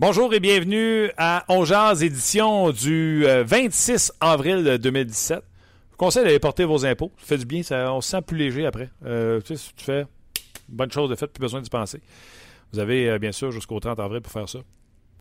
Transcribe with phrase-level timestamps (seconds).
[0.00, 1.62] Bonjour et bienvenue à On
[2.00, 5.36] édition du 26 euh, avril 2017.
[5.36, 7.12] Je vous conseille d'aller porter vos impôts.
[7.18, 8.88] Ça fait du bien, ça, on se sent plus léger après.
[9.04, 10.06] Euh, tu sais, si tu fais
[10.70, 12.00] bonne chose de fait, plus besoin d'y penser.
[12.72, 14.60] Vous avez euh, bien sûr jusqu'au 30 avril pour faire ça.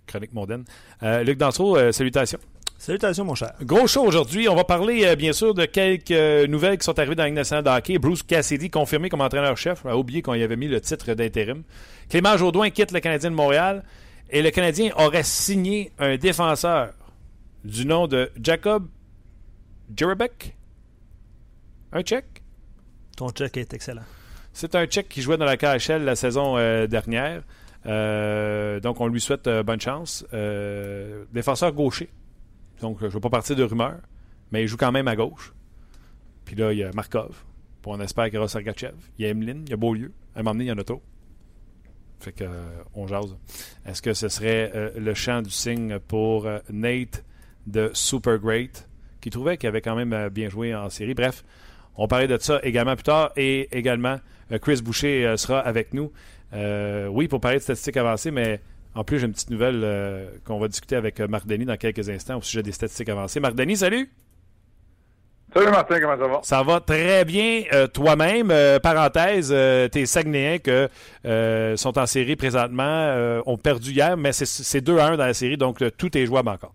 [0.07, 0.63] Chronique mondaine.
[1.01, 2.39] Luc Dansereau, salutations.
[2.77, 3.51] Salutations, mon cher.
[3.61, 4.47] Gros show aujourd'hui.
[4.47, 7.65] On va parler, bien sûr, de quelques nouvelles qui sont arrivées dans la Ligue nationale
[7.65, 7.97] de hockey.
[7.97, 9.85] Bruce Cassidy, confirmé comme entraîneur-chef.
[9.85, 11.63] a oublié qu'on y avait mis le titre d'intérim.
[12.09, 13.83] Clément Jaudoin quitte le Canadien de Montréal.
[14.31, 16.93] Et le Canadien aurait signé un défenseur
[17.63, 18.87] du nom de Jacob
[19.95, 20.55] Jerabek.
[21.91, 22.43] Un Tchèque?
[23.17, 24.03] Ton Tchèque est excellent.
[24.53, 27.41] C'est un Tchèque qui jouait dans la KHL la saison euh, dernière.
[27.87, 30.23] Euh, donc, on lui souhaite euh, bonne chance.
[31.33, 32.09] défenseur gaucher.
[32.81, 33.99] Donc, je ne veux pas partir de rumeurs,
[34.51, 35.53] mais il joue quand même à gauche.
[36.45, 37.43] Puis là, il y a Markov.
[37.81, 38.95] Puis on espère qu'il y aura Sergachev.
[39.17, 40.11] Il y a Emeline, il y a Beaulieu.
[40.35, 41.01] À un moment donné, il y en a trop.
[42.19, 43.35] Fait que, euh, on jase.
[43.85, 47.23] Est-ce que ce serait euh, le chant du signe pour euh, Nate
[47.65, 48.87] de Super Great,
[49.21, 51.13] qui trouvait qu'il avait quand même bien joué en série?
[51.13, 51.43] Bref,
[51.95, 53.31] on parlait de ça également plus tard.
[53.35, 54.17] Et également,
[54.61, 56.11] Chris Boucher sera avec nous.
[56.53, 58.61] oui, pour parler de statistiques avancées, mais
[58.95, 62.37] en plus, j'ai une petite nouvelle qu'on va discuter avec Marc Denis dans quelques instants
[62.37, 63.39] au sujet des statistiques avancées.
[63.39, 64.09] Marc Denis, salut!
[65.51, 66.39] Salut Martin, comment ça va?
[66.43, 68.51] Ça va très bien euh, toi-même.
[68.51, 70.87] Euh, parenthèse, euh, tes Saguenayens que
[71.75, 75.83] sont en série présentement ont perdu hier, mais c'est 2 1 dans la série, donc
[75.97, 76.73] tout est jouable encore.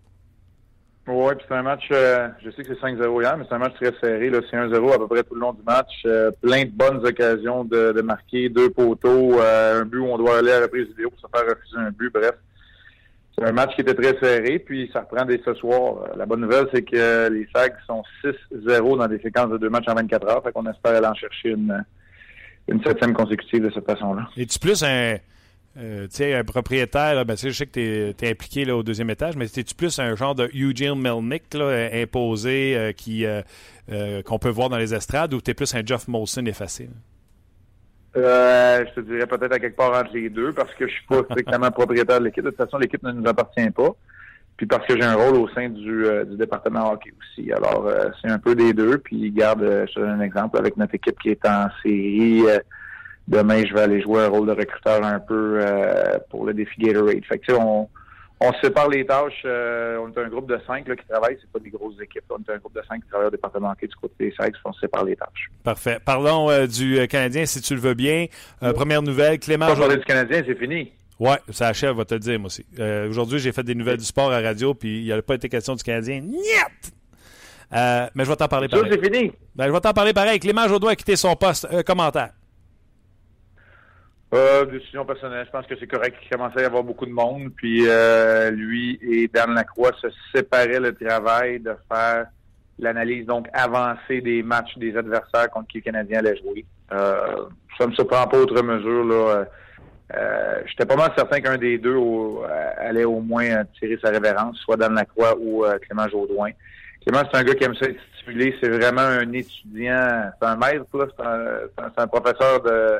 [1.07, 3.75] Oui, puis c'est un match, je sais que c'est 5-0 hier, mais c'est un match
[3.75, 4.31] très serré.
[4.49, 6.03] C'est 1-0 à peu près tout le long du match.
[6.41, 10.51] plein de bonnes occasions de, de marquer, deux poteaux, un but où on doit aller
[10.51, 12.11] à la reprise vidéo pour se faire refuser un but.
[12.11, 12.35] Bref,
[13.37, 16.03] c'est un match qui était très serré, puis ça reprend dès ce soir.
[16.03, 19.69] Euh, la bonne nouvelle, c'est que les Sags sont 6-0 dans des séquences de deux
[19.69, 21.83] matchs en 24 heures, fait qu'on espère aller en chercher une,
[22.69, 24.29] une septième consécutive de cette façon-là.
[24.37, 25.17] Es-tu plus un,
[25.77, 29.45] euh, un propriétaire, ben, je sais que tu es, impliqué là, au deuxième étage, mais
[29.45, 33.25] es-tu plus un genre de Eugene Melnick imposé euh, qui
[34.25, 36.89] qu'on peut voir dans les estrades, ou tu es plus un Jeff Molson effacé?
[38.17, 41.05] Euh, je te dirais peut-être à quelque part entre les deux parce que je suis
[41.07, 42.43] pas strictement propriétaire de l'équipe.
[42.43, 43.89] De toute façon, l'équipe ne nous appartient pas.
[44.57, 47.51] Puis parce que j'ai un rôle au sein du, euh, du département hockey aussi.
[47.51, 48.97] Alors, euh, c'est un peu des deux.
[48.99, 52.43] Puis, garde, je te donne un exemple avec notre équipe qui est en série.
[53.27, 55.59] demain, je vais aller jouer un rôle de recruteur un peu
[56.29, 57.25] pour le défi Gatorade.
[57.25, 57.89] Fait que, on,
[58.39, 59.43] on se sépare les tâches.
[59.45, 61.37] Euh, on est un groupe de cinq là, qui travaille.
[61.39, 62.23] C'est pas des grosses équipes.
[62.29, 64.55] On est un groupe de cinq qui travaille au département du côté des Sykes.
[64.65, 65.49] On se sépare les tâches.
[65.63, 65.99] Parfait.
[66.03, 68.25] Parlons euh, du euh, Canadien, si tu le veux bien.
[68.59, 69.67] première nouvelle, Clément.
[69.67, 70.91] Pas parler du Canadien, c'est fini.
[71.17, 72.65] Oui, ça achève, va te le dire, moi aussi.
[73.09, 75.47] Aujourd'hui, j'ai fait des nouvelles du sport à radio, puis il n'y a pas été
[75.47, 76.19] question du Canadien.
[76.19, 76.93] Niet!
[77.71, 78.91] mais je vais t'en parler pareil.
[78.91, 79.31] C'est fini.
[79.55, 80.39] Ben, je vais t'en parler pareil.
[80.39, 81.83] Clément Jodoin a quitté son poste.
[81.83, 82.31] commentaire.
[84.35, 85.45] Euh, décision personnelle.
[85.45, 87.51] Je pense que c'est correct qu'il commençait à y avoir beaucoup de monde.
[87.55, 92.25] Puis euh, lui et Dan Lacroix se séparaient le travail de faire
[92.77, 96.65] l'analyse donc avancée des matchs des adversaires contre qui le Canadien allait jouer.
[96.91, 97.45] Euh,
[97.77, 99.05] ça me surprend pas autre mesure.
[99.05, 99.45] Là.
[100.15, 101.97] Euh, J'étais pas mal certain qu'un des deux
[102.77, 106.49] allait au moins tirer sa révérence, soit Dan Lacroix ou Clément Jaudoin.
[107.05, 107.99] Clément, c'est un gars qui aime ça être.
[108.27, 110.31] C'est vraiment un étudiant.
[110.41, 112.99] C'est un maître, c'est un professeur de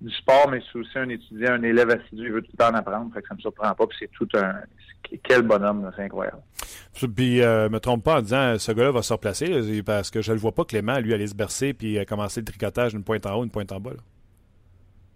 [0.00, 2.70] du sport, mais c'est aussi un étudiant, un élève assidu, il veut tout le temps
[2.70, 4.54] en apprendre, fait que ça me surprend pas, puis c'est tout un...
[5.22, 6.42] Quel bonhomme, c'est incroyable.
[7.16, 10.32] Puis, euh, me trompe pas en disant, ce gars-là va se replacer, parce que je
[10.32, 13.36] le vois pas, Clément, lui, aller se bercer, puis commencer le tricotage d'une pointe en
[13.36, 13.92] haut, une pointe en bas.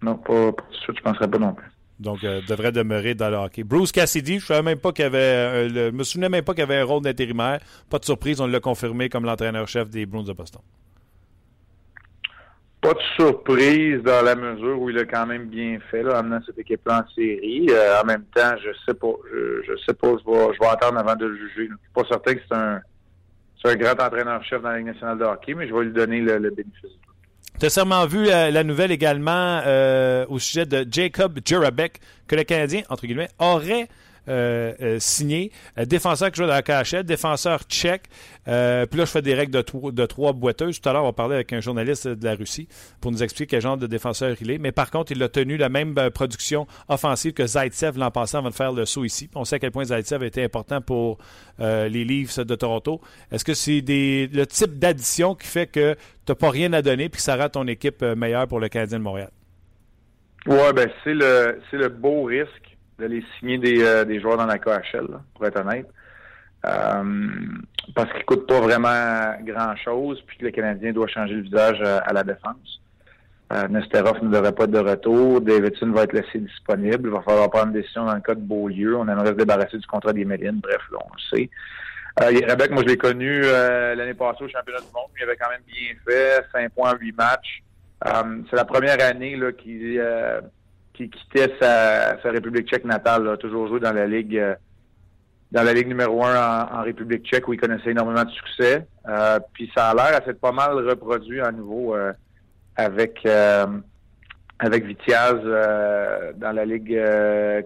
[0.03, 1.71] Non, pas, pas de je penserais pas non plus.
[2.01, 3.63] Donc, euh, devrait demeurer dans le hockey.
[3.63, 6.79] Bruce Cassidy, je ne même pas qu'il avait, euh, me souvenais même pas qu'il avait
[6.79, 7.61] un rôle d'intérimaire.
[7.89, 10.63] Pas de surprise, on l'a confirmé comme l'entraîneur-chef des Bruins de Boston
[12.83, 16.41] pas de surprise dans la mesure où il a quand même bien fait, là, amenant
[16.45, 17.69] cette équipe-là en série.
[17.71, 21.15] Euh, en même temps, je sais pas, je, sais pas, je vais, je attendre avant
[21.15, 21.69] de le juger.
[21.71, 22.81] Je suis pas certain que c'est un,
[23.65, 26.51] un grand entraîneur-chef dans la Ligue nationale de hockey, mais je vais lui donner le,
[26.51, 26.91] bénéfice.
[27.61, 32.35] Tu as sûrement vu euh, la nouvelle également euh, au sujet de Jacob Jurabek, que
[32.35, 33.87] le Canadien, entre guillemets, aurait
[34.99, 35.51] signé.
[35.77, 38.09] défenseur qui joue dans la KHL, défenseur tchèque.
[38.45, 40.81] puis là, je fais des règles de, trois boiteuses.
[40.81, 42.69] Tout à l'heure, on parlait avec un journaliste de la Russie
[43.01, 44.59] pour nous expliquer quel genre de défenseur il est.
[44.59, 48.51] Mais par contre, il a tenu la même production offensive que Zaitsev l'an passé avant
[48.51, 49.29] de faire le saut ici.
[49.35, 51.19] On sait à quel point Zaitsev a été important pour
[51.59, 53.01] les Leafs de Toronto.
[53.31, 57.09] Est-ce que c'est le type d'addition qui fait que tu n'as pas rien à donner
[57.09, 59.31] puis que ça rend ton équipe meilleure pour le Canadien de Montréal?
[60.47, 65.07] Oui, ben c'est le beau risque d'aller signer des, euh, des joueurs dans la KHL,
[65.35, 65.89] pour être honnête.
[66.65, 67.03] Euh,
[67.95, 71.83] parce qu'ils ne coûtent pas vraiment grand-chose, puis que le Canadien doit changer le visage
[71.83, 72.81] à, la défense.
[73.53, 75.41] Euh, Nesterov ne devrait pas être de retour.
[75.41, 77.09] Davidson va être laissé disponible.
[77.09, 78.97] Il va falloir prendre une décision dans le cas de Beaulieu.
[78.97, 80.61] On aimerait se débarrasser du contrat des Mélines.
[80.63, 81.51] Bref, là, on le sait.
[82.21, 82.31] Euh,
[82.71, 85.11] moi, je l'ai connu euh, l'année passée au championnat du monde.
[85.19, 86.45] Il avait quand même bien fait.
[86.53, 87.63] 5 points, 8 matchs.
[88.07, 90.41] Euh, c'est la première année là, qui, euh,
[90.95, 93.29] qui quittait sa, République tchèque natale.
[93.29, 94.55] a toujours joué dans la Ligue euh,
[95.51, 98.87] dans la Ligue numéro un en, République tchèque où il connaissait énormément de succès.
[99.53, 101.95] puis ça a l'air à s'être pas mal reproduit à nouveau
[102.75, 103.27] avec
[104.59, 105.35] avec Vitiaz
[106.37, 106.99] dans la Ligue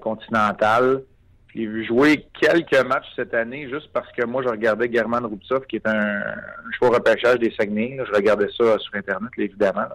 [0.00, 1.02] continentale.
[1.56, 5.64] J'ai vu jouer quelques matchs cette année juste parce que moi, je regardais German Rubtsov,
[5.67, 7.99] qui est un, un choix repêchage des Saguenay.
[8.06, 9.87] Je regardais ça sur Internet, évidemment.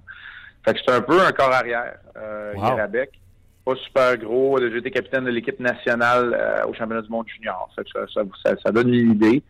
[0.63, 2.53] Fait que c'est un peu un corps arrière, euh,
[3.65, 4.59] Pas super gros.
[4.59, 7.69] J'ai été capitaine de l'équipe nationale euh, au championnat du monde junior.
[7.75, 9.43] Fait que ça, ça, ça, donne une idée.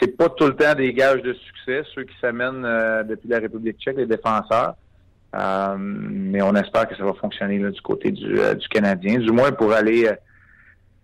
[0.00, 3.38] C'est pas tout le temps des gages de succès, ceux qui s'amènent euh, depuis la
[3.38, 4.74] République tchèque, les défenseurs.
[5.34, 9.30] Euh, mais on espère que ça va fonctionner là, du côté du, du Canadien, du
[9.32, 10.10] moins pour aller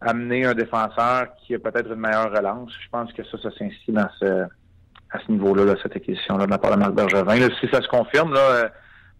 [0.00, 2.70] amener un défenseur qui a peut-être une meilleure relance.
[2.82, 4.46] Je pense que ça, ça s'inscrit dans ce
[5.12, 7.48] à ce niveau-là, là, cette acquisition-là de la part de Marc Bergevin.
[7.60, 8.68] si ça se confirme, là, euh,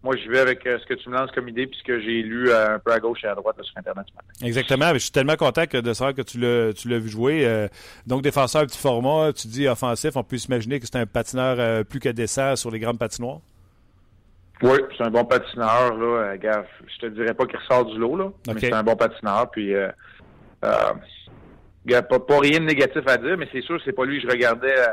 [0.03, 1.99] moi, je vais avec euh, ce que tu me lances comme idée puis ce que
[1.99, 4.45] j'ai lu euh, un peu à gauche et à droite sur Internet ce matin.
[4.45, 4.93] Exactement.
[4.93, 7.69] Je suis tellement content de savoir que tu l'as, tu l'as vu jouer.
[8.05, 11.99] donc, défenseur petit format, tu dis offensif, on peut s'imaginer que c'est un patineur plus
[11.99, 13.39] que décent sur les grandes patinoires.
[14.61, 15.97] Oui, c'est un bon patineur.
[15.97, 16.37] Là.
[16.37, 19.49] Gaffe, je te dirais pas qu'il ressort du lot, là, mais c'est un bon patineur.
[19.51, 19.73] Puis
[21.91, 24.21] euh, pas, pas, rien de négatif à dire, mais c'est sûr que c'est pas lui
[24.21, 24.87] que je regardais euh,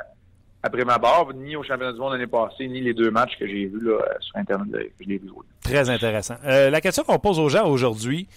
[0.63, 3.47] après ma barre, ni au championnat du monde l'année passée, ni les deux matchs que
[3.47, 4.93] j'ai vus là, sur Internet.
[5.01, 5.31] Je l'ai vu.
[5.63, 6.37] Très intéressant.
[6.45, 8.29] Euh, la question qu'on pose aux gens aujourd'hui,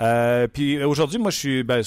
[0.00, 1.62] euh, puis aujourd'hui, moi, je suis.
[1.62, 1.82] Ben,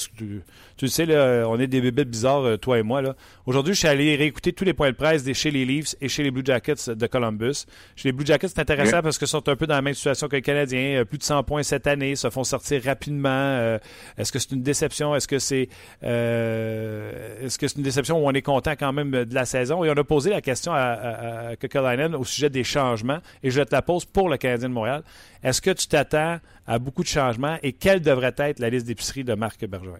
[0.78, 3.02] tu, sais, là, on est des bébés bizarres, euh, toi et moi.
[3.02, 3.16] Là.
[3.46, 6.08] Aujourd'hui, je suis allé réécouter tous les points de presse des, chez les Leafs et
[6.08, 7.66] chez les Blue Jackets de Columbus.
[7.96, 10.28] Chez les Blue Jackets, c'est intéressant parce qu'ils sont un peu dans la même situation
[10.28, 11.00] que les Canadiens.
[11.00, 13.78] Euh, plus de 100 points cette année, se font sortir rapidement.
[14.16, 15.14] est-ce que c'est une déception?
[15.14, 15.68] Est-ce que c'est
[16.02, 19.84] est-ce que c'est une déception où on est content quand même de la saison?
[19.84, 23.18] Et on a posé la question à, à, à au sujet des changements.
[23.42, 25.02] Et je te la pose pour le Canadien de Montréal.
[25.42, 29.24] Est-ce que tu t'attends à beaucoup de changements et quelle devrait être la liste d'épicerie
[29.24, 29.98] de Marc Bergevin?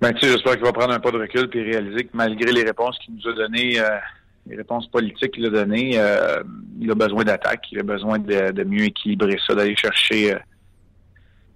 [0.00, 2.62] Ben, tu j'espère qu'il va prendre un pas de recul et réaliser que malgré les
[2.62, 3.98] réponses qu'il nous a données, euh,
[4.46, 6.42] les réponses politiques qu'il a données, euh,
[6.80, 10.38] il a besoin d'attaque, il a besoin de, mieux équilibrer ça, d'aller chercher, euh,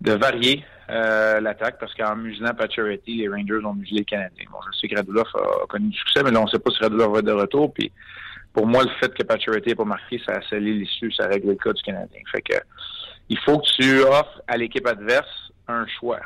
[0.00, 4.46] de varier l'attaque, parce qu'en muselant Pacioretty, les Rangers ont muselé les Canadiens.
[4.50, 6.70] Bon, je sais que Radulov a, connu du succès, mais là, on ne sait pas
[6.70, 7.92] si Radulov va être de retour, puis
[8.54, 11.48] pour moi, le fait que Pacioretty n'ait pas marqué, ça a scellé l'issue, ça règle
[11.48, 12.20] le cas du Canadien.
[12.32, 12.56] Fait que,
[13.28, 16.20] il faut que tu offres à l'équipe adverse un choix.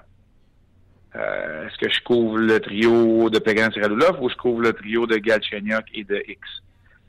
[1.14, 5.06] Euh, est-ce que je couvre le trio de Pegan Radulov ou je couvre le trio
[5.06, 6.40] de Galchenyuk et de X?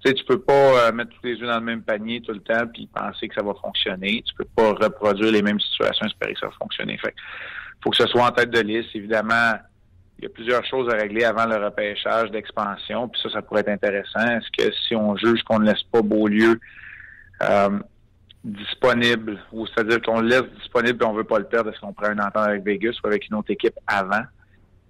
[0.04, 2.34] Tu sais, tu peux pas euh, mettre tous les yeux dans le même panier tout
[2.34, 4.22] le temps puis penser que ça va fonctionner.
[4.28, 6.98] Tu peux pas reproduire les mêmes situations espérer que ça va fonctionner.
[6.98, 7.16] Fait
[7.82, 8.90] faut que ce soit en tête de liste.
[8.94, 9.54] Évidemment,
[10.20, 13.62] il y a plusieurs choses à régler avant le repêchage d'expansion, puis ça, ça pourrait
[13.62, 14.26] être intéressant.
[14.26, 16.60] Est-ce que si on juge qu'on ne laisse pas Beaulieu
[17.42, 17.80] euh,
[18.44, 21.94] disponible, ou c'est-à-dire qu'on le laisse disponible et on veut pas le perdre, est-ce qu'on
[21.94, 24.24] prend un entente avec Vegas ou avec une autre équipe avant?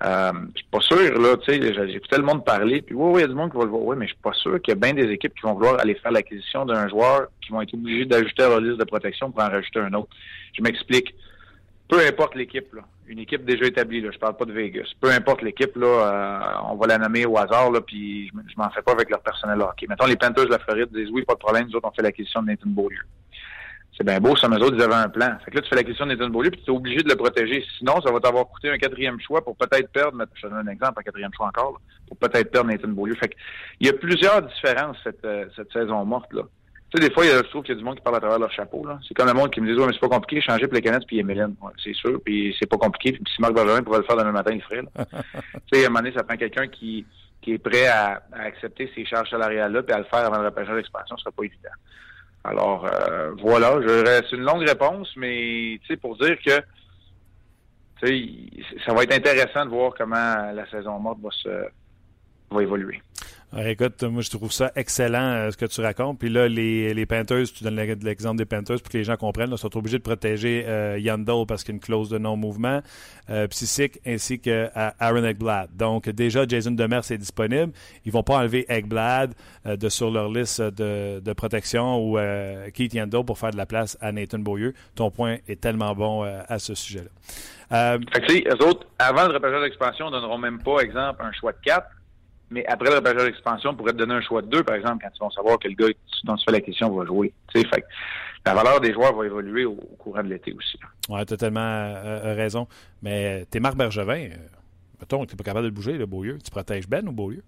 [0.04, 3.12] Euh, je suis pas sûr, là, tu sais, j'ai écouté le monde parler, puis oui,
[3.12, 4.34] oui, il y a du monde qui va le voir, oui, mais je suis pas
[4.34, 7.28] sûr qu'il y a bien des équipes qui vont vouloir aller faire l'acquisition d'un joueur
[7.42, 10.10] qui vont être obligés d'ajouter à leur liste de protection pour en rajouter un autre.
[10.58, 11.16] Je m'explique.
[11.88, 14.02] Peu importe l'équipe, là une équipe déjà établie.
[14.02, 14.10] Là.
[14.12, 14.88] Je parle pas de Vegas.
[15.00, 18.56] Peu importe l'équipe, là, euh, on va la nommer au hasard, là, puis je, je
[18.58, 19.88] m'en fais pas avec leur personnel hockey.
[19.88, 22.02] Mettons, les Panthers de la Floride disent oui, pas de problème, nous autres, on fait
[22.02, 23.02] l'acquisition de Nathan Beaulieu.
[23.98, 25.38] C'est bien beau, ça, mais autres, ils avaient un plan.
[25.46, 27.16] Fait que là, tu fais l'acquisition de Nathan Beaulieu, puis tu es obligé de le
[27.16, 27.64] protéger.
[27.78, 30.72] Sinon, ça va t'avoir coûté un quatrième choix pour peut-être perdre, je te donne un
[30.72, 33.16] exemple, un quatrième choix encore, pour peut-être perdre Nathan Beaulieu.
[33.16, 33.36] Fait que,
[33.80, 36.44] il y a plusieurs différences cette, euh, cette saison morte, là.
[36.94, 38.04] Tu sais, des fois, il y a, je trouve qu'il y a du monde qui
[38.04, 38.86] parle à travers leur chapeau.
[38.86, 39.00] Là.
[39.08, 40.82] C'est comme le monde qui me dit, ouais, mais c'est pas compliqué, changer pour les
[40.82, 41.56] canettes puis Emeline.
[41.60, 43.14] Ouais, c'est sûr, puis c'est pas compliqué.
[43.14, 44.82] Puis si Marc Bergerin pouvait le faire demain matin, il le ferait.
[44.96, 47.04] tu sais, à un moment donné, ça prend quelqu'un qui,
[47.42, 50.76] qui est prêt à, accepter ces charges salariales-là puis à le faire avant le repêchage
[50.76, 51.70] d'expansion, ce serait pas évident.
[52.44, 53.80] Alors, euh, voilà,
[54.30, 56.62] c'est une longue réponse, mais pour dire que
[58.86, 61.68] ça va être intéressant de voir comment la saison morte va se
[62.52, 63.02] va évoluer.
[63.58, 66.20] Écoute, moi, je trouve ça excellent euh, ce que tu racontes.
[66.20, 69.50] Puis là, les, les Panthers, tu donnes l'exemple des Panthers pour que les gens comprennent,
[69.50, 72.82] là, sont obligés de protéger euh, Yandel parce qu'il y a une clause de non-mouvement,
[73.30, 73.48] euh,
[74.06, 74.70] ainsi que
[75.00, 75.70] Aaron Eggblad.
[75.76, 77.72] Donc, déjà, Jason Demers est disponible.
[78.06, 79.34] Ils vont pas enlever Eggblad
[79.66, 82.18] euh, de sur leur liste de, de protection ou
[82.74, 84.74] Keith Yandel pour faire de la place à Nathan Beaulieu.
[84.96, 87.10] Ton point est tellement bon à ce sujet-là.
[87.74, 91.52] Euh, fait eux autres, avant le repêchage d'expansion, ne donneront même pas, exemple, un choix
[91.54, 91.88] de 4.
[92.54, 95.04] Mais après le repêchage d'expansion, on pourrait te donner un choix de 2, par exemple,
[95.04, 95.88] quand ils vont savoir quel gars
[96.24, 97.34] dont tu fais la question va jouer.
[97.52, 97.66] Fait
[98.46, 100.78] la valeur des joueurs va évoluer au, courant de l'été aussi.
[101.10, 102.68] Oui, tellement euh, euh, raison.
[103.02, 104.30] Mais t'es Marc Bergevin.
[104.30, 104.38] Euh,
[105.00, 106.38] mettons, tu n'es pas capable de bouger, le Beaulieu.
[106.44, 107.42] Tu protèges Ben ou Beaulieu?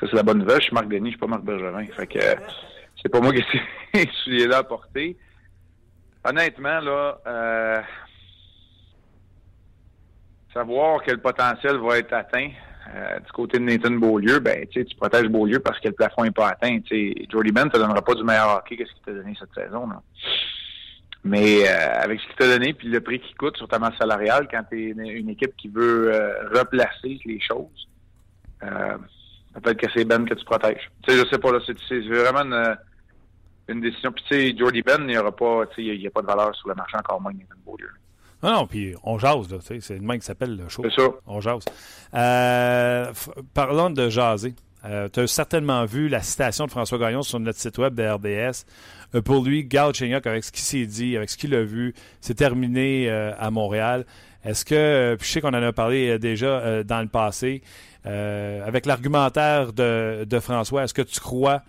[0.00, 0.58] Ça, c'est la bonne nouvelle.
[0.58, 1.86] Je suis Marc Denis, je suis pas Marc Bergevin.
[1.94, 2.18] Fait que
[3.00, 3.44] c'est pas moi qui
[3.92, 5.16] ai celui-là à porter.
[6.24, 7.82] Honnêtement, là, euh,
[10.52, 12.50] savoir quel potentiel va être atteint
[12.92, 16.30] euh, du côté de Nathan Beaulieu, ben tu protèges Beaulieu parce que le plafond n'est
[16.30, 16.80] pas atteint.
[16.80, 17.14] T'sais.
[17.30, 19.54] Jordy Ben ne te donnera pas du meilleur hockey que ce qu'il t'a donné cette
[19.54, 19.88] saison.
[21.24, 23.96] Mais euh, avec ce qu'il t'a donné, puis le prix qu'il coûte sur ta masse
[23.98, 27.88] salariale, quand tu es une équipe qui veut euh, replacer les choses,
[28.60, 30.90] peut-être que c'est Ben que tu protèges.
[31.08, 32.76] Sais, je sais pas, là, c'est vraiment une,
[33.68, 34.12] une décision.
[34.12, 36.54] Puis tu sais, Jordy Ben, il n'y aura pas, il n'y a, pas de valeur
[36.54, 37.90] sur le marché encore moins que Nathan Beaulieu.
[38.44, 39.56] Non, non, puis on jase, là.
[39.62, 40.82] C'est le même qui s'appelle le show.
[40.84, 41.08] C'est ça.
[41.26, 41.64] On jase.
[42.12, 43.10] Euh,
[43.54, 44.54] parlons de jaser.
[44.84, 48.06] Euh, tu as certainement vu la citation de François Gagnon sur notre site web de
[48.06, 48.66] RDS.
[49.14, 51.94] Euh, pour lui, Gal Chenyok, avec ce qu'il s'est dit, avec ce qu'il a vu,
[52.20, 54.04] c'est terminé à Montréal.
[54.44, 57.62] Est-ce que, puis je sais qu'on en a parlé déjà dans le passé,
[58.04, 61.62] avec l'argumentaire de, de François, est-ce que tu crois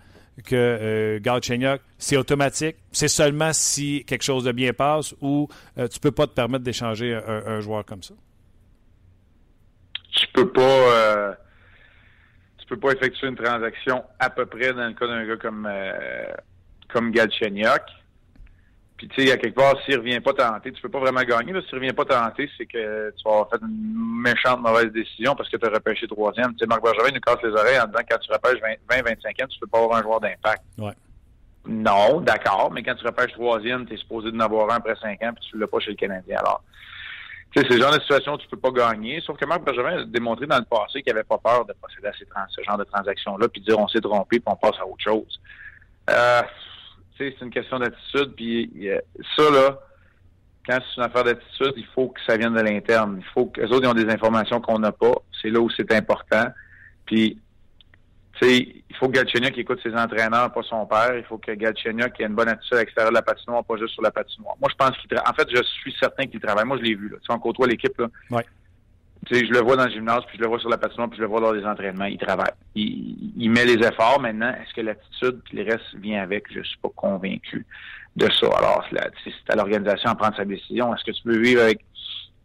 [0.44, 2.76] que euh, Galchenyuk, c'est automatique.
[2.92, 6.64] C'est seulement si quelque chose de bien passe ou euh, tu peux pas te permettre
[6.64, 8.14] d'échanger un, joueur comme ça.
[10.12, 11.34] Tu peux pas euh,
[12.58, 15.68] tu peux pas effectuer une transaction à peu près dans le cas d'un gars comme
[15.70, 16.32] euh,
[16.88, 17.82] comme Galchenyuk.
[18.96, 21.52] Puis, tu sais, à quelque part, s'il revient pas tenter, tu peux pas vraiment gagner.
[21.68, 25.50] S'il revient pas tenter, c'est que tu vas avoir fait une méchante mauvaise décision parce
[25.50, 26.52] que tu as repêché troisième.
[26.52, 28.60] Tu sais, Marc Bergevin nous casse les oreilles en disant quand tu repêches
[28.90, 30.62] 20-25 ans, tu peux pas avoir un joueur d'impact.
[30.78, 30.92] Ouais.
[31.68, 35.22] Non, d'accord, mais quand tu repêches troisième, tu es supposé d'en avoir un après cinq
[35.22, 36.38] ans, puis tu l'as pas chez le Canadien.
[36.38, 36.62] Alors,
[37.52, 39.20] tu sais, c'est le genre de situation où tu peux pas gagner.
[39.20, 42.08] Sauf que Marc Bergevin a démontré dans le passé qu'il avait pas peur de procéder
[42.08, 45.02] à ce genre de transactions-là, puis dire on s'est trompé, puis on passe à autre
[45.02, 45.40] chose.
[46.08, 46.42] Euh,
[47.18, 48.34] c'est une question d'attitude.
[48.36, 48.88] Puis
[49.36, 49.78] ça, là,
[50.68, 53.16] quand c'est une affaire d'attitude, il faut que ça vienne de l'interne.
[53.18, 55.14] Il faut que les autres ont des informations qu'on n'a pas.
[55.40, 56.46] C'est là où c'est important.
[57.04, 57.38] Puis,
[58.40, 58.56] tu sais,
[58.90, 61.16] il faut que Galchenyuk écoute ses entraîneurs, pas son père.
[61.16, 63.94] Il faut que Galchenyuk ait une bonne attitude à l'extérieur de la patinoire, pas juste
[63.94, 64.56] sur la patinoire.
[64.60, 66.64] Moi, je pense qu'il En fait, je suis certain qu'il travaille.
[66.64, 67.08] Moi, je l'ai vu.
[67.08, 67.16] Là.
[67.20, 67.96] Tu sais, on côtoie l'équipe.
[67.98, 68.08] Là.
[69.30, 71.22] Je le vois dans le gymnase, puis je le vois sur la patinoire, puis je
[71.22, 72.04] le vois dans les entraînements.
[72.04, 72.52] Il travaille.
[72.74, 74.20] Il, met les efforts.
[74.20, 76.44] Maintenant, est-ce que l'attitude puis le reste vient avec?
[76.52, 77.66] Je suis pas convaincu
[78.14, 78.48] de ça.
[78.58, 80.94] Alors, c'est à l'organisation à prendre sa décision.
[80.94, 81.80] Est-ce que tu peux vivre avec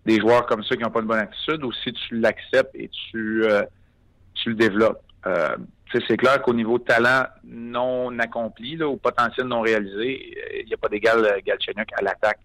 [0.05, 2.89] des joueurs comme ça qui n'ont pas de bonne attitude ou si tu l'acceptes et
[2.89, 3.63] tu, euh,
[4.33, 5.03] tu le développes?
[5.27, 5.55] Euh,
[6.07, 10.77] c'est clair qu'au niveau talent non accompli, là, ou potentiel non réalisé, il n'y a
[10.77, 12.39] pas d'égal euh, Galchenyuk à l'attaque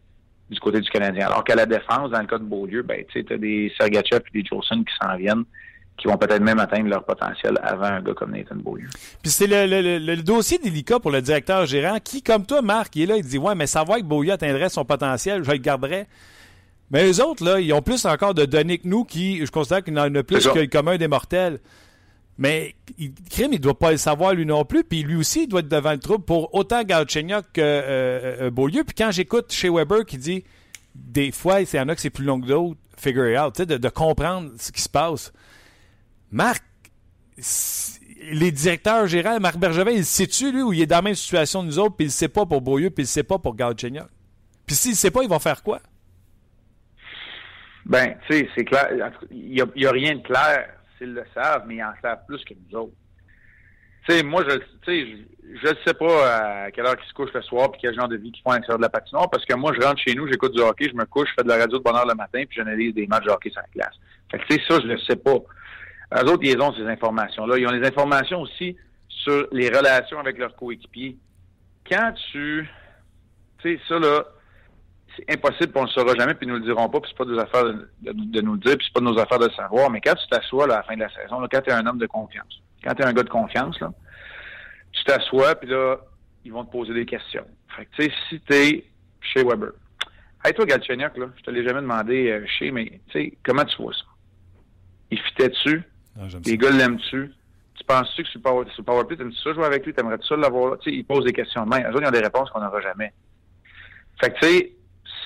[0.50, 1.26] du côté du Canadien.
[1.26, 4.42] Alors qu'à la défense, dans le cas de Beaulieu, ben, tu as des Sergachev et
[4.42, 5.44] des Jolson qui s'en viennent
[5.96, 8.88] qui vont peut-être même atteindre leur potentiel avant un gars comme Nathan Beaulieu.
[9.22, 12.96] Puis c'est le, le, le, dossier délicat pour le directeur gérant qui, comme toi, Marc,
[12.96, 15.56] il est là, il dit Ouais, mais savoir que Beaulieu atteindrait son potentiel, je le
[15.56, 16.06] garderais.
[16.90, 19.82] Mais les autres, là, ils ont plus encore de données que nous qui, je considère
[19.82, 21.58] qu'ils en ont plus que le commun des mortels.
[22.38, 24.84] Mais il, Crime, il doit pas le savoir lui non plus.
[24.84, 28.50] Puis lui aussi, il doit être devant le trouble pour autant Galchenyuk que euh, euh,
[28.50, 28.84] Beaulieu.
[28.84, 30.44] Puis quand j'écoute chez Weber qui dit
[30.94, 33.60] des fois, il y en a que c'est plus long que d'autres, figure it out,
[33.60, 35.32] de, de comprendre ce qui se passe.
[36.30, 36.64] Marc,
[38.30, 41.60] les directeurs gérants, Marc Bergevin, il sait-tu, lui, où il est dans la même situation
[41.60, 43.38] que nous autres, puis il ne sait pas pour Beaulieu, puis il ne sait pas
[43.38, 44.08] pour Galchenyuk?
[44.66, 45.80] Puis s'il ne sait pas, il va faire quoi?
[47.84, 48.88] Ben, tu sais, c'est clair.
[49.30, 52.54] Il n'y a, rien de clair s'ils le savent, mais ils en savent plus que
[52.54, 52.94] nous autres.
[54.08, 55.06] Tu sais, moi, je sais,
[55.42, 58.08] je ne sais pas à quelle heure ils se couchent le soir puis quel genre
[58.08, 60.14] de vie qu'ils font à l'extérieur de la patinoire parce que moi, je rentre chez
[60.14, 62.14] nous, j'écoute du hockey, je me couche, je fais de la radio de bonheur le
[62.14, 63.94] matin puis j'analyse des matchs de hockey sur la glace.
[64.30, 65.38] Fait que, tu sais, ça, je le sais pas.
[66.14, 67.58] Eux autres, ils ont ces informations-là.
[67.58, 68.76] Ils ont les informations aussi
[69.08, 71.16] sur les relations avec leurs coéquipiers.
[71.90, 72.68] Quand tu...
[73.58, 74.24] Tu sais, ça, là,
[75.16, 77.10] c'est impossible, puis on ne le saura jamais, puis ils nous le diront pas, puis
[77.10, 79.46] c'est pas des affaires de, nous le dire, puis c'est pas de nos affaires de
[79.46, 79.90] le savoir.
[79.90, 81.86] Mais quand tu t'assois à la fin de la saison, là, quand tu es un
[81.86, 83.92] homme de confiance, quand tu es un gars de confiance, là,
[84.92, 85.96] tu t'assois, puis là,
[86.44, 87.46] ils vont te poser des questions.
[87.76, 88.84] Fait que, tu sais, si tu es
[89.20, 89.72] chez Weber,
[90.46, 93.64] Hey, toi, Galchenyuk, là, je te l'ai jamais demandé, euh, chez, mais tu sais, comment
[93.64, 94.04] tu vois ça?
[95.10, 95.82] Il fitait-tu?
[96.16, 96.56] Ah, Les ça.
[96.56, 97.32] gars l'aiment-tu?
[97.74, 98.40] Tu penses-tu que sur
[98.72, 99.92] sur Powerplay, t'aimes-tu ça jouer avec lui?
[99.92, 100.76] T'aimerais-tu ça l'avoir là?
[100.76, 101.84] Tu sais, ils posent des questions de même.
[101.86, 103.12] Eux autres, ils ont des réponses qu'on n'aura jamais.
[104.20, 104.72] Fait que, tu sais,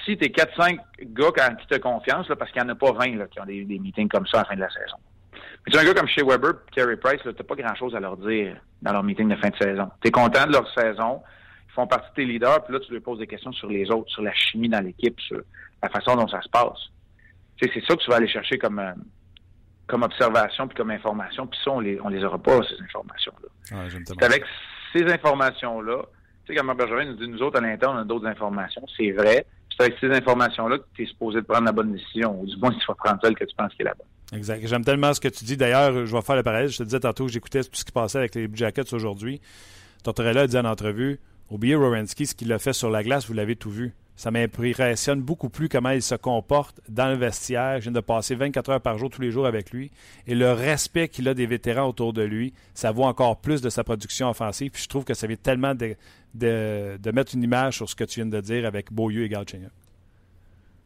[0.05, 2.93] si t'es 4-5 gars quand qui te confiance, là, parce qu'il n'y en a pas
[2.93, 4.97] 20 là, qui ont des, des meetings comme ça à la fin de la saison.
[5.33, 8.01] Mais tu as un gars comme Shea Weber Carey Price, là, t'as pas grand-chose à
[8.01, 9.91] leur dire dans leur meeting de fin de saison.
[10.03, 11.23] T'es content de leur saison,
[11.69, 13.91] ils font partie de tes leaders, puis là, tu leur poses des questions sur les
[13.91, 15.41] autres, sur la chimie dans l'équipe, sur
[15.83, 16.91] la façon dont ça se passe.
[17.57, 18.93] Tu c'est ça que tu vas aller chercher comme, euh,
[19.87, 23.49] comme observation puis comme information, puis ça, on les, on les aura pas, ces informations-là.
[24.05, 24.45] C'est avec
[24.95, 26.03] ces informations-là,
[26.51, 29.47] tu sais, Bergevin nous dit, nous autres, à l'interne, on a d'autres informations, c'est vrai.
[29.77, 32.57] C'est avec ces informations-là que tu es supposé de prendre la bonne décision, ou du
[32.57, 34.07] moins, tu vas prendre celle que tu penses qui est la bonne.
[34.39, 34.65] Exact.
[34.67, 35.57] J'aime tellement ce que tu dis.
[35.57, 36.69] D'ailleurs, je vais faire le parallèle.
[36.69, 39.41] Je te disais tantôt que j'écoutais tout ce qui passait avec les Jackets aujourd'hui.
[40.05, 41.19] Tortorella a dit en entrevue
[41.51, 43.93] Oubliez Rowensky, ce qu'il a fait sur la glace, vous l'avez tout vu.
[44.21, 47.77] Ça m'impressionne beaucoup plus comment il se comporte dans le vestiaire.
[47.79, 49.91] Je viens de passer 24 heures par jour tous les jours avec lui.
[50.27, 53.71] Et le respect qu'il a des vétérans autour de lui, ça vaut encore plus de
[53.71, 54.73] sa production offensive.
[54.73, 55.95] Puis je trouve que ça vient tellement de,
[56.35, 59.31] de, de mettre une image sur ce que tu viens de dire avec Beaulieu et
[59.31, 59.71] Galchenyuk.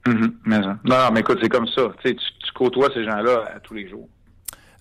[0.07, 0.79] Ça.
[0.85, 1.93] non, mais écoute, c'est comme ça.
[2.05, 4.09] Tu, sais, tu, côtoies ces gens-là tous les jours.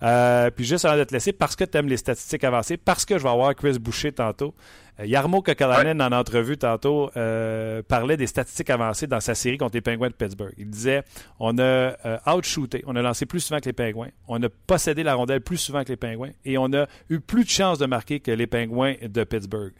[0.03, 3.05] Euh, puis juste avant de te laisser, parce que tu aimes les statistiques avancées, parce
[3.05, 4.53] que je vais avoir Chris Boucher tantôt.
[4.99, 9.75] Euh, Yarmo Kokalainen, en entrevue tantôt, euh, parlait des statistiques avancées dans sa série contre
[9.75, 10.53] les Penguins de Pittsburgh.
[10.57, 11.03] Il disait
[11.39, 11.93] on a
[12.35, 15.57] outshooté, on a lancé plus souvent que les Penguins, on a possédé la rondelle plus
[15.57, 18.45] souvent que les Penguins et on a eu plus de chances de marquer que les
[18.45, 19.71] Penguins de Pittsburgh.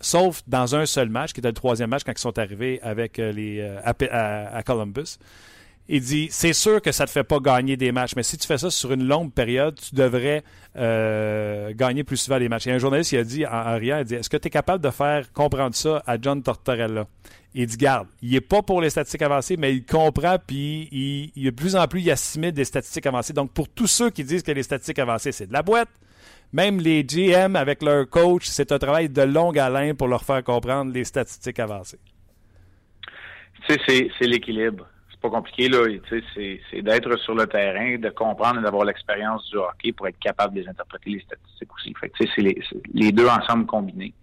[0.00, 3.18] Sauf dans un seul match, qui était le troisième match quand ils sont arrivés avec
[3.18, 5.18] les, à, à- à Columbus.
[5.90, 8.46] Il dit c'est sûr que ça te fait pas gagner des matchs, mais si tu
[8.46, 10.44] fais ça sur une longue période, tu devrais
[10.76, 12.66] euh, gagner plus souvent les matchs.
[12.66, 14.36] Il y a un journaliste qui a dit en, en riant, il dit Est-ce que
[14.36, 17.06] tu es capable de faire comprendre ça à John Tortorella?
[17.54, 21.32] Il dit Garde, il est pas pour les statistiques avancées, mais il comprend, puis il,
[21.34, 23.32] il- de plus en plus, il assimile des statistiques avancées.
[23.32, 25.88] Donc, pour tous ceux qui disent que les statistiques avancées, c'est de la boîte,
[26.52, 30.44] même les GM avec leur coach, c'est un travail de longue haleine pour leur faire
[30.44, 31.98] comprendre les statistiques avancées.
[33.66, 34.86] Tu sais, c'est l'équilibre.
[35.18, 35.84] C'est pas compliqué, là.
[36.34, 40.54] C'est, d'être sur le terrain, de comprendre et d'avoir l'expérience du hockey pour être capable
[40.54, 41.92] de les interpréter, les statistiques aussi.
[42.00, 42.42] Fait que, c'est
[42.94, 44.14] les deux ensemble combinés.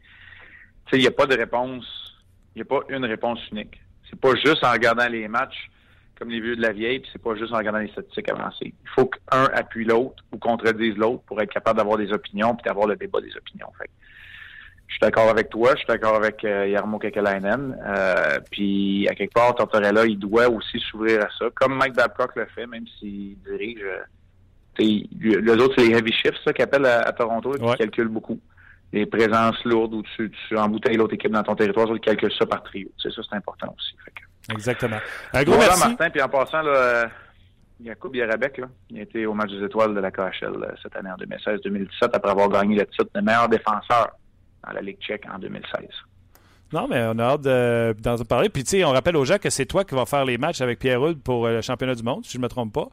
[0.86, 2.15] Tu sais, il n'y a pas de réponse,
[2.55, 3.81] il n'y a pas une réponse unique.
[4.10, 5.69] C'est pas juste en regardant les matchs
[6.17, 8.73] comme les vieux de la vieille, puis c'est pas juste en regardant les statistiques avancées.
[8.81, 12.63] Il faut qu'un appuie l'autre ou contredise l'autre pour être capable d'avoir des opinions puis
[12.63, 13.67] d'avoir le débat des opinions.
[13.77, 13.91] Fait que,
[14.88, 17.78] je suis d'accord avec toi, je suis d'accord avec euh, Jarmo Kekalainen.
[17.86, 22.36] Euh, puis, à quelque part, Tortorella, il doit aussi s'ouvrir à ça, comme Mike Babcock
[22.36, 23.82] le fait, même s'il dirige.
[23.84, 24.00] euh,
[24.80, 25.08] lui-
[25.41, 27.76] les autres, c'est les heavy shifts, ça, qu'ils appellent à, à Toronto, qui Ouais.
[27.78, 28.39] calculent beaucoup.
[28.93, 32.45] Les présences lourdes où tu, tu embouteilles l'autre équipe dans ton territoire, ils calculent ça
[32.45, 32.88] par trio.
[33.02, 33.95] C'est ça, c'est important aussi.
[34.06, 34.98] Fait que- Exactement.
[35.34, 35.88] Un gros voilà, merci.
[35.89, 37.06] Martin, puis en passant, là, euh,
[37.82, 40.95] Yacoub Yarabek, là, il a été au match des étoiles de la KHL euh, cette
[40.95, 44.12] année en 2016-2017 après avoir gagné le titre de meilleur défenseur
[44.65, 45.88] dans la Ligue tchèque en 2016.
[46.73, 48.49] Non, mais on a hâte de- d'en parler.
[48.49, 50.62] Puis, tu sais, on rappelle aux gens que c'est toi qui vas faire les matchs
[50.62, 52.88] avec Pierre Houd pour euh, le championnat du monde, si je ne me trompe pas.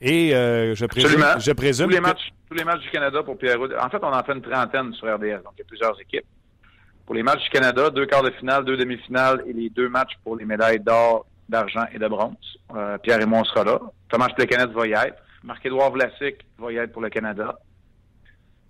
[0.00, 1.38] Et euh, je présume, Absolument.
[1.40, 3.74] je présume tous les que- matchs, tous les matchs du Canada pour Pierre Houd.
[3.80, 6.24] En fait, on en fait une trentaine sur RDS, donc il y a plusieurs équipes.
[7.04, 10.12] Pour les matchs du Canada, deux quarts de finale, deux demi-finales et les deux matchs
[10.24, 12.36] pour les médailles d'or, d'argent et de bronze.
[12.76, 13.78] Euh, Pierre et moi, on sera là.
[14.08, 15.16] Thomas Plekanec va y être.
[15.42, 17.58] Marc-Édouard Vlasic va y être pour le Canada.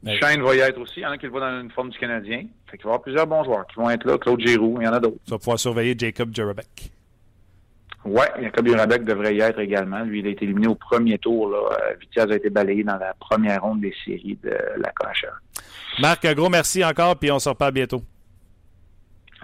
[0.04, 0.16] Ouais.
[0.20, 1.00] Shane va y être aussi.
[1.00, 2.44] Il y en a qui le voient dans l'uniforme du Canadien.
[2.70, 4.16] Fait qu'il va y avoir plusieurs bons joueurs qui vont être là.
[4.18, 5.16] Claude Giroux, il y en a d'autres.
[5.24, 6.92] tu vas pouvoir surveiller Jacob Jerabek.
[8.04, 10.00] Ouais, Jacob Jurabek devrait y être également.
[10.04, 11.50] Lui, il a été éliminé au premier tour.
[11.50, 11.58] Là.
[11.58, 15.32] Euh, Vitiaz a été balayé dans la première ronde des séries de la KHL.
[16.00, 18.00] Marc, un gros merci encore, puis on se reparle bientôt.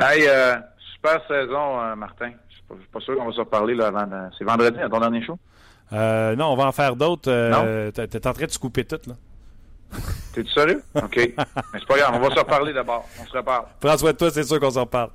[0.00, 0.54] Hey, euh,
[0.94, 2.30] super saison, euh, Martin.
[2.48, 4.06] Je suis pas, je suis pas sûr qu'on va se reparler là, avant.
[4.06, 5.36] de- C'est vendredi, à ton dernier show?
[5.92, 7.90] Euh, non, on va en faire d'autres.
[7.90, 9.14] T'es- T'es en train de se couper tout, là.
[10.32, 10.82] T'es-tu sérieux?
[10.94, 11.16] OK.
[11.16, 11.34] Mais
[11.74, 13.08] c'est pas grave, on va se reparler d'abord.
[13.20, 13.66] On se reparle.
[13.80, 15.10] Prends soin de toi, c'est sûr qu'on s'en reparle.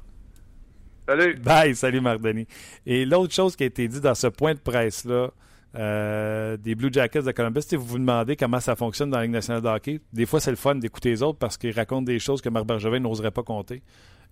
[1.07, 1.35] Salut!
[1.37, 2.47] Bye, salut Marc Denis.
[2.85, 5.31] Et l'autre chose qui a été dit dans ce point de presse-là,
[5.75, 9.33] euh, des Blue Jackets de Columbus, vous vous demandez comment ça fonctionne dans la Ligue
[9.33, 9.99] nationale de hockey.
[10.13, 12.65] Des fois, c'est le fun d'écouter les autres parce qu'ils racontent des choses que Marc
[12.65, 13.81] Bergevin n'oserait pas compter.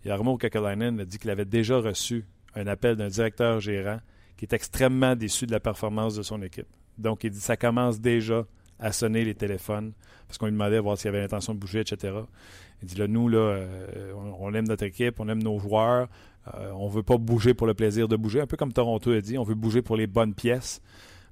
[0.06, 4.00] Yarmo Kekalainen a dit qu'il avait déjà reçu un appel d'un directeur gérant
[4.38, 6.68] qui est extrêmement déçu de la performance de son équipe.
[6.98, 8.46] Donc, il dit ça commence déjà
[8.80, 9.94] à sonner les téléphones
[10.28, 12.14] parce qu'on lui demandait à voir s'il avait l'intention de bouger, etc.
[12.82, 16.10] Il dit là, nous, là, euh, on, aime notre équipe, on aime nos joueurs,
[16.54, 19.22] euh, on veut pas bouger pour le plaisir de bouger, un peu comme Toronto a
[19.22, 20.82] dit, on veut bouger pour les bonnes pièces.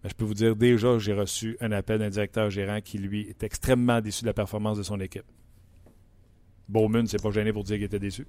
[0.03, 3.27] Mais je peux vous dire déjà, j'ai reçu un appel d'un directeur gérant qui, lui,
[3.27, 5.25] est extrêmement déçu de la performance de son équipe.
[6.67, 8.25] Bowman s'est pas gêné pour dire qu'il était déçu,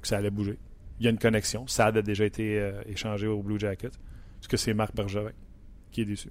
[0.00, 0.58] que ça allait bouger.
[0.98, 1.66] il y a une connexion.
[1.66, 3.92] Ça a déjà été euh, échangé au Blue Jacket.
[3.92, 5.32] Est-ce que c'est Marc Bergevin
[5.90, 6.30] qui est déçu?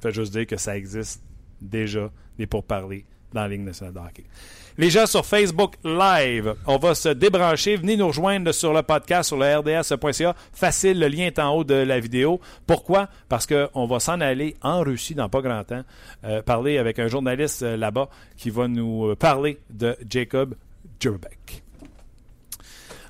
[0.00, 1.22] Fait juste dire que ça existe
[1.60, 4.24] déjà des pourparlers dans la Ligue nationale de hockey.
[4.78, 7.76] Les gens sur Facebook Live, on va se débrancher.
[7.76, 10.34] Venez nous rejoindre sur le podcast sur le rds.ca.
[10.52, 12.40] Facile, le lien est en haut de la vidéo.
[12.66, 13.08] Pourquoi?
[13.28, 15.82] Parce qu'on va s'en aller en Russie dans pas grand temps,
[16.24, 20.54] euh, parler avec un journaliste euh, là-bas qui va nous parler de Jacob
[20.98, 21.62] Jurbeck.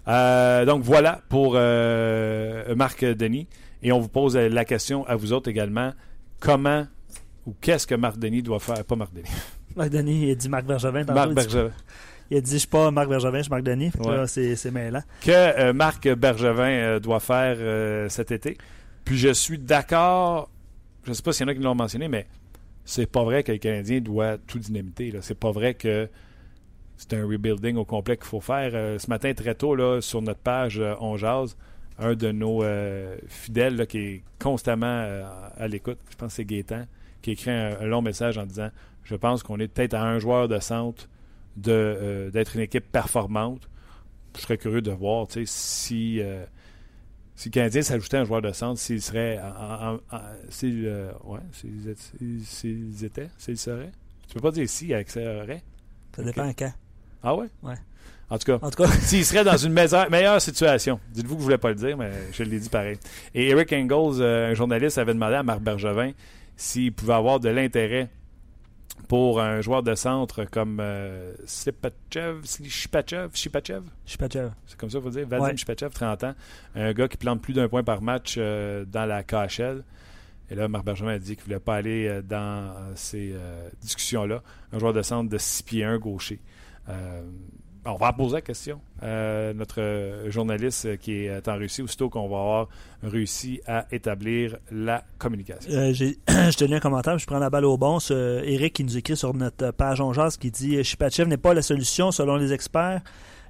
[0.09, 3.47] Euh, donc voilà pour Marc Denis.
[3.83, 5.93] Et on vous pose la question à vous autres également.
[6.41, 6.87] Comment
[7.47, 8.85] ou qu'est-ce que Marc Denis doit faire?
[8.85, 9.29] Pas Marc Denis.
[9.77, 11.05] Marc Denis, il a dit Marc Bergevin.
[11.05, 11.71] Marc Bergevin.
[12.31, 13.91] Il a dit, je suis pas Marc Bergevin, je suis Marc Denis.
[14.27, 15.03] c'est mêlant.
[15.21, 18.57] Que euh, Marc Bergevin euh, doit faire euh, cet été.
[19.05, 20.49] Puis je suis d'accord,
[21.05, 22.27] je ne sais pas s'il y en a qui l'ont mentionné, mais
[22.85, 25.13] c'est pas vrai que le Canadien doit tout dynamiter.
[25.23, 26.09] C'est pas vrai que
[26.97, 28.71] c'est un rebuilding au complet qu'il faut faire.
[29.01, 31.57] ce matin, très tôt, là, sur notre page On Jazz,
[32.01, 32.65] un de nos
[33.29, 35.07] fidèles qui est constamment
[35.57, 36.87] à l'écoute, je pense que c'est Gaétan,
[37.23, 38.71] qui écrit un long message en disant
[39.05, 41.09] je pense qu'on est peut-être à un joueur de centre
[41.67, 43.69] euh, d'être une équipe performante.
[44.37, 46.45] Je serais curieux de voir si, euh,
[47.35, 49.41] si le Canadien s'ajoutait un joueur de centre, s'il serait.
[50.49, 53.93] S'il euh, ouais, s'ils étaient, s'ils seraient.
[54.29, 55.63] Tu peux pas dire si avec serait.
[56.15, 56.67] Ça dépend okay.
[56.67, 56.73] quand.
[57.23, 57.49] Ah ouais?
[57.63, 57.75] Ouais.
[58.31, 58.87] En tout cas, cas.
[59.01, 61.01] s'il serait dans une meilleure situation.
[61.13, 62.97] Dites-vous que je ne voulais pas le dire, mais je l'ai dit pareil.
[63.35, 66.13] Et Eric Engels, un journaliste, avait demandé à Marc Bergevin
[66.57, 68.09] s'il pouvait avoir de l'intérêt
[69.09, 73.31] pour un joueur de centre comme euh, Shipachev, Shipachev,
[74.05, 74.51] Shipachev.
[74.67, 75.27] C'est comme ça qu'il faut dire?
[75.27, 76.35] Vadim Shipachev, 30 ans.
[76.75, 79.83] Un gars qui plante plus d'un point par match euh, dans la KHL.
[80.51, 83.35] Et là, Marc Bergevin a dit qu'il ne voulait pas aller euh, dans ces
[83.81, 84.43] discussions-là.
[84.73, 86.41] Un joueur de centre de 6 pieds 1 gaucher.
[87.87, 88.81] On va poser la question.
[89.03, 92.69] Euh, notre journaliste qui est en Russie, aussitôt qu'on va avoir
[93.03, 95.73] réussi à établir la communication.
[95.73, 97.99] Euh, je te lis un commentaire, je prends la balle au bon.
[97.99, 101.63] C'est Eric qui nous écrit sur notre page Onjas qui dit Chipachev n'est pas la
[101.63, 103.01] solution selon les experts.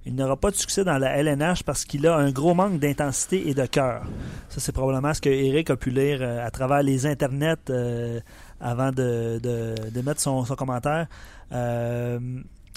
[0.07, 3.49] Il n'aura pas de succès dans la LNH parce qu'il a un gros manque d'intensité
[3.49, 4.05] et de cœur.
[4.49, 7.71] Ça, c'est probablement ce que Eric a pu lire euh, à travers les internets
[8.61, 11.09] avant de, de, mettre son commentaire.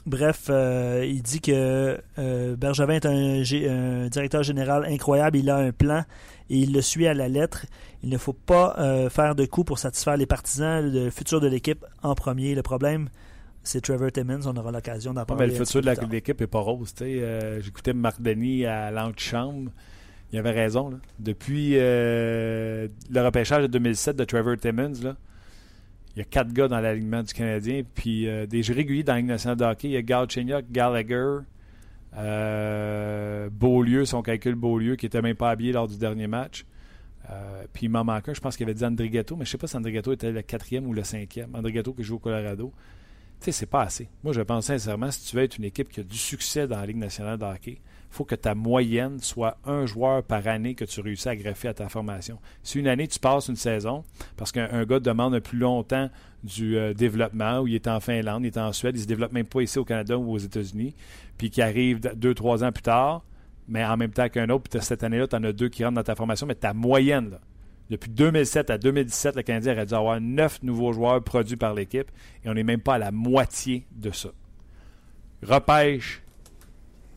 [0.06, 5.72] Bref, euh, il dit que euh, Bergevin est un, directeur général incroyable, il a un
[5.72, 6.04] plan
[6.50, 7.66] et il le suit à la lettre.
[8.04, 11.48] Il ne faut pas euh, faire de coups pour satisfaire les partisans, le futur de
[11.48, 12.54] l'équipe en premier.
[12.54, 13.08] Le problème,
[13.64, 15.46] c'est Trevor Timmons, on aura l'occasion d'en parler.
[15.46, 16.94] mais le futur de l'équipe n'est pas rose.
[17.00, 19.72] J'écoutais Marc Denis à l'antichambre.
[20.34, 21.00] Il avait raison.
[21.20, 25.16] Depuis le repêchage de 2007 de Trevor Timmons, là,
[26.16, 27.84] il y a quatre gars dans l'alignement du Canadien.
[27.96, 29.88] Puis euh, des jeux réguliers dans la Ligue nationale de hockey.
[29.90, 31.40] Il y a Galchenyuk, Gallagher,
[32.18, 36.66] euh, Beaulieu, son calcul Beaulieu, qui n'était même pas habillé lors du dernier match.
[37.32, 39.52] Euh, puis il m'en manque un, je pense qu'il avait dit Andrigato, mais je ne
[39.52, 41.56] sais pas si Andrigato était le quatrième ou le cinquième.
[41.56, 42.72] Andrigato qui joue au Colorado.
[43.40, 44.08] Tu sais, c'est pas assez.
[44.24, 46.78] Moi, je pense sincèrement, si tu veux être une équipe qui a du succès dans
[46.78, 47.80] la Ligue nationale de hockey,
[48.14, 51.74] faut que ta moyenne soit un joueur par année que tu réussis à greffer à
[51.74, 52.40] ta formation.
[52.62, 54.04] Si une année tu passes une saison,
[54.38, 56.10] parce qu'un gars demande un plus longtemps
[56.44, 59.32] du euh, développement, où il est en Finlande, il est en Suède, il se développe
[59.32, 60.96] même pas ici au Canada ou aux États-Unis,
[61.38, 63.24] puis qui arrive deux, trois ans plus tard,
[63.68, 65.96] mais en même temps qu'un autre, puis cette année-là, tu en as deux qui rentrent
[65.96, 67.40] dans ta formation, mais ta moyenne,
[67.90, 72.10] depuis 2007 à 2017, le Canadien aurait dû avoir neuf nouveaux joueurs produits par l'équipe
[72.44, 74.30] et on n'est même pas à la moitié de ça.
[75.42, 76.23] Repêche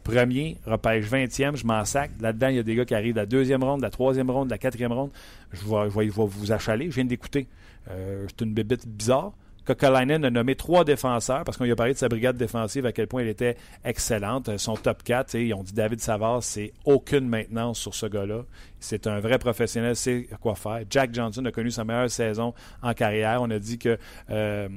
[0.06, 2.10] premier, repêche 20e, je m'en sac.
[2.20, 4.30] Là-dedans, il y a des gars qui arrivent de la deuxième ronde, de la troisième
[4.30, 5.10] ronde, de la quatrième ronde.
[5.52, 6.90] Je vais, vous achaler.
[6.90, 7.48] Je viens d'écouter.
[7.90, 9.32] Euh, c'est une bébite bizarre.
[9.66, 12.92] Kokolainen a nommé trois défenseurs parce qu'on lui a parlé de sa brigade défensive, à
[12.92, 14.56] quel point elle était excellente.
[14.58, 18.44] Son top 4, ils ont dit David Savard, c'est aucune maintenance sur ce gars-là.
[18.78, 20.82] C'est un vrai professionnel, c'est quoi faire.
[20.88, 23.42] Jack Johnson a connu sa meilleure saison en carrière.
[23.42, 23.98] On a dit que
[24.30, 24.68] euh,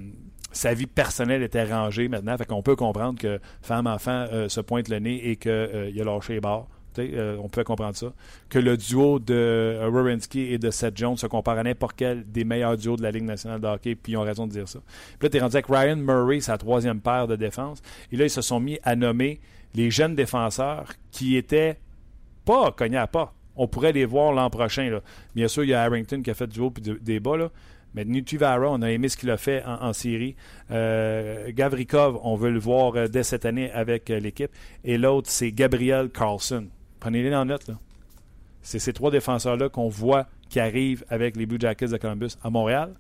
[0.51, 2.37] sa vie personnelle était rangée maintenant.
[2.37, 6.03] Fait qu'on peut comprendre que femme-enfant euh, se pointe le nez et qu'il euh, a
[6.03, 6.67] lâché les barres.
[6.97, 8.13] Euh, on peut comprendre ça.
[8.49, 12.43] Que le duo de Wawrinski et de Seth Jones se compare à n'importe quel des
[12.43, 14.79] meilleurs duos de la Ligue nationale de hockey, puis ils ont raison de dire ça.
[15.17, 17.81] Puis là, tu es rendu avec Ryan Murray, sa troisième paire de défense.
[18.11, 19.39] Et là, ils se sont mis à nommer
[19.75, 21.77] les jeunes défenseurs qui étaient
[22.43, 23.33] pas cognés à pas.
[23.55, 24.99] On pourrait les voir l'an prochain.
[25.35, 27.37] Bien sûr, il y a Harrington qui a fait du haut et des bas.
[27.37, 27.49] Là.
[27.93, 30.35] Mais Nutivara, on a aimé ce qu'il a fait en, série.
[30.69, 34.51] Euh, Gavrikov, on veut le voir euh, dès cette année avec euh, l'équipe.
[34.83, 36.67] Et l'autre, c'est Gabriel Carlson.
[36.99, 37.71] Prenez-les en note.
[38.61, 42.49] C'est ces trois défenseurs-là qu'on voit qui arrivent avec les Blue Jackets de Columbus à
[42.49, 42.93] Montréal.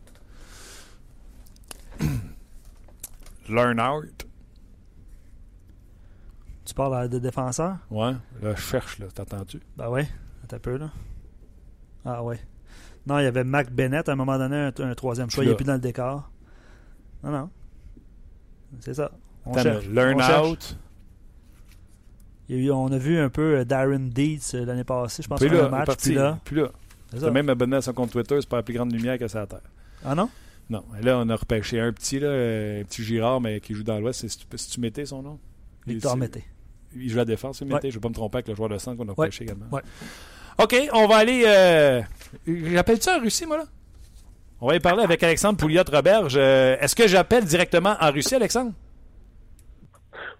[3.49, 4.25] Learn out.
[6.75, 7.77] parles de défenseur?
[7.91, 9.07] Ouais, là, je cherche, là.
[9.13, 9.59] T'as entendu?
[9.75, 10.07] Ben ouais,
[10.51, 10.89] un peu, là.
[12.05, 12.39] Ah ouais.
[13.09, 15.43] Non, il y avait Mac Bennett à un moment donné, un, un troisième choix.
[15.43, 16.29] Il n'est plus dans le décor.
[17.23, 17.49] Non, non.
[18.79, 19.11] C'est ça.
[19.45, 19.87] On Attends, cherche.
[19.87, 20.47] Learn On cherche.
[20.47, 20.77] out.
[22.47, 25.21] Il y a eu- on a vu un peu euh, Darren Deeds euh, l'année passée,
[25.23, 25.85] je pense, Puis là, un match.
[25.87, 26.09] parti.
[26.09, 26.71] Puis là, Puis là.
[27.11, 27.31] c'est ça.
[27.31, 29.47] même abonné à son compte Twitter, c'est pas la plus grande lumière que ça à
[29.47, 29.61] terre.
[30.05, 30.29] Ah non?
[30.69, 30.83] Non.
[30.99, 33.83] Et là, on a repêché un petit, là, euh, un petit Girard, mais qui joue
[33.83, 34.21] dans l'Ouest.
[34.21, 35.39] C'est c'est-tu Mété, son nom?
[35.87, 36.43] Victor Il- Mété.
[36.95, 37.75] Il joue à la défense, c'est Mété.
[37.75, 37.81] Ouais.
[37.83, 39.25] Je ne vais pas me tromper avec le joueur de centre qu'on a Ouais.
[39.27, 39.65] repêché également.
[39.71, 39.81] Ouais.
[40.61, 41.43] OK, on va aller.
[41.45, 42.01] Euh...
[42.47, 43.63] J'appelle ça en Russie, moi, là?
[44.61, 46.35] On va y parler avec Alexandre Pouliot-Roberge.
[46.37, 48.73] Euh, Est-ce que j'appelle directement en Russie, Alexandre?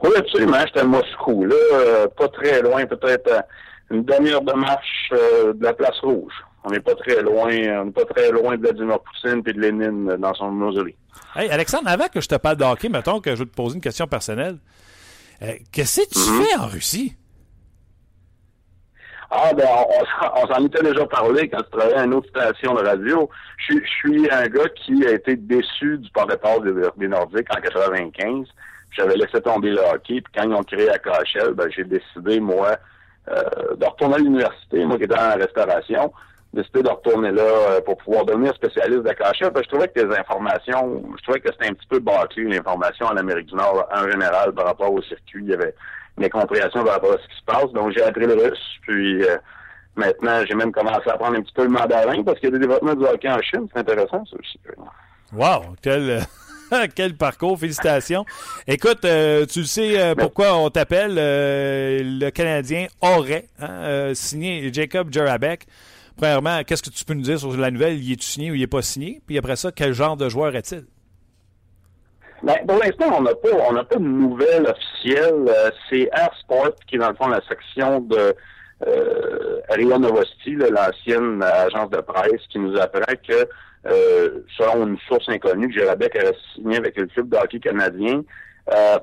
[0.04, 0.58] Oui, absolument.
[0.66, 3.46] J'étais à Moscou, là, euh, pas très loin, peut-être à
[3.92, 6.34] une demi-heure de marche euh, de la place rouge.
[6.66, 7.50] On n'est pas très loin,
[7.82, 10.96] on n'est pas très loin de Vladimir Poutine et de Lénine euh, dans son mausolée.
[11.36, 13.76] Hey, Alexandre, avant que je te parle de hockey, mettons que je veux te poser
[13.76, 14.58] une question personnelle.
[15.42, 16.44] Euh, Qu'est-ce que tu Mhm.
[16.44, 17.16] fais en Russie?
[19.32, 22.74] Ah, ben, on, on s'en- était déjà parlé quand tu travaillais à une autre station
[22.74, 23.30] de radio.
[23.58, 28.48] Je, suis- un gars qui a été déçu du port-départ des, des Nordiques en 95.
[28.92, 32.40] J'avais laissé tomber le hockey, puis quand ils ont créé la KHL, ben, j'ai décidé,
[32.40, 32.76] moi,
[33.30, 36.12] euh, de retourner à l'université, moi qui étais en restauration,
[36.52, 39.52] décidé de retourner là euh, pour pouvoir devenir spécialiste de KHL.
[39.52, 42.46] parce que je trouvais que les informations, je trouvais que c'était un petit peu bâclé,
[42.46, 45.46] l'information en Amérique du Nord en général par rapport au circuit.
[46.20, 47.72] Une incompréhension par rapport à ce qui se passe.
[47.74, 49.38] Donc j'ai appris le russe, puis euh,
[49.96, 52.58] maintenant j'ai même commencé à apprendre un petit peu le mandarin parce qu'il y a
[52.58, 53.68] des développements du hockey en Chine.
[53.74, 54.60] C'est intéressant ça aussi.
[55.34, 56.22] Wow, quel,
[56.96, 58.26] quel parcours, félicitations.
[58.68, 61.16] Écoute, euh, tu le sais euh, pourquoi on t'appelle.
[61.18, 65.66] euh, le Canadien aurait hein, signé Jacob Jarabek.
[66.18, 68.04] Premièrement, qu'est-ce que tu peux nous dire sur la nouvelle?
[68.04, 69.22] Il est signé ou il n'est pas signé?
[69.26, 70.84] Puis après ça, quel genre de joueur est-il?
[72.44, 75.46] Ben, pour l'instant, on n'a pas, on n'a pas de nouvelles officielles.
[75.48, 78.34] Euh, c'est Air Sport qui est dans le fond la section de
[78.88, 83.46] euh, Ria Novosti, l'ancienne agence de presse, qui nous apprend que,
[83.88, 88.22] euh, selon une source inconnue, que aurait signé avec le club de hockey canadien.
[88.74, 89.00] Euh,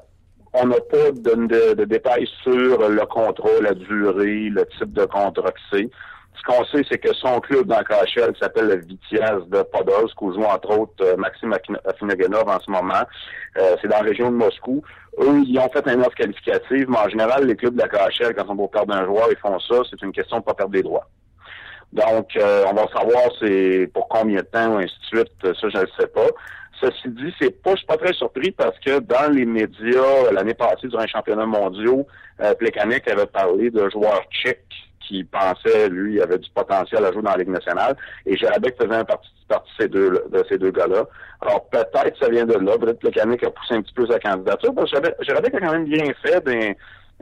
[0.55, 5.05] on n'a pas de, de- de détails sur le contrat, la durée, le type de
[5.05, 5.91] contrat que c'est.
[6.39, 9.63] Ce qu'on sait, c'est que son club dans le KHL qui s'appelle le Vitiaz de
[9.63, 13.03] Podolsk, où joue entre autres euh, Maxime Afin- Afinogenov en ce moment.
[13.57, 14.83] Euh, c'est dans la région de Moscou.
[15.19, 18.35] Eux, ils ont fait une offre qualificative, mais en général, les clubs de la KHL,
[18.35, 19.77] quand on va perdre un joueur, ils font ça.
[19.91, 21.09] C'est une question de pas perdre des droits.
[21.93, 25.33] Donc, euh, on va savoir c'est pour combien de temps, ou ainsi de suite.
[25.43, 26.27] Ça, je ne sais pas.
[26.81, 30.53] Ceci dit, c'est pas, je suis pas très surpris parce que dans les médias, l'année
[30.53, 32.07] passée, durant les championnats mondiaux,
[32.43, 34.61] euh, Plekanec avait parlé de joueurs tchèques
[35.07, 37.97] qui pensait, lui, avait du potentiel à jouer dans la Ligue nationale.
[38.27, 41.05] Et Jarabek faisait un partie, partie de ces deux, de ces deux gars-là.
[41.41, 42.79] Alors, peut-être ça vient de là.
[42.79, 44.75] Peut-être que le a poussé un petit peu sa candidature.
[44.75, 46.75] Parce que Jarabek- a quand même bien fait dans,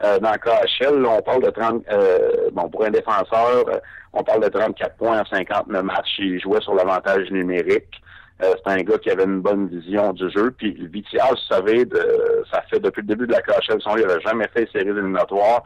[0.05, 1.05] euh, dans KHL.
[1.07, 3.79] on parle de 30, euh, bon, pour un défenseur, euh,
[4.13, 6.15] on parle de 34 points en 59 matchs.
[6.19, 8.01] Il jouait sur l'avantage numérique.
[8.43, 10.51] Euh, un gars qui avait une bonne vision du jeu.
[10.51, 13.97] Puis le Vitiaz, vous savez, de, ça fait depuis le début de la KHL, son,
[13.97, 15.63] il n'avait jamais fait séries éliminatoires.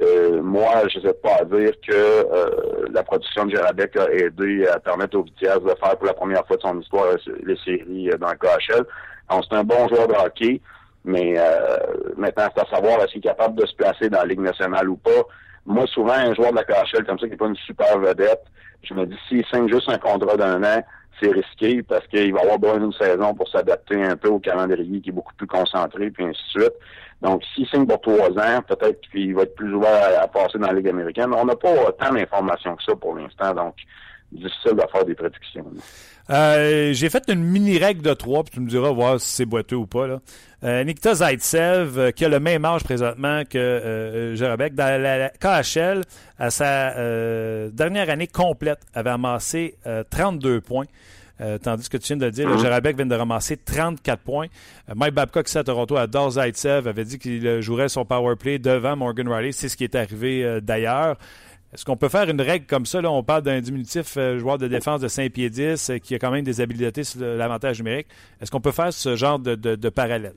[0.00, 4.66] Euh, moi, je n'hésite pas à dire que euh, la production de Jarabek a aidé
[4.66, 7.06] à permettre au Vitiaz de faire pour la première fois de son histoire
[7.44, 8.84] les séries euh, dans le KHL.
[9.30, 10.60] Donc, c'est un bon joueur de hockey,
[11.04, 11.76] mais euh,
[12.16, 14.96] maintenant, c'est à savoir qu'il est capable de se placer dans la Ligue nationale ou
[14.96, 15.10] pas.
[15.66, 18.42] Moi, souvent, un joueur de la KHL comme ça qui n'est pas une super vedette,
[18.82, 20.82] je me dis, s'il signe juste un contrat d'un an,
[21.20, 25.00] c'est risqué parce qu'il va avoir besoin d'une saison pour s'adapter un peu au calendrier
[25.00, 26.74] qui est beaucoup plus concentré, puis ainsi de suite.
[27.22, 30.66] Donc, s'il signe pour trois ans, peut-être qu'il va être plus ouvert à, passer dans
[30.66, 31.30] la Ligue américaine.
[31.34, 33.74] On n'a pas tant d'informations que ça pour l'instant, donc
[34.32, 35.64] difficile de faire des prédictions.
[36.30, 39.76] Euh, J'ai fait une mini-règle de trois, puis tu me diras voir si c'est boiteux
[39.76, 40.06] ou pas.
[40.06, 40.20] Là.
[40.64, 45.18] Euh, Nikita Zaitsev, euh, qui a le même âge présentement que euh, Jarabek, dans la,
[45.18, 46.02] la KHL,
[46.38, 46.94] à sa
[47.70, 50.86] dernière année complète, avait amassé euh, 32 points.
[51.42, 54.46] Euh, tandis que tu viens de le dire, le Jarabek vient de ramasser 34 points.
[54.88, 58.36] Euh, Mike Babcock, ici à Toronto, adore Zaitsev, avait dit qu'il euh, jouerait son power
[58.36, 59.50] play devant Morgan Riley.
[59.52, 61.16] C'est ce qui est arrivé euh, d'ailleurs.
[61.74, 63.00] Est-ce qu'on peut faire une règle comme ça?
[63.00, 66.18] Là, on parle d'un diminutif joueur de défense de 5 pieds 10 euh, qui a
[66.18, 68.08] quand même des habiletés sur l'avantage numérique.
[68.40, 70.34] Est-ce qu'on peut faire ce genre de, de- de parallèle?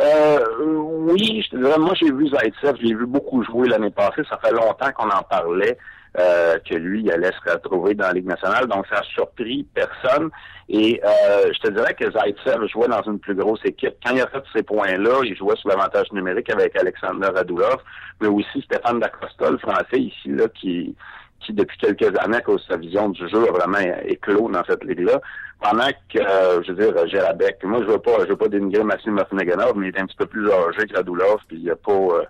[0.00, 0.38] Euh,
[0.78, 4.22] oui, je te dirais, moi j'ai vu Zaitsev, je l'ai vu beaucoup jouer l'année passée.
[4.28, 5.76] Ça fait longtemps qu'on en parlait,
[6.18, 9.66] euh, que lui, il allait se retrouver dans la Ligue nationale, donc ça a surpris
[9.74, 10.30] personne.
[10.68, 13.94] Et euh, je te dirais que Zaitsev jouait dans une plus grosse équipe.
[14.04, 17.78] Quand il a fait ces points-là, il jouait sur l'avantage numérique avec Alexander Radulov,
[18.20, 20.94] mais aussi Stéphane Dacosta, le français ici, là, qui
[21.40, 24.62] qui depuis quelques années, à cause de sa vision du jeu, a vraiment éclos dans
[24.64, 25.20] cette ligue-là.
[25.60, 28.82] Pendant que, euh, je veux dire, Gérabek, moi je veux pas, je veux pas dénigrer
[28.82, 31.76] Maxime Afinaganov, mais il est un petit peu plus âgé que Radulov, puis il a
[31.76, 32.24] pas, euh,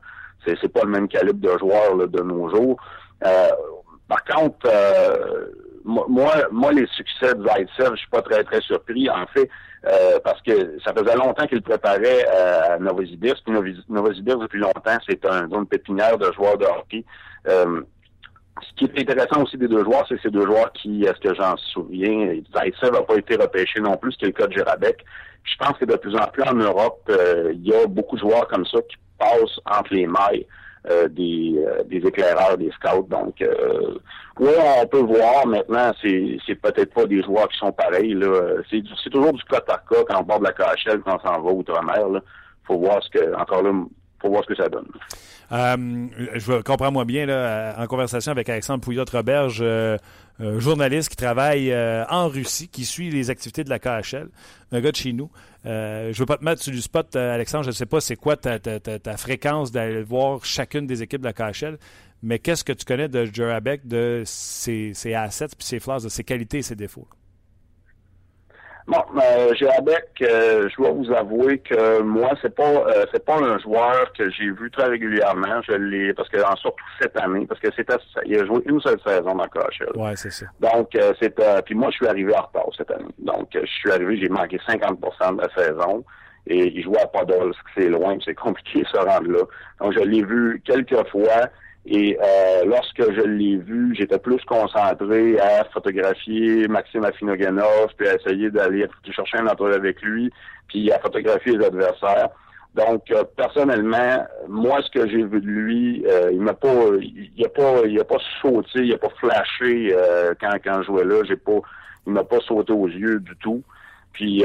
[0.44, 2.80] c'est pas le même calibre de joueur là, de nos jours.
[3.24, 3.48] Euh,
[4.08, 5.46] par contre, euh,
[5.84, 9.48] moi, moi, les succès de Zaitsev, je suis pas très, très surpris, en fait,
[9.86, 13.46] euh, parce que ça faisait longtemps qu'il préparait à Novosibirsk.
[13.88, 17.04] Novosibirsk, depuis longtemps, c'est un zone pépinière de joueurs de hockey.
[17.48, 17.82] Euh,
[18.62, 21.34] ce qui est intéressant aussi des deux joueurs, c'est ces deux joueurs qui, est-ce que
[21.34, 24.54] j'en souviens, Zaitsev n'a pas été repêché non plus, ce le cas de.
[24.56, 28.20] Je pense que de plus en plus en Europe, euh, il y a beaucoup de
[28.20, 30.46] joueurs comme ça qui passent entre les mailles.
[30.88, 33.06] Euh, des, euh, des éclaireurs, des scouts.
[33.10, 33.98] Donc, euh,
[34.38, 34.48] oui,
[34.82, 38.14] on peut voir maintenant, c'est, peut-être pas des joueurs qui sont pareils.
[38.14, 38.62] Là.
[38.70, 41.50] C'est, toujours du cas par cas quand on borde la KHL, quand on s'en va
[41.50, 42.08] outre-mer.
[42.08, 42.20] Là.
[42.64, 43.72] faut voir ce que, encore là,
[44.22, 44.88] faut voir ce que ça donne.
[45.52, 49.96] Euh, je comprends moi bien là, en conversation avec Alexandre Pouillotte-Roberge, euh,
[50.58, 54.28] journaliste qui travaille euh, en Russie, qui suit les activités de la KHL,
[54.72, 55.30] un gars de chez nous.
[55.66, 58.16] Euh, je veux pas te mettre sur du spot, Alexandre, je ne sais pas c'est
[58.16, 61.78] quoi ta, ta, ta, fréquence d'aller voir chacune des équipes de la KHL,
[62.22, 66.08] mais qu'est-ce que tu connais de Jurabek, de ses, ses assets, puis ses flaws, de
[66.08, 67.08] ses qualités et ses défauts?
[68.90, 73.56] Bon, euh, euh, je dois vous avouer que moi, c'est pas euh, c'est pas un
[73.60, 75.62] joueur que j'ai vu très régulièrement.
[75.62, 77.94] Je l'ai parce que en surtout cette année, parce que c'était
[78.26, 79.96] il a joué une seule saison dans KHL.
[79.96, 80.46] Ouais, c'est ça.
[80.58, 83.14] Donc euh, c'est euh, puis moi je suis arrivé en retard cette année.
[83.20, 86.04] Donc je suis arrivé, j'ai manqué 50% de la saison
[86.48, 89.44] et il jouait à Podolsk, c'est loin, c'est compliqué se rendre là.
[89.80, 91.46] Donc je l'ai vu quelques fois.
[91.86, 98.16] Et euh, lorsque je l'ai vu, j'étais plus concentré à photographier Maxime Afinogenov, puis à
[98.16, 100.30] essayer d'aller chercher un entrevue avec lui,
[100.68, 102.28] puis à photographier les adversaires.
[102.74, 106.68] Donc, euh, personnellement, moi, ce que j'ai vu de lui, euh, il m'a pas,
[107.00, 109.94] il a pas, il a pas sauté, il a pas flashé
[110.40, 111.22] quand quand je jouais là.
[111.26, 111.60] J'ai pas,
[112.06, 113.62] il m'a pas sauté aux yeux du tout.
[114.12, 114.44] Puis,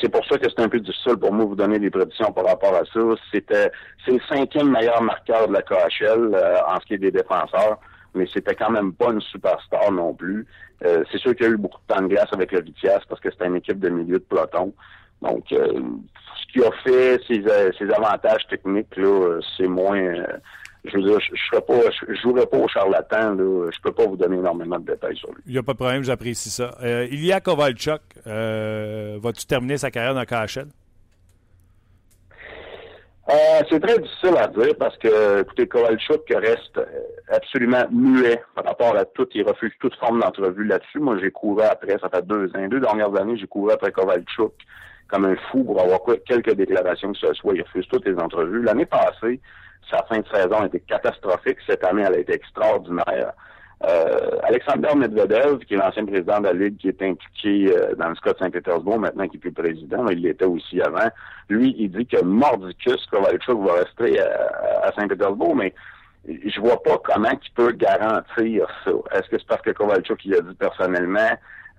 [0.00, 2.32] c'est pour ça que c'est un peu difficile pour moi de vous donner des prédictions
[2.32, 3.00] par rapport à ça.
[3.32, 3.70] C'était
[4.04, 7.78] c'est le cinquième meilleur marqueur de la KHL euh, en ce qui est des défenseurs,
[8.14, 10.46] mais c'était quand même pas une superstar non plus.
[10.84, 13.00] Euh, c'est sûr qu'il y a eu beaucoup de temps de glace avec le Vitias
[13.08, 14.72] parce que c'était une équipe de milieu de peloton.
[15.20, 15.80] Donc, euh,
[16.40, 17.44] ce qui a fait ses,
[17.78, 20.24] ses avantages techniques, là, c'est moins
[20.84, 21.74] je veux dire, je ne pas,
[22.22, 23.70] jouerai pas au charlatan, là.
[23.70, 25.42] Je peux pas vous donner énormément de détails sur lui.
[25.46, 26.72] Il n'y a pas de problème, j'apprécie ça.
[26.82, 30.66] Euh, Ilya Kovalchuk, euh, vas-tu terminer sa carrière dans KHL?
[33.30, 33.34] Euh,
[33.70, 36.80] c'est très difficile à dire parce que, écoutez, Kovalchuk reste
[37.28, 39.28] absolument muet par rapport à tout.
[39.34, 40.98] Il refuse toute forme d'entrevue là-dessus.
[40.98, 44.52] Moi, j'ai couru après, ça fait deux ans, deux dernières années, j'ai couru après Kovalchuk
[45.06, 47.54] comme un fou pour avoir quelques déclarations que ce soit.
[47.54, 48.62] Il refuse toutes les entrevues.
[48.62, 49.40] L'année passée,
[49.90, 51.58] sa fin de saison a été catastrophique.
[51.66, 53.32] Cette année, elle a été extraordinaire.
[53.84, 58.08] Euh, Alexander Medvedev, qui est l'ancien président de la Ligue, qui est impliqué euh, dans
[58.08, 61.08] le de Saint-Pétersbourg, maintenant qui est plus président, il l'était aussi avant.
[61.48, 65.74] Lui, il dit que Mordicus Kovalchuk va rester à, à Saint-Pétersbourg, mais
[66.28, 68.90] je vois pas comment il peut garantir ça.
[69.14, 71.30] Est-ce que c'est parce que Kovalchuk il a dit personnellement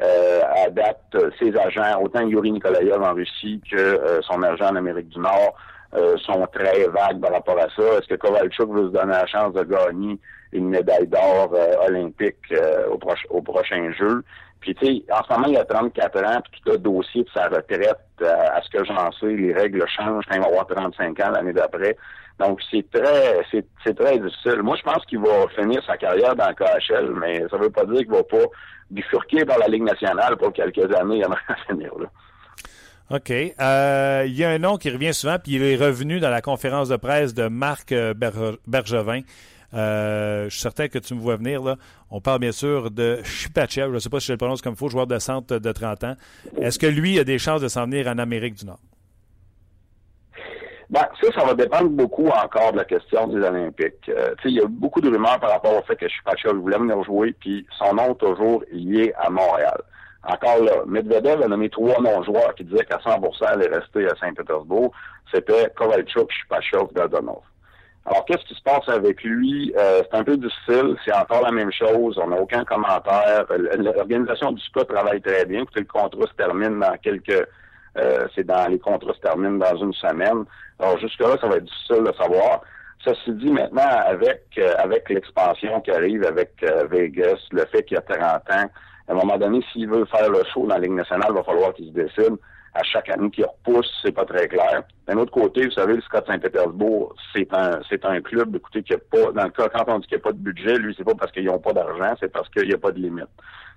[0.01, 5.09] euh, adapte ses agents, autant Yuri Nikolaev en Russie que euh, son agent en Amérique
[5.09, 5.55] du Nord,
[5.95, 7.83] euh, sont très vagues par rapport à ça.
[7.97, 10.19] Est-ce que Kovalchuk veut se donner la chance de gagner
[10.51, 14.23] une médaille d'or euh, olympique euh, au, au, prochain jeu?
[14.59, 17.29] Puis, tu sais, en ce moment, il a 34 ans, puis tout le dossier de
[17.33, 21.19] sa retraite, à ce que j'en sais, les règles changent quand il va avoir 35
[21.19, 21.95] ans l'année d'après.
[22.39, 24.63] Donc, c'est très, c'est, très difficile.
[24.63, 27.85] Moi, je pense qu'il va finir sa carrière dans le KHL, mais ça veut pas
[27.85, 28.45] dire qu'il va pas
[28.89, 32.07] bifurquer dans la Ligue nationale pour quelques années avant de finir, là.
[33.11, 33.31] OK.
[33.31, 36.41] Euh, il y a un nom qui revient souvent, puis il est revenu dans la
[36.41, 39.21] conférence de presse de Marc euh, Bergevin.
[39.73, 41.61] Euh, je suis certain que tu me vois venir.
[41.63, 41.75] Là.
[42.11, 43.89] On parle bien sûr de Chipachev.
[43.89, 45.71] Je ne sais pas si je le prononce comme il faut, joueur de centre de
[45.71, 46.15] 30 ans.
[46.61, 48.79] Est-ce que lui a des chances de s'en venir en Amérique du Nord?
[50.89, 54.11] Ben, ça, ça va dépendre beaucoup encore de la question des Olympiques.
[54.45, 57.35] Il y a beaucoup de rumeurs par rapport au fait que Chipachev voulait venir jouer,
[57.39, 59.81] puis son nom toujours lié à Montréal.
[60.25, 64.91] Encore là, Medvedev a nommé trois non-joueurs qui disaient qu'à 100% allait rester à Saint-Pétersbourg.
[65.33, 67.41] C'était Kovalchuk, Shipachov, Dadonov.
[68.05, 69.73] Alors, qu'est-ce qui se passe avec lui?
[69.77, 70.95] Euh, c'est un peu difficile.
[71.05, 72.19] C'est encore la même chose.
[72.21, 73.45] On n'a aucun commentaire.
[73.77, 75.61] L'organisation du SPA travaille très bien.
[75.61, 77.47] Écoutez, le contrat se termine dans quelques...
[77.95, 80.45] Euh, c'est dans les contrats se terminent dans une semaine.
[80.79, 82.61] Alors, jusque-là, ça va être difficile de savoir.
[83.05, 86.51] Ceci dit, maintenant, avec euh, avec l'expansion qui arrive avec
[86.89, 88.21] Vegas, le fait qu'il y a 30
[88.51, 88.69] ans,
[89.07, 91.43] À un moment donné, s'il veut faire le show dans la Ligue nationale, il va
[91.43, 92.37] falloir qu'il se décide.
[92.75, 94.81] À chaque année qu'il repousse, c'est pas très clair.
[95.07, 98.93] D'un autre côté, vous savez, le Scott Saint-Pétersbourg, c'est un, c'est un club, écoutez, qui
[98.93, 100.95] a pas, dans le cas, quand on dit qu'il n'y a pas de budget, lui,
[100.97, 103.29] c'est pas parce qu'ils n'ont pas d'argent, c'est parce qu'il n'y a pas de limite.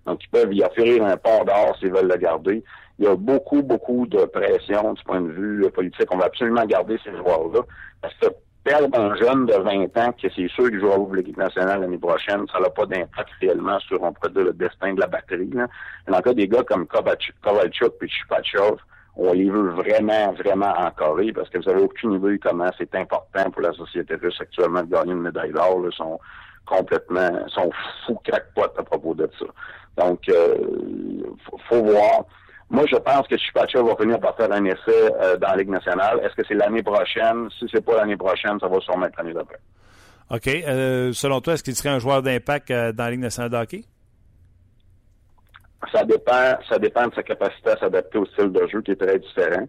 [0.07, 2.65] Donc, ils peuvent y offrir un port d'or s'ils veulent le garder.
[2.99, 6.07] Il y a beaucoup, beaucoup de pression du point de vue politique.
[6.11, 7.61] On va absolument garder ces joueurs-là.
[8.01, 8.29] Parce que
[8.67, 11.99] perdre un jeune de 20 ans, que c'est sûr qu'il jouera au l'équipe nationale l'année
[11.99, 15.49] prochaine, ça n'a pas d'impact réellement sur, on pourrait dire, le destin de la batterie.
[15.53, 15.69] Là.
[16.09, 18.79] Dans le cas des gars comme Kovalchuk et Chupachov,
[19.15, 23.51] on les veut vraiment, vraiment encorer parce que vous avez aucune idée comment c'est important
[23.53, 25.81] pour la société russe actuellement de gagner une médaille d'or.
[25.87, 26.19] Ils sont
[26.67, 27.71] complètement, sont
[28.05, 29.47] fous crackpot à propos de ça.
[30.05, 30.57] Donc, euh,
[31.69, 32.25] faut, voir.
[32.69, 34.79] Moi, je pense que Chupacha va venir par faire un essai
[35.21, 36.21] euh, dans la Ligue nationale.
[36.25, 37.49] Est-ce que c'est l'année prochaine?
[37.59, 39.59] Si c'est pas l'année prochaine, ça va sûrement être l'année d'après.
[40.31, 40.49] OK.
[40.49, 43.57] Euh, selon toi, est-ce qu'il serait un joueur d'impact euh, dans la Ligue nationale de
[43.57, 43.85] hockey?
[45.93, 48.97] Ça dépend, ça dépend de sa capacité à s'adapter au style de jeu qui est
[48.97, 49.67] très différent.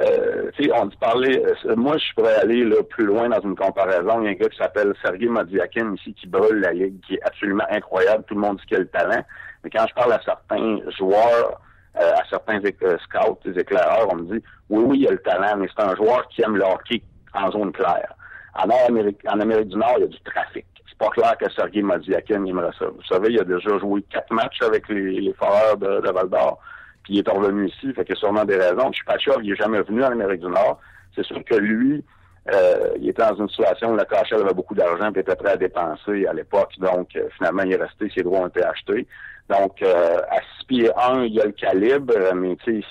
[0.00, 1.42] Euh, on dit parler.
[1.66, 4.20] Euh, moi, je pourrais aller là, plus loin dans une comparaison.
[4.20, 7.14] Il y a un gars qui s'appelle Sergei Modiakin ici qui brûle la ligue, qui
[7.14, 8.24] est absolument incroyable.
[8.28, 9.24] Tout le monde dit qu'il a le talent.
[9.64, 11.60] Mais quand je parle à certains joueurs,
[12.00, 15.56] euh, à certains scouts, des éclaireurs, on me dit oui, oui, il a le talent,
[15.56, 17.02] mais c'est un joueur qui aime le hockey
[17.34, 18.12] en zone claire.
[18.54, 20.66] En Amérique, en Amérique du Nord, il y a du trafic.
[20.88, 22.86] C'est pas clair que Sergei Modiakin aimerait ça.
[22.86, 26.28] Vous savez, il a déjà joué quatre matchs avec les, les Foreurs de, de Val
[26.30, 26.58] d'Or
[27.06, 28.90] puis il est revenu ici, fait qu'il y a sûrement des raisons.
[29.18, 30.80] Sûr, il est jamais venu en Amérique du Nord.
[31.14, 32.04] C'est sûr que lui,
[32.52, 35.52] euh, il était dans une situation où la KHL avait beaucoup d'argent et était prêt
[35.52, 36.72] à dépenser à l'époque.
[36.78, 39.06] Donc, euh, finalement, il est resté, ses droits ont été achetés.
[39.48, 42.88] Donc, euh, à 6 pieds 1, il y a le calibre, mais tu sais,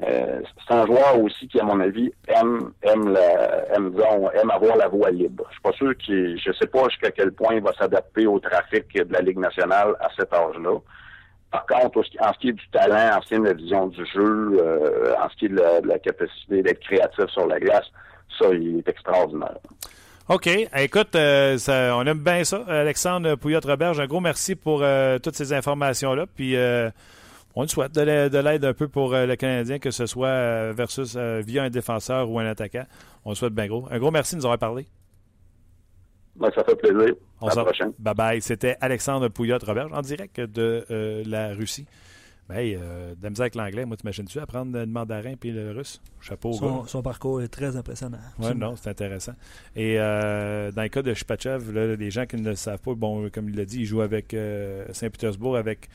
[0.00, 4.76] c'est un joueur aussi qui, à mon avis, aime aime la, aime, disons, aime avoir
[4.76, 5.44] la voie libre.
[5.48, 8.38] Je suis pas sûr qu'il, je sais pas jusqu'à quel point il va s'adapter au
[8.38, 10.78] trafic de la Ligue nationale à cet âge-là.
[11.54, 13.86] Par contre, en ce qui est du talent, en ce qui est de la vision
[13.86, 17.86] du jeu, euh, en ce qui est de la, capacité d'être créatif sur la glace,
[18.36, 19.58] ça, il est extraordinaire.
[20.28, 20.48] OK.
[20.76, 21.58] Écoute, euh,
[21.92, 22.64] on aime bien ça.
[22.66, 26.26] Alexandre Pouillot-Roberge, un gros merci pour euh, toutes ces informations-là.
[26.34, 26.56] Puis,
[27.56, 31.62] on le souhaite de l'aide un peu pour le Canadien, que ce soit versus via
[31.62, 32.84] un défenseur ou un attaquant.
[33.24, 33.86] On le souhaite bien gros.
[33.90, 34.86] Un gros merci de nous avoir parlé.
[36.36, 37.14] Ben, ça fait plaisir.
[37.40, 37.92] On à la prochaine.
[37.98, 38.42] Bye bye.
[38.42, 41.86] C'était Alexandre Pouillot-Robert en direct de euh, la Russie.
[42.48, 46.02] Ben, euh, de avec l'anglais, moi, t'imagines-tu apprendre le mandarin puis le russe?
[46.20, 48.18] Chapeau son, son parcours est très impressionnant.
[48.38, 49.32] Oui, non, c'est intéressant.
[49.74, 53.30] Et euh, dans le cas de Shpachev, les gens qui ne le savent pas, bon,
[53.30, 55.88] comme il l'a dit, il joue avec euh, Saint-Pétersbourg avec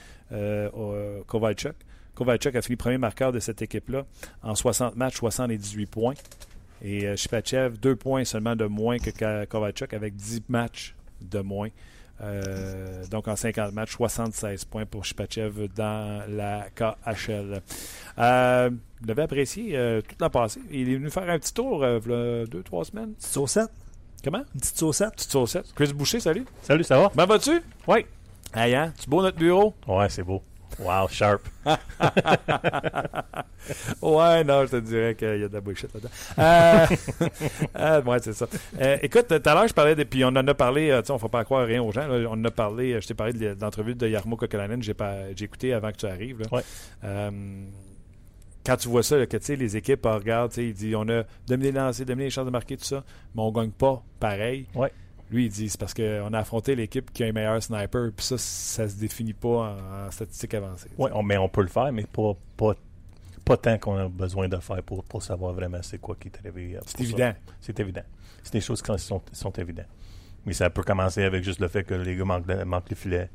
[1.27, 1.75] Kovalchuk.
[2.15, 4.05] Kovalchuk a fini premier marqueur de cette équipe-là
[4.43, 6.15] en 60 matchs, 78 points.
[6.81, 11.69] Et euh, Shipachev, deux points seulement de moins que Kovalchuk avec 10 matchs de moins.
[12.21, 17.61] Euh, donc en 50 matchs, 76 points pour Shipachev dans la KHL.
[18.17, 18.69] Euh,
[19.01, 20.61] vous l'avez apprécié euh, toute la passée.
[20.69, 23.13] Il est venu faire un petit tour il y a deux, trois semaines.
[23.13, 23.71] Petite saucette.
[24.23, 24.43] Comment?
[24.53, 25.13] Une petite saucette.
[25.13, 25.73] Petite saucette.
[25.73, 26.45] Chris Boucher, salut.
[26.61, 27.11] Salut, ça va?
[27.15, 27.61] Ben vas-tu?
[27.87, 28.05] Oui.
[28.53, 28.93] Hey, hein?
[28.99, 29.73] Tu beau notre bureau?
[29.87, 30.43] Ouais, c'est beau.
[30.79, 31.41] Wow, sharp.
[34.01, 36.09] ouais, non, je te dirais qu'il y a de la bullshit là-dedans.
[36.39, 36.85] Euh,
[37.77, 38.47] euh, ouais, c'est ça.
[38.79, 41.11] Euh, écoute, tout à l'heure, je parlais, de, puis on en a parlé, tu sais,
[41.11, 42.07] on ne faut pas croire rien aux gens.
[42.09, 44.95] on en a parlé, je t'ai parlé de, l'entrevue de Yarmo Kokolanen, j'ai,
[45.35, 46.43] j'ai écouté avant que tu arrives.
[46.51, 46.63] Ouais.
[48.65, 51.71] quand tu vois ça, que tu sais, les équipes regardent, il dit on a dominé
[51.71, 53.03] les lancers, dominé les chances de marquer, tout ça,
[53.35, 54.67] mais on ne gagne pas pareil.
[54.73, 54.91] Ouais.
[55.31, 58.25] Lui, il dit c'est parce qu'on a affronté l'équipe qui a un meilleur sniper, puis
[58.25, 59.77] ça, ça se définit pas
[60.07, 60.89] en, statistique avancée.
[60.97, 62.73] Oui, mais on peut le faire, mais pas, pas,
[63.45, 66.37] pas tant qu'on a besoin de faire pour, pour savoir vraiment c'est quoi qui est
[66.39, 66.77] arrivé.
[66.77, 67.33] Euh, c'est évident.
[67.61, 68.03] C'est évident.
[68.43, 69.85] C'est des choses qui sont, sont évidentes.
[70.45, 73.29] Mais ça peut commencer avec juste le fait que les gars manquent, manquent les filets.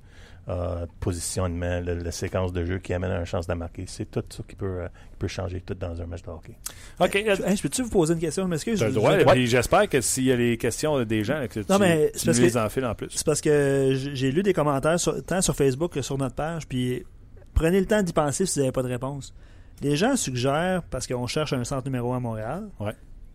[0.46, 3.86] Euh, positionnement, la, séquence de jeu qui amène à une chance de marquer.
[3.86, 4.88] C'est tout ça qui peut, euh,
[5.18, 6.54] peut changer tout dans un match de hockey.
[7.00, 7.12] OK.
[7.14, 8.42] je peux-tu vous poser une question?
[8.44, 8.78] Je m'excuse.
[8.78, 9.16] Tu droit.
[9.36, 12.94] J'espère que s'il y a les questions des gens, que tu, mais les enfiles en
[12.94, 13.08] plus.
[13.08, 17.06] C'est parce que j'ai lu des commentaires tant sur Facebook que sur notre page, puis
[17.54, 19.32] prenez le temps d'y penser si vous n'avez pas de réponse.
[19.80, 22.68] Les gens suggèrent, parce qu'on cherche un centre numéro 1 à Montréal,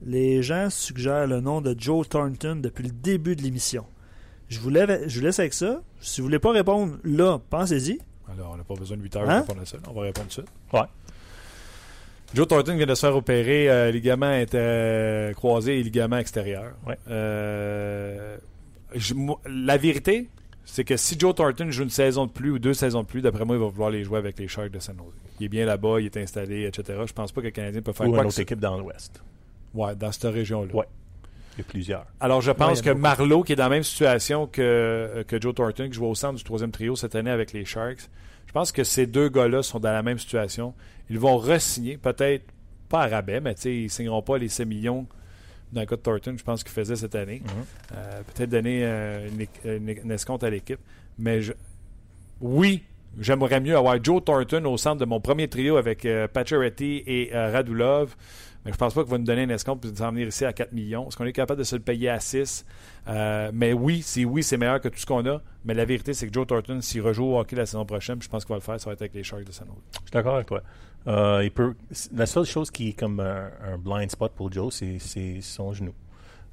[0.04, 3.86] les gens suggèrent le nom de Joe Thornton depuis le début de l'émission.
[4.50, 5.82] Je vous, laisse avec ça.
[6.02, 8.00] Si vous voulez pas répondre là, pensez-y.
[8.32, 9.40] Alors, on n'a pas besoin de 8 heures pour hein?
[9.42, 9.78] répondre à ça.
[9.88, 10.54] On va répondre tout de suite.
[10.74, 10.88] Ouais.
[12.34, 16.74] Joe Thornton vient de se faire opérer euh, ligament euh, croisé et ligament extérieur.
[16.86, 16.98] Ouais.
[17.10, 18.38] Euh,
[19.48, 20.30] la vérité,
[20.66, 23.22] c'est que si Joe Thornton joue une saison de plus ou deux saisons de plus,
[23.22, 25.14] d'après moi, il va vouloir les jouer avec les Sharks de San Jose.
[25.40, 27.00] Il est bien là-bas, il est installé, etc.
[27.06, 29.24] Je pense pas que le Canadien peut faire ou quoi une autre équipe dans l'Ouest.
[29.74, 30.76] Ouais, dans cette région-là.
[30.76, 30.86] Ouais.
[31.60, 32.06] Il y a plusieurs.
[32.22, 32.90] Alors, je pense que.
[32.92, 36.36] Marlowe, qui est dans la même situation que, que Joe Thornton, qui joue au centre
[36.38, 38.10] du troisième trio cette année avec les Sharks,
[38.48, 40.74] je pense que ces deux gars-là sont dans la même situation.
[41.10, 42.46] Ils vont re-signer, peut-être
[42.88, 45.06] pas à rabais, mais tu sais, ils ne signeront pas les 7 millions
[45.74, 47.44] dans le cas de Thornton, je pense qu'il faisait cette année.
[47.94, 50.80] Euh, peut-être donner euh, une, éc- une, une escompte à l'équipe.
[51.20, 51.54] Mais je-
[52.42, 52.82] oui,
[53.20, 57.30] j'aimerais mieux avoir Joe Thornton au centre de mon premier trio avec euh, Pacioretty et
[57.36, 58.16] euh, Radulov.
[58.70, 60.46] Mais je pense pas qu'il va nous donner une escompte et nous en venir ici
[60.46, 61.08] à 4 millions.
[61.08, 62.68] Est-ce qu'on est capable de se le payer à 6?
[63.08, 65.42] Euh, mais oui, si oui, c'est meilleur que tout ce qu'on a.
[65.66, 68.30] Mais la vérité, c'est que Joe Thornton, s'il rejoue au hockey la saison prochaine, je
[68.30, 69.78] pense qu'il va le faire, ça va être avec les Sharks de San Jose.
[69.94, 70.62] Je suis d'accord avec toi.
[71.08, 71.74] Euh, il peut,
[72.14, 75.94] la seule chose qui est comme un, un blind spot pour Joe, c'est son genou.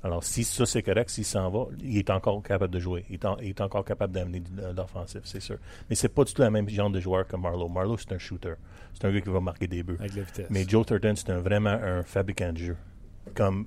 [0.04, 3.04] Alors, si ça c'est correct, s'il s'en va, il est encore capable de jouer.
[3.10, 4.42] Il est, en- il est encore capable d'amener
[4.76, 5.56] l'offensif, c'est sûr.
[5.90, 7.68] Mais c'est pas du tout le même genre de joueur que Marlowe.
[7.68, 8.54] Marlowe, c'est un shooter.
[8.94, 9.96] C'est un gars qui va marquer des buts.
[9.98, 10.46] Avec la vitesse.
[10.50, 12.76] Mais Joe Thornton, c'est un- vraiment un fabricant de jeu.
[13.34, 13.66] Comme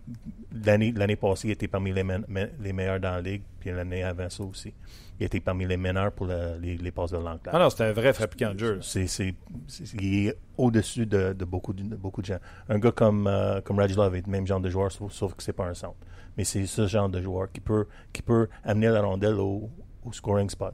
[0.66, 3.72] l'année l'année passée, il était parmi les, men- me- les meilleurs dans la ligue, puis
[3.72, 4.74] l'année avant ça aussi.
[5.20, 7.40] Il était parmi les meilleurs pour la- les, les passes de langue.
[7.48, 8.80] Ah non, c'est un vrai fabricant de jeu.
[8.82, 9.36] C'est, c'est,
[9.68, 12.40] c'est- il est au-dessus de, de beaucoup, de, de beaucoup de gens.
[12.70, 15.44] Un gars comme, euh, comme Radulov est le même genre de joueur, sauf, sauf que
[15.44, 15.98] c'est pas un centre.
[16.40, 19.70] Mais c'est ce genre de joueur qui peut, qui peut amener la rondelle au,
[20.06, 20.74] au scoring spot,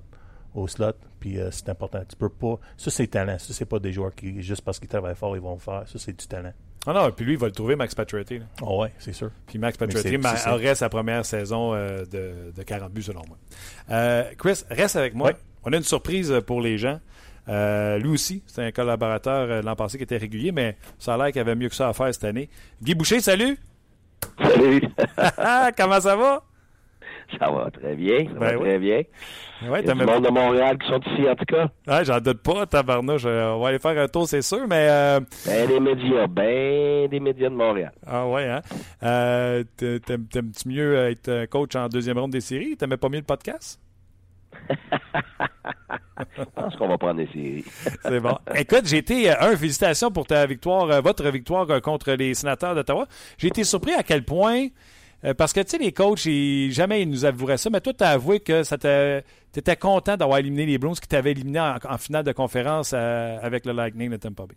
[0.53, 2.03] au slot, puis euh, c'est important.
[2.07, 2.59] Tu peux pas.
[2.77, 3.39] Ça, c'est talent.
[3.39, 5.81] Ça, c'est pas des joueurs qui, juste parce qu'ils travaillent fort, ils vont le faire.
[5.87, 6.53] Ça, c'est du talent.
[6.85, 8.37] Ah non, puis lui, il va le trouver, Max Pacioretty.
[8.37, 8.45] là.
[8.61, 9.31] Oh, ouais, c'est sûr.
[9.47, 13.37] Puis Max Pacioretty ma- aurait sa première saison euh, de, de 40 buts, selon moi.
[13.89, 15.29] Euh, Chris, reste avec moi.
[15.29, 15.35] Ouais.
[15.63, 16.99] On a une surprise pour les gens.
[17.49, 21.31] Euh, lui aussi, c'est un collaborateur l'an passé qui était régulier, mais ça a l'air
[21.31, 22.51] qu'il avait mieux que ça à faire cette année.
[22.83, 23.57] Guy Boucher, salut!
[24.41, 24.81] Salut!
[25.37, 26.41] Ah, comment ça va?
[27.39, 28.69] ça va très bien, ça Ben va oui.
[28.69, 28.97] très bien.
[29.67, 31.69] Ouais, Il y a du monde de Montréal qui sont ici, en tout cas.
[31.87, 33.23] Ouais, j'en doute pas, tabarnouche.
[33.25, 34.87] Euh, On va aller faire un tour, c'est sûr, mais...
[34.89, 37.91] euh, Ben, des médias, ben des médias de Montréal.
[38.05, 38.61] Ah ouais, hein?
[39.01, 42.77] Euh, t'a- t'aimes- T'aimes-tu mieux être euh, coach en deuxième ronde des séries?
[42.77, 43.79] T'aimais pas mieux le podcast?
[46.37, 47.63] Je pense qu'on va prendre des séries.
[48.03, 48.37] C'est bon.
[48.55, 52.33] Écoute, j'ai été, euh, un, félicitations pour ta victoire, euh, votre victoire euh, contre les
[52.33, 53.05] sénateurs d'Ottawa.
[53.37, 54.67] J'ai été surpris à quel point,
[55.37, 58.03] parce que, tu sais, les coachs, ils- jamais ils nous avoueraient ça, mais toi, tu
[58.03, 61.75] as avoué que ça te- t'étais content d'avoir éliminé les Bruins qui t'avaient éliminé en,
[61.89, 64.55] en finale de conférence avec le Lightning de Tampa Bay.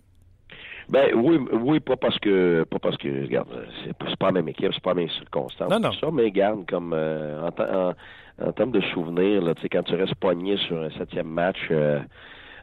[0.91, 3.49] Ben oui, oui, pas parce que pas parce que regarde,
[3.85, 5.71] c'est pas, la même équipe, c'est pas la même circonstance.
[5.71, 5.93] Non, non.
[5.93, 7.93] Ça, mais garde comme euh, en,
[8.41, 12.01] en termes de souvenirs, là, quand tu restes poigné sur un septième match euh,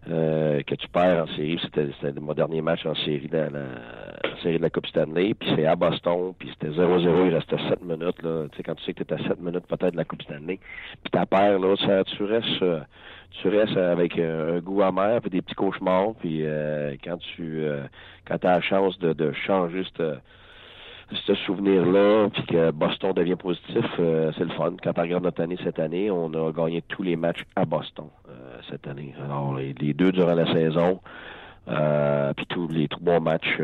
[0.09, 4.41] euh, que tu perds en série, c'était, mon dernier match en série de la, la
[4.43, 7.82] série de la Coupe Stanley, puis c'est à Boston, puis c'était 0-0, il restait 7
[7.84, 10.59] minutes, là, quand tu sais que tu à 7 minutes peut-être de la Coupe Stanley,
[11.03, 12.80] puis tu perds, là, ça, tu restes euh,
[13.41, 17.84] tu restes avec un goût amer, puis des petits cauchemars, puis euh, quand tu euh,
[18.26, 20.15] quand as la chance de, de changer ce
[21.27, 24.73] ce souvenir-là, puis que Boston devient positif, euh, c'est le fun.
[24.83, 28.05] Quand tu regardes notre année cette année, on a gagné tous les matchs à Boston
[28.29, 29.13] euh, cette année.
[29.23, 30.99] Alors, les, les deux durant la saison,
[31.67, 33.55] euh, puis tous les trois matchs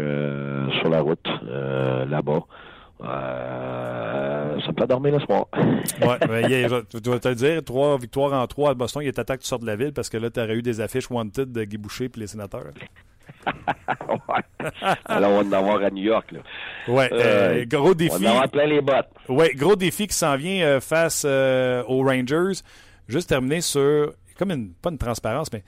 [0.79, 1.27] sur la route
[2.07, 2.41] là-bas.
[3.03, 5.45] Euh, ça me fait dormir le soir.
[5.53, 6.17] A-
[6.93, 9.41] je dois te le dire, trois victoires en trois à Boston, il est temps que
[9.41, 11.63] tu sortes de la ville parce que là, tu aurais eu des affiches wanted de
[11.63, 12.71] Guy Boucher et les sénateurs.
[13.47, 14.69] Ouais.
[15.05, 16.31] Alors, on va en avoir à New York.
[16.31, 16.39] Là.
[16.87, 18.23] Ouais, euh, Euh, gros On défi.
[18.23, 19.09] va en avoir plein les bottes.
[19.29, 22.61] Ouais, gros défi qui s'en vient euh, face euh, aux Rangers.
[23.07, 25.63] Juste terminer sur, comme une, pas une transparence, mais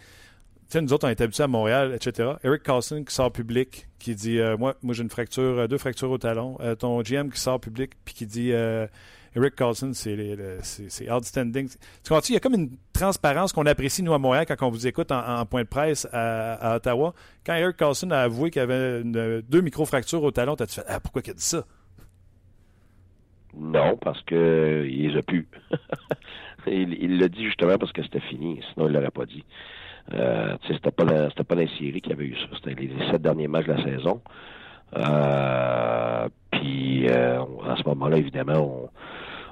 [0.81, 2.31] nous autres, on est habitués à Montréal, etc.
[2.43, 6.17] Eric Carlson qui sort public, qui dit Moi, moi j'ai une fracture, deux fractures au
[6.17, 6.57] talon.
[6.79, 8.51] Ton GM qui sort public, puis qui dit
[9.35, 11.67] Eric Carlson, c'est outstanding.
[11.67, 14.69] Tu comprends Il y a comme une transparence qu'on apprécie, nous, à Montréal, quand on
[14.69, 17.13] vous écoute en, point de presse à, Ottawa.
[17.45, 21.21] Quand Eric Carlson a avoué qu'il avait deux micro-fractures au talon, t'as-tu fait Ah, pourquoi
[21.25, 21.65] il a dit ça?
[23.55, 25.47] Non, parce que il les a plus.
[26.67, 29.43] il l'a dit justement parce que c'était fini, sinon il l'aurait pas dit.
[30.13, 32.89] Euh, tu c'était pas la, c'était pas la série qui avait eu ça, c'était les,
[33.11, 34.21] sept derniers matchs de la saison.
[34.95, 38.89] Euh, puis euh, à ce moment-là, évidemment, on,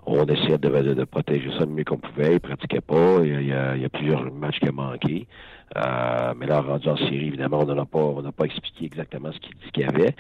[0.06, 2.34] on essayait de, de, de protéger ça le mieux qu'on pouvait.
[2.34, 3.20] Il pratiquait pas.
[3.24, 5.28] Il y a, il y a- plusieurs matchs qui ont manqué.
[5.78, 9.32] Euh, mais là, rendu en série, évidemment, on n'a pas, on n'a pas expliqué exactement
[9.32, 10.14] ce qu'il qu'il y avait.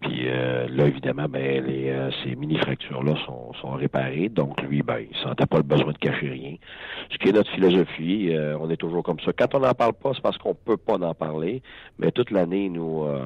[0.00, 4.28] Puis euh, là, évidemment, ben, les, euh, ces mini-fractures-là sont, sont réparées.
[4.28, 6.56] Donc, lui, ben, il sentait pas le besoin de cacher rien.
[7.12, 9.32] Ce qui est notre philosophie, euh, on est toujours comme ça.
[9.32, 11.62] Quand on n'en parle pas, c'est parce qu'on peut pas en parler.
[12.00, 13.22] Mais toute l'année, nous, euh,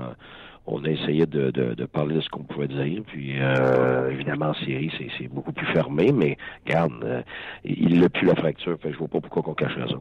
[0.73, 3.03] on a essayé de, parler de ce qu'on pouvait dire.
[3.07, 6.13] Puis, euh, évidemment, en série, c'est, beaucoup plus fermé.
[6.13, 7.23] Mais, regarde, euh,
[7.65, 8.79] il n'a plus la fracture.
[8.81, 9.97] Fait je vois pas pourquoi qu'on cacherait ça.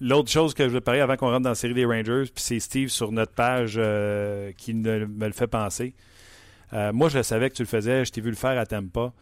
[0.00, 2.60] L'autre chose que je veux parler avant qu'on rentre dans la série des Rangers, c'est
[2.60, 5.94] Steve sur notre page euh, qui ne- me le fait penser.
[6.72, 9.12] Euh, moi, je savais que tu le faisais, je t'ai vu le faire à Tampa.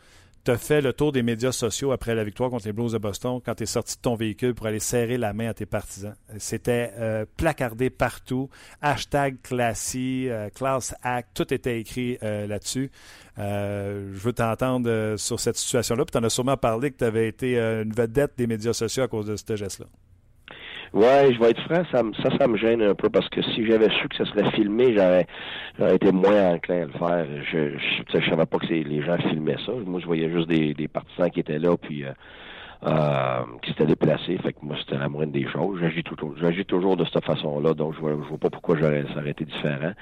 [0.48, 2.96] Tu as fait le tour des médias sociaux après la victoire contre les Blues de
[2.96, 5.66] Boston quand tu es sorti de ton véhicule pour aller serrer la main à tes
[5.66, 6.14] partisans.
[6.38, 8.48] C'était euh, placardé partout.
[8.80, 12.90] Hashtag Classy, euh, Class Act, tout était écrit euh, là-dessus.
[13.36, 16.06] je veux t'entendre sur cette situation-là.
[16.10, 19.08] Tu en as sûrement parlé que tu avais été une vedette des médias sociaux à
[19.08, 19.86] cause de ce geste-là.
[20.92, 23.66] Ouais, je vais être franc, ça, ça, ça me gêne un peu parce que si
[23.66, 25.26] j'avais su que ça serait filmé, j'aurais,
[25.78, 27.26] j'aurais été moins enclin à le faire.
[27.52, 29.72] Je, je, je savais pas que les gens filmaient ça.
[29.86, 32.12] Moi, je voyais juste des, des partisans qui étaient là, puis euh,
[32.86, 34.38] euh, qui s'était déplacé.
[34.38, 35.80] Fait que moi, c'était la moindre des choses.
[35.80, 39.04] J'agis toujours, j'agis toujours de cette façon-là, donc je vois, je vois pas pourquoi j'aurais,
[39.12, 39.92] ça aurait été différent.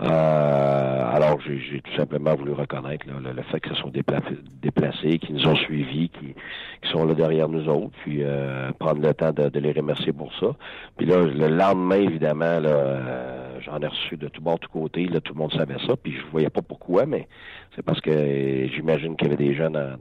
[0.00, 5.46] Euh, alors, j'ai, tout simplement voulu reconnaître le, fait que se sont déplacés, qu'ils nous
[5.48, 6.34] ont suivis, qui,
[6.82, 10.12] qui sont là derrière nous autres, puis euh, prendre le temps de, de, les remercier
[10.12, 10.54] pour ça.
[10.96, 14.70] Puis là, le lendemain, évidemment, là, euh, j'en ai reçu de tout bord, de tout
[14.70, 15.06] côté.
[15.06, 17.28] Là, tout le monde savait ça, puis je voyais pas pourquoi, mais
[17.74, 19.96] c'est parce que j'imagine qu'il y avait des gens dans,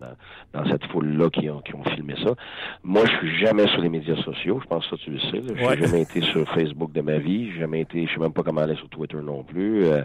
[0.53, 2.33] dans, cette foule-là qui ont, qui ont filmé ça.
[2.83, 4.59] Moi, je suis jamais sur les médias sociaux.
[4.61, 5.41] Je pense que ça, tu le sais.
[5.47, 7.51] Je n'ai jamais été sur Facebook de ma vie.
[7.51, 9.85] J'ai jamais été, je sais même pas comment aller sur Twitter non plus.
[9.85, 10.03] Euh,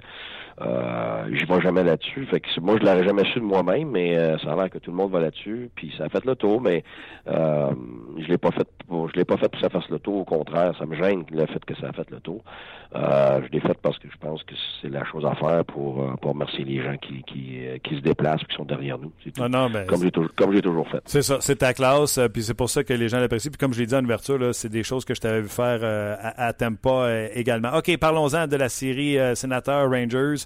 [0.61, 2.27] euh, j'y vais jamais là-dessus.
[2.27, 4.79] Fait que moi, je l'aurais jamais su de moi-même, mais euh, ça a l'air que
[4.79, 5.71] tout le monde va là-dessus.
[5.75, 6.85] Puis ça a fait le tour, mais
[7.27, 7.71] euh,
[8.19, 10.19] je l'ai pas fait pour, je l'ai pas fait pour que ça fasse le tour.
[10.19, 12.45] Au contraire, ça me gêne le fait que ça a fait le tour.
[12.95, 16.03] Euh, je l'ai fait parce que je pense que c'est la chose à faire pour,
[16.03, 19.13] euh, pour remercier les gens qui, qui, qui se déplacent, qui sont derrière nous.
[19.39, 20.31] Ah non, mais comme j'ai toujours,
[20.63, 21.03] toujours fait.
[21.07, 23.51] C'est ça, c'est ta classe, puis c'est pour ça que les gens l'apprécient.
[23.51, 25.81] Puis comme je l'ai dit en ouverture, c'est des choses que je t'avais vu faire
[25.85, 27.77] à, à Tampa également.
[27.77, 30.45] Ok, parlons-en de la série Sénateur Rangers.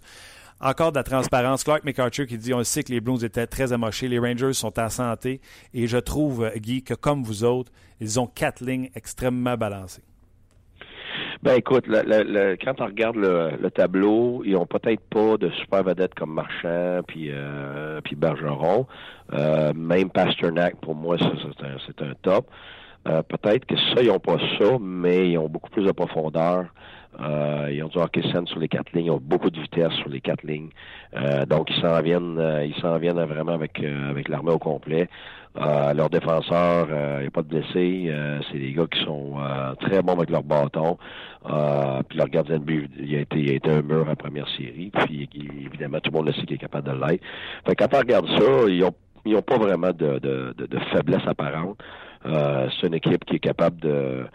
[0.61, 1.63] Encore de la transparence.
[1.63, 4.09] Clark McArthur qui dit on sait que les Blues étaient très amochés.
[4.09, 5.41] Les Rangers sont en santé.
[5.73, 7.71] Et je trouve, Guy, que comme vous autres,
[8.01, 10.03] ils ont quatre lignes extrêmement balancées.
[11.43, 16.15] Ben écoute, le, quand on regarde le, tableau, ils ont peut-être pas de super vedettes
[16.15, 18.87] comme Marchand puis euh, puis Bergeron.
[19.33, 22.47] Euh, même Pasternak, pour moi, c'est un, top.
[23.07, 26.67] Euh, peut-être que ça, ils n'ont pas ça, mais ils ont beaucoup plus de profondeur.
[27.21, 30.09] Euh, ils ont du hockey sur les quatre lignes, ils ont beaucoup de vitesse sur
[30.09, 30.71] les quatre lignes.
[31.17, 35.09] Euh, donc ils s'en viennent, euh, ils s'en viennent vraiment avec avec l'armée au complet.
[35.57, 38.13] leurs défenseurs, il n'y a pas de blessés.
[38.51, 39.37] c'est des gars qui sont
[39.81, 40.99] très bons avec leur bâton.
[42.09, 44.91] puis leur gardien de but, il a été, a un mur en première série.
[44.91, 45.29] Puis
[45.67, 47.25] évidemment, tout le monde le sait qu'il est capable de l'être.
[47.67, 48.95] Fait quand on regarde ça, ils ont
[49.25, 51.79] ils n'ont pas vraiment de faiblesse apparente.
[52.25, 54.27] C'est une équipe qui est capable de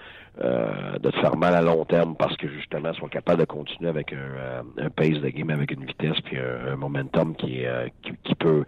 [0.42, 3.46] euh, de te faire mal à long terme parce que justement ils sont capables de
[3.46, 7.64] continuer avec un, euh, un pace de game avec une vitesse puis un, momentum qui,
[7.68, 8.66] euh, qui, peut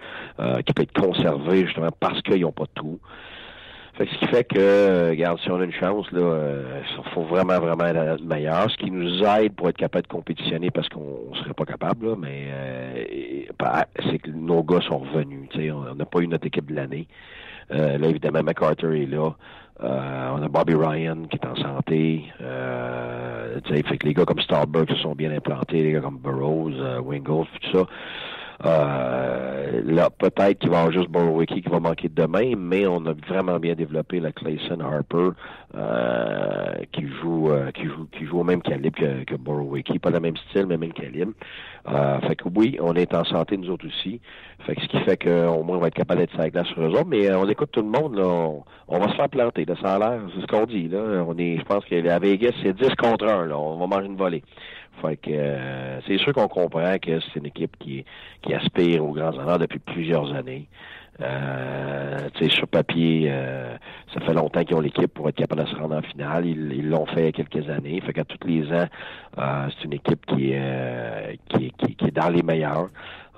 [0.64, 3.00] qui peut être conservé justement parce qu'ils n'ont pas tout.
[3.96, 6.38] Fait ce qui fait que, regarde, si on a une chance, là,
[6.82, 8.70] il faut vraiment, vraiment être meilleur.
[8.70, 12.16] Ce qui nous aide pour être capable de compétitionner parce qu'on serait pas capable, là,
[12.20, 15.50] mais bah, c'est que nos gars sont revenus.
[15.56, 17.08] On n'a pas eu notre équipe de l'année.
[17.70, 19.32] Là, évidemment, MacArthur est là.
[19.84, 22.24] Euh, on a Bobby Ryan qui est en santé.
[22.42, 26.80] Euh, fait que les gars comme Starbucks se sont bien implantés, les gars comme Burroughs,
[26.80, 27.86] euh, Wingles, tout ça.
[28.64, 33.14] Euh, là, peut-être qu'il va avoir juste Borowicki qui va manquer demain, mais on a
[33.28, 35.30] vraiment bien développé la Clayson Harper
[35.76, 40.10] euh, qui joue euh, qui joue qui joue au même calibre que, que Borowicki, pas
[40.10, 41.34] le même style, mais même calibre.
[41.88, 44.22] Euh, fait que oui, on est en santé nous autres aussi.
[44.66, 46.92] Fait que ce qui fait qu'au moins on va être capable d'être sur sur eux
[46.92, 48.26] autres, mais on écoute tout le monde, là,
[48.88, 51.24] on, va se faire planter, là, ça a l'air, c'est ce qu'on dit, là.
[51.28, 53.58] On est, je pense qu'à Vegas, c'est 10 contre 1, là.
[53.58, 54.44] On va manger une volée.
[55.02, 58.06] Fait que euh, c'est sûr qu'on comprend que c'est une équipe qui,
[58.42, 60.68] qui aspire aux grands honneurs depuis plusieurs années.
[61.22, 63.78] Euh, sur papier, euh,
[64.14, 66.46] ça fait longtemps qu'ils ont l'équipe pour être capable de se rendre en finale.
[66.46, 68.02] Ils l'ont fait il y a quelques années.
[68.02, 68.88] Fait qu'à tous les ans,
[69.38, 72.90] euh, c'est une équipe qui, euh, qui, qui, qui, est dans les meilleurs.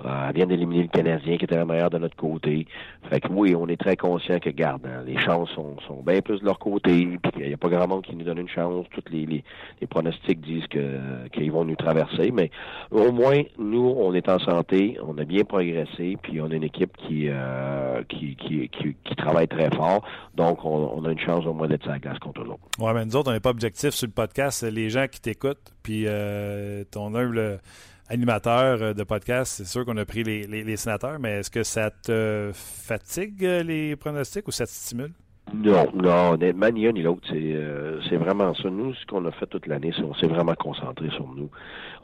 [0.04, 2.66] Euh, elle vient d'éliminer le Canadien qui était le meilleur de notre côté.
[3.10, 5.76] Fait oui, on est très conscient que, garde, hein, les chances sont,
[6.06, 6.92] bien plus de leur côté,
[7.36, 8.86] il n'y a pas grand monde qui nous donne une chance.
[8.92, 9.44] Toutes les,
[9.90, 12.50] pronostics disent que qu'ils vont nous traverser, mais
[12.90, 16.64] au moins, nous, on est en santé, on a bien progressé, puis on a une
[16.64, 20.04] équipe qui, euh, qui, qui, travaille très fort.
[20.34, 22.60] Donc, on, a une chance au moins d'être sur la glace contre l'autre.
[22.78, 24.62] Oui, mais nous autres, on n'est pas objectif sur le podcast.
[24.62, 27.60] Les gens qui t'écoutent, puis euh, ton humble
[28.08, 31.62] animateur euh, de podcast, c'est sûr qu'on a pris les, les, sénateurs, mais est-ce que
[31.62, 35.12] ça te fatigue euh, les pronostics ou ça te stimule?
[35.54, 37.26] Non, non, honnêtement, ni un ni l'autre.
[37.26, 38.68] C'est, euh, c'est vraiment ça.
[38.68, 41.50] Nous, ce qu'on a fait toute l'année, c'est on s'est vraiment concentré sur nous.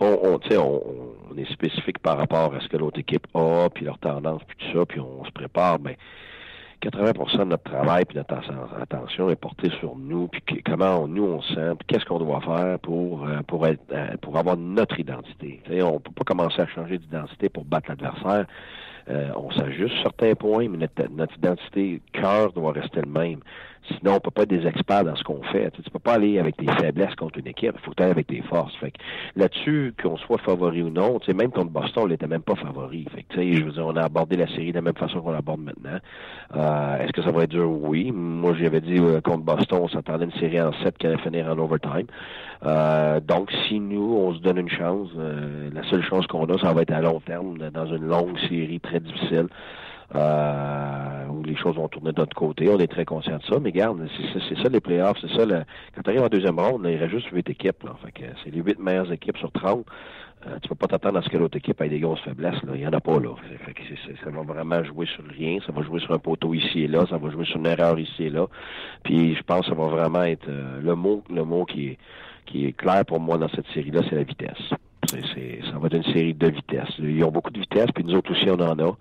[0.01, 4.41] On, on, est spécifique par rapport à ce que l'autre équipe a, puis leur tendance,
[4.47, 5.99] puis tout ça, puis on se prépare, mais
[6.85, 8.35] 80% de notre travail puis notre
[8.81, 12.79] attention est portée sur nous, puis comment nous on sent, puis qu'est-ce qu'on doit faire
[12.81, 15.63] pour euh, pour être euh, pour avoir notre identité.
[15.65, 18.47] T'sais, on peut pas commencer à changer d'identité pour battre l'adversaire.
[19.11, 23.41] Euh, on s'ajuste certains points, mais notre, notre identité cœur doit rester le même.
[23.89, 25.71] Sinon, on peut pas être des experts dans ce qu'on fait.
[25.73, 27.73] Tu, ne peux pas aller avec tes faiblesses contre une équipe.
[27.75, 28.75] Il faut ailles avec tes forces.
[28.77, 28.99] Fait que
[29.37, 33.07] là-dessus, qu'on soit favori ou non, même contre Boston, on n'était même pas favori.
[33.15, 35.33] Fait que, je veux dire, on a abordé la série de la même façon qu'on
[35.33, 35.99] l'aborde maintenant.
[36.57, 37.71] Euh, est-ce que ça va être dur?
[37.71, 38.11] Oui.
[38.13, 41.47] Moi, j'avais dit euh, contre Boston, on s'attendait une série en 7 qui allait finir
[41.47, 42.07] en overtime.
[42.65, 46.73] Euh, donc, si nous, on se donne une chance, la seule chance qu'on a, ça
[46.73, 49.49] va être à long terme, dans une longue série très difficile
[50.15, 52.69] euh, où les choses vont tourner de notre côté.
[52.69, 54.07] On est très conscient de ça, mais garde,
[54.49, 55.45] c'est ça les playoffs, c'est ça.
[55.45, 55.63] Le,
[55.95, 57.83] quand tu arrives en deuxième ronde, il reste juste huit équipes.
[57.85, 57.97] Là.
[58.45, 59.85] C'est les huit meilleures équipes sur 30.
[60.47, 62.63] Euh, tu peux pas t'attendre à ce que l'autre équipe ait des grosses faiblesses.
[62.65, 62.73] Là.
[62.75, 63.31] Il y en a pas là.
[64.23, 65.59] Ça va vraiment jouer sur rien.
[65.67, 67.07] Ça va jouer sur un poteau ici et là.
[67.09, 68.47] Ça va jouer sur une erreur ici et là.
[69.03, 71.97] Puis je pense que ça va vraiment être euh, le mot, le mot qui
[72.55, 74.75] est clair pour moi dans cette série-là, c'est la vitesse.
[75.07, 76.89] Ça va être une série de vitesse.
[76.99, 78.97] Ils ont beaucoup de vitesse, puis nous autres aussi, on en a.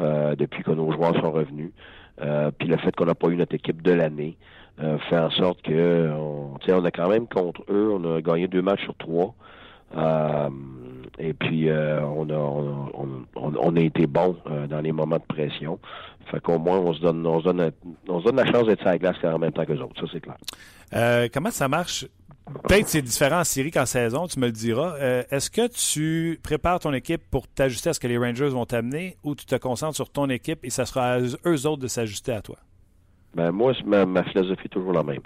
[0.00, 1.72] Euh, depuis que nos joueurs sont revenus.
[2.20, 4.36] Euh, puis le fait qu'on n'a pas eu notre équipe de l'année
[4.80, 8.46] euh, fait en sorte que on, on a quand même contre eux, on a gagné
[8.46, 9.34] deux matchs sur trois.
[11.18, 14.36] et puis on, a, on, a été bon
[14.68, 15.80] dans les moments de pression.
[16.30, 17.72] Fait qu'au moins on se donne on se donne
[18.08, 20.00] on se donne la chance d'être sur la glace en même temps que les autres,
[20.00, 21.28] ça c'est clair.
[21.32, 22.06] comment ça marche
[22.68, 24.94] Peut-être c'est différent en qu'en saison, tu me le diras.
[25.00, 28.66] Euh, est-ce que tu prépares ton équipe pour t'ajuster à ce que les Rangers vont
[28.66, 31.88] t'amener ou tu te concentres sur ton équipe et ça sera à eux autres de
[31.88, 32.56] s'ajuster à toi?
[33.34, 35.20] Ben, moi, ma, philosophie est toujours la même.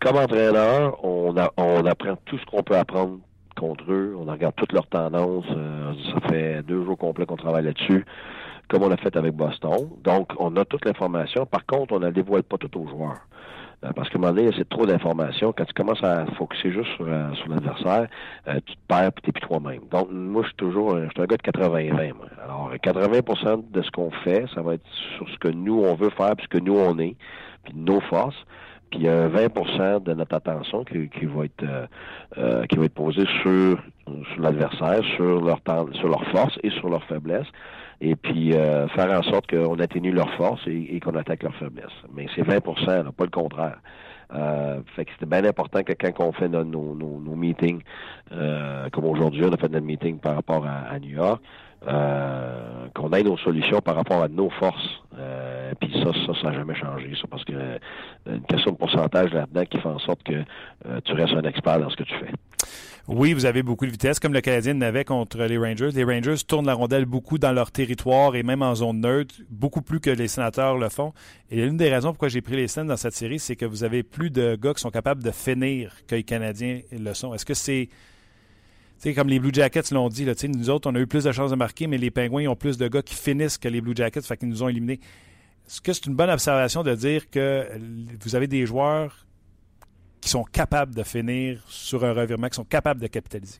[0.00, 3.18] Comme entraîneur, on, on apprend tout ce qu'on peut apprendre
[3.58, 4.14] contre eux.
[4.18, 5.46] On regarde toutes leurs tendances.
[5.50, 8.04] Euh, ça fait deux jours complets qu'on travaille là-dessus,
[8.68, 9.88] comme on l'a fait avec Boston.
[10.04, 11.46] Donc, on a toute l'information.
[11.46, 13.20] Par contre, on ne la dévoile pas tout aux joueurs.
[13.86, 15.52] Euh, parce qu'à un moment donné, c'est trop d'informations.
[15.52, 18.08] Quand tu commences à focuser juste sur, euh, l'adversaire,
[18.48, 19.82] euh, tu te perds et t'es plus toi-même.
[19.90, 22.12] Donc, moi, je suis toujours un gars de 80-20.
[22.42, 26.10] Alors, 80% de ce qu'on fait, ça va être sur ce que nous, on veut
[26.10, 27.16] faire, puis ce que nous, on est,
[27.64, 28.36] puis nos forces.
[28.90, 33.78] Puis il y a 20% de notre attention qui, va être posée sur,
[34.38, 35.58] l'adversaire, sur leur
[35.94, 37.50] sur leurs forces et sur leurs faiblesses
[38.00, 41.86] et puis euh, faire en sorte qu'on atténue leurs forces et, qu'on attaque leurs faiblesses.
[42.14, 42.54] Mais c'est 20
[42.86, 43.78] là, pas le contraire.
[44.34, 47.80] Euh, fait que c'était bien important que quand on fait nos, nos, nos meetings,
[48.32, 51.40] euh, comme aujourd'hui, on a fait notre meeting par rapport à, New York,
[51.86, 55.02] euh, qu'on ait nos solutions par rapport à nos forces.
[55.18, 57.12] Euh, puis ça, ça, ça n'a jamais changé.
[57.20, 57.78] Ça, parce que euh,
[58.26, 60.42] une question de pourcentage là-dedans qui fait en sorte que
[61.04, 62.32] tu restes un expert dans ce que tu fais.
[63.08, 65.90] Oui, vous avez beaucoup de vitesse, comme le Canadien n'avait contre les Rangers.
[65.94, 69.80] Les Rangers tournent la rondelle beaucoup dans leur territoire et même en zone neutre, beaucoup
[69.80, 71.12] plus que les sénateurs le font.
[71.48, 73.84] Et l'une des raisons pourquoi j'ai pris les scènes dans cette série, c'est que vous
[73.84, 77.32] avez plus de gars qui sont capables de finir que les Canadiens le sont.
[77.32, 77.90] Est-ce que c'est
[78.98, 81.32] sais, comme les Blue Jackets l'ont dit, là, nous autres, on a eu plus de
[81.32, 83.94] chances de marquer, mais les Pingouins ont plus de gars qui finissent que les Blue
[83.94, 85.00] Jackets, fait qu'ils nous ont éliminés.
[85.66, 87.66] Est-ce que c'est une bonne observation de dire que
[88.22, 89.26] vous avez des joueurs
[90.20, 93.58] qui sont capables de finir sur un revirement, qui sont capables de capitaliser?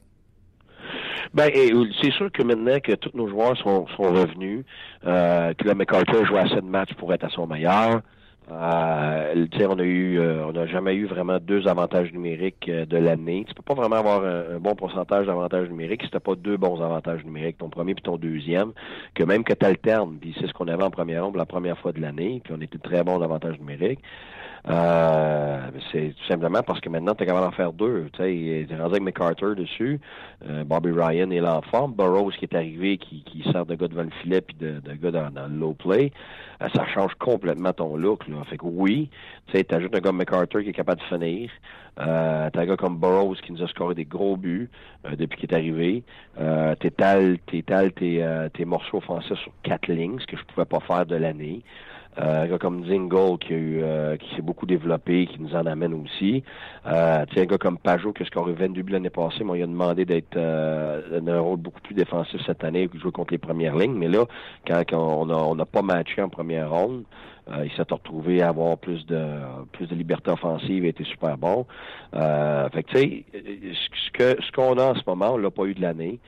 [1.34, 1.50] Ben,
[2.00, 4.64] c'est sûr que maintenant que tous nos joueurs sont, sont revenus,
[5.04, 8.00] euh, que le McCarthy joue assez de matchs pour être à son meilleur,
[8.50, 12.96] euh, on a eu, euh, on n'a jamais eu vraiment deux avantages numériques euh, de
[12.96, 13.44] l'année.
[13.48, 16.80] Tu peux pas vraiment avoir un, bon pourcentage d'avantages numériques si t'as pas deux bons
[16.80, 18.72] avantages numériques, ton premier puis ton deuxième,
[19.14, 21.78] que même que tu alternes, puis c'est ce qu'on avait en première ronde la première
[21.78, 24.00] fois de l'année, puis on était très bons d'avantages numériques.
[24.68, 28.08] Euh, c'est tout simplement parce que maintenant, tu es capable d'en faire deux.
[28.14, 30.00] Tu sais, rendu avec McCarter dessus.
[30.48, 31.94] Euh, Bobby Ryan est là en forme.
[31.94, 34.92] Burroughs qui est arrivé, qui, qui sert de gars devant le filet puis de, de
[34.94, 36.12] gars dans, dans, le low play.
[36.62, 38.26] Euh, ça change complètement ton look.
[38.26, 38.42] Là.
[38.50, 39.08] Fait que oui,
[39.46, 41.50] tu sais, ajoutes un gars McCarter qui est capable de finir.
[41.98, 44.68] Euh, t'as un gars comme Burroughs qui nous a scoré des gros buts
[45.16, 46.02] depuis qu'il est arrivé.
[46.38, 50.80] Euh, t'étales, t'étales tes, tes morceaux offensifs sur quatre lignes, ce que je pouvais pas
[50.80, 51.62] faire de l'année.
[52.18, 55.92] Euh, un gars comme Zingle qui, euh, qui s'est beaucoup développé, qui nous en amène
[55.94, 56.42] aussi.
[56.86, 59.66] Euh, un gars comme Pajot qui a scoré 22 buts l'année passée, moi il a
[59.66, 63.76] demandé d'être euh, un rôle beaucoup plus défensif cette année, de jouer contre les premières
[63.76, 63.96] lignes.
[63.96, 64.24] Mais là,
[64.66, 67.04] quand, on n'a on a pas matché en première ronde,
[67.50, 69.22] euh, il s'est retrouvé à avoir plus de
[69.72, 71.66] plus de liberté offensive, a été super bon.
[72.14, 73.24] Euh, fait que tu sais,
[73.72, 76.18] ce que ce qu'on a en ce moment, on l'a pas eu de l'année.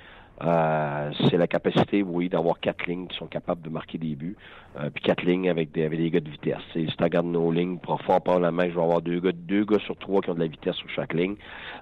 [0.42, 4.36] Euh, c'est la capacité, oui, d'avoir quatre lignes qui sont capables de marquer des buts.
[4.78, 6.58] Euh, puis quatre lignes avec des, avec des gars de vitesse.
[6.72, 9.32] si tu regardes nos lignes, pour fort par la main, je vais avoir deux gars,
[9.32, 11.34] deux gars sur trois qui ont de la vitesse sur chaque ligne.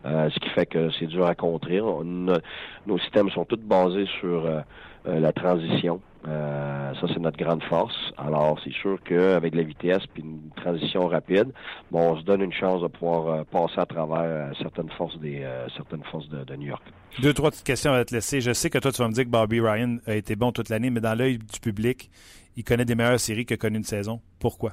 [0.04, 1.80] Euh, ce qui fait que c'est dur à contrer.
[1.80, 4.48] nos systèmes sont tous basés sur
[5.04, 6.00] la transition.
[6.26, 7.94] Euh, ça, c'est notre grande force.
[8.16, 11.52] Alors, c'est sûr qu'avec la vitesse puis une transition rapide,
[11.90, 15.18] bon, on se donne une chance de pouvoir euh, passer à travers euh, certaines forces
[15.20, 15.46] des
[15.76, 16.82] certaines forces de, de New York.
[17.20, 18.40] Deux, trois petites questions à te laisser.
[18.40, 20.68] Je sais que toi, tu vas me dire que Bobby Ryan a été bon toute
[20.68, 22.10] l'année, mais dans l'œil du public,
[22.56, 24.20] il connaît des meilleures séries que connu une saison.
[24.38, 24.72] Pourquoi?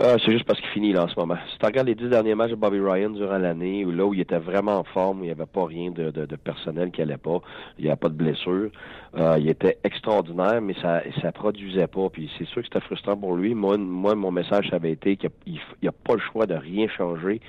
[0.00, 1.36] Euh, c'est juste parce qu'il finit là en ce moment.
[1.50, 4.14] Si tu regardes les dix derniers matchs de Bobby Ryan durant l'année, où là où
[4.14, 6.90] il était vraiment en forme, où il n'y avait pas rien de, de, de personnel
[6.90, 7.40] qui allait pas,
[7.78, 8.70] il n'y avait pas de blessure,
[9.16, 12.08] euh, il était extraordinaire, mais ça ça produisait pas.
[12.10, 13.54] Puis c'est sûr que c'était frustrant pour lui.
[13.54, 16.86] Moi, moi mon message ça avait été qu'il n'y a, pas le choix de rien
[16.88, 17.40] changer,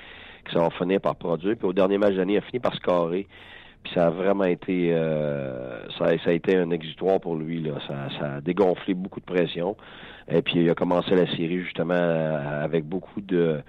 [0.44, 1.56] que ça va finir par produire.
[1.56, 3.26] Puis au dernier match d'année, il a fini par se carrer.
[3.82, 7.62] Puis ça a vraiment été euh, ça, ça a été un exutoire pour lui.
[7.62, 7.74] Là.
[7.86, 9.76] Ça, ça a dégonflé beaucoup de pression.
[10.32, 13.60] Et puis il a commencé la série justement euh, avec beaucoup de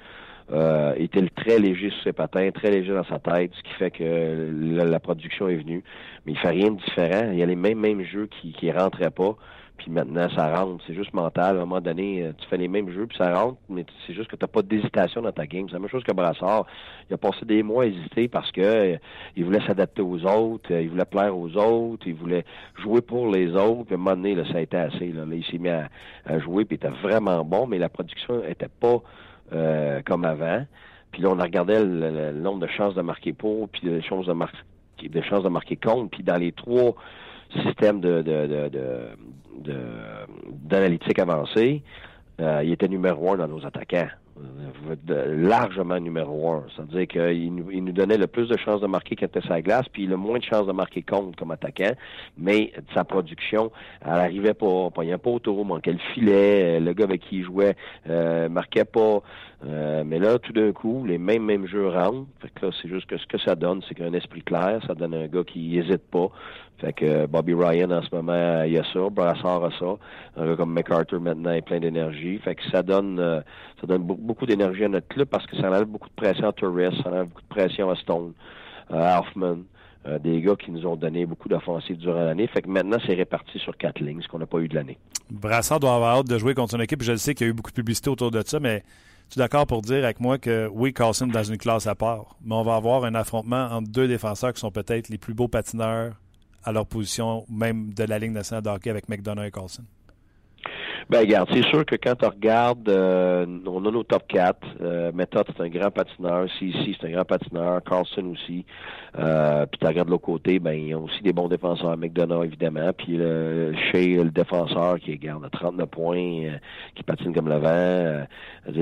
[0.51, 3.91] euh, était très léger sur ses patins, très léger dans sa tête, ce qui fait
[3.91, 5.84] que la, la production est venue.
[6.26, 7.30] Mais il fait rien de différent.
[7.32, 9.36] Il y a les mêmes mêmes jeux qui qui rentraient pas.
[9.82, 10.84] Puis maintenant, ça rentre.
[10.86, 11.58] C'est juste mental.
[11.58, 14.14] À un moment donné, euh, tu fais les mêmes jeux, puis ça rentre, mais c'est
[14.14, 15.66] juste que tu n'as pas d'hésitation dans ta game.
[15.68, 16.68] C'est la même chose que Brassard.
[17.10, 18.98] Il a passé des mois à hésiter parce que euh,
[19.36, 22.46] il voulait s'adapter aux autres, euh, il voulait plaire aux autres, il voulait
[22.80, 23.86] jouer pour les autres.
[23.86, 25.12] Puis à un moment donné, ça a été assez.
[25.12, 25.90] Là, il s'est mis à,
[26.40, 29.02] jouer, puis il était vraiment bon, mais la production était pas
[30.06, 30.66] comme avant.
[31.12, 34.28] Puis là, on regardait le, le, nombre de chances de marquer pour, puis les chances
[34.28, 34.34] de
[35.10, 36.12] des chances de marquer contre.
[36.12, 36.96] Puis dans les trois
[37.64, 38.70] systèmes de, de, de,
[39.60, 39.76] de
[40.64, 41.84] d'analytique avancée,
[42.39, 44.08] euh, il était numéro un dans nos attaquants.
[44.39, 46.66] Euh, largement numéro un.
[46.76, 50.08] C'est-à-dire qu'il nous, donnait le plus de chances de marquer quand était sa glace, puis
[50.08, 51.93] le moins de chances de marquer contre comme attaquant.
[52.38, 53.72] Mais sa production,
[54.04, 57.38] elle arrivait pas, il n'y avait pas autour, manquait le filet, le gars avec qui
[57.38, 57.76] il jouait
[58.10, 59.22] euh, marquait pas.
[59.64, 62.26] Euh, mais là, tout d'un coup, les mêmes mêmes jeux rentrent.
[62.41, 64.95] Fait que là, c'est juste que ce que ça donne, c'est qu'un esprit clair, ça
[64.95, 66.30] donne un gars qui hésite pas.
[66.80, 69.07] Fait que Bobby Ryan, en ce moment, il y a ça.
[69.12, 69.97] Brassard a ça.
[70.36, 72.39] Un gars comme MacArthur, maintenant, est plein d'énergie.
[72.39, 73.41] Fait que ça donne euh,
[73.80, 76.53] ça donne beaucoup d'énergie à notre club parce que ça enlève beaucoup de pression à
[76.53, 78.34] Torres, ça enlève beaucoup de pression à Stone,
[78.89, 79.57] à Hoffman.
[80.07, 82.47] Euh, des gars qui nous ont donné beaucoup d'offensives durant l'année.
[82.47, 84.97] Fait que maintenant, c'est réparti sur quatre lignes, ce qu'on n'a pas eu de l'année.
[85.30, 87.03] Brassard doit avoir hâte de jouer contre son équipe.
[87.03, 88.84] Je le sais qu'il y a eu beaucoup de publicité autour de ça, mais
[89.32, 92.36] tu es d'accord pour dire avec moi que oui, Carlson dans une classe à part,
[92.44, 95.48] mais on va avoir un affrontement entre deux défenseurs qui sont peut-être les plus beaux
[95.48, 96.20] patineurs
[96.64, 99.84] à leur position, même de la ligne nationale de avec McDonough et Carlson?
[101.10, 104.58] Ben regarde, c'est sûr que quand tu regardes, euh, on a nos top 4.
[104.82, 106.47] Euh, Method, c'est un grand patineur.
[106.60, 107.84] CC, c'est un grand patineur.
[107.84, 108.66] Carlson aussi.
[109.18, 111.97] Euh, puis tu regardes de l'autre côté, ben ils ont aussi des bons défenseurs.
[111.97, 112.91] McDonough, évidemment.
[112.93, 116.58] Puis le Shea, le défenseur, qui garde 39 points, euh,
[116.95, 117.68] qui patine comme le vent.
[117.68, 118.26] Euh,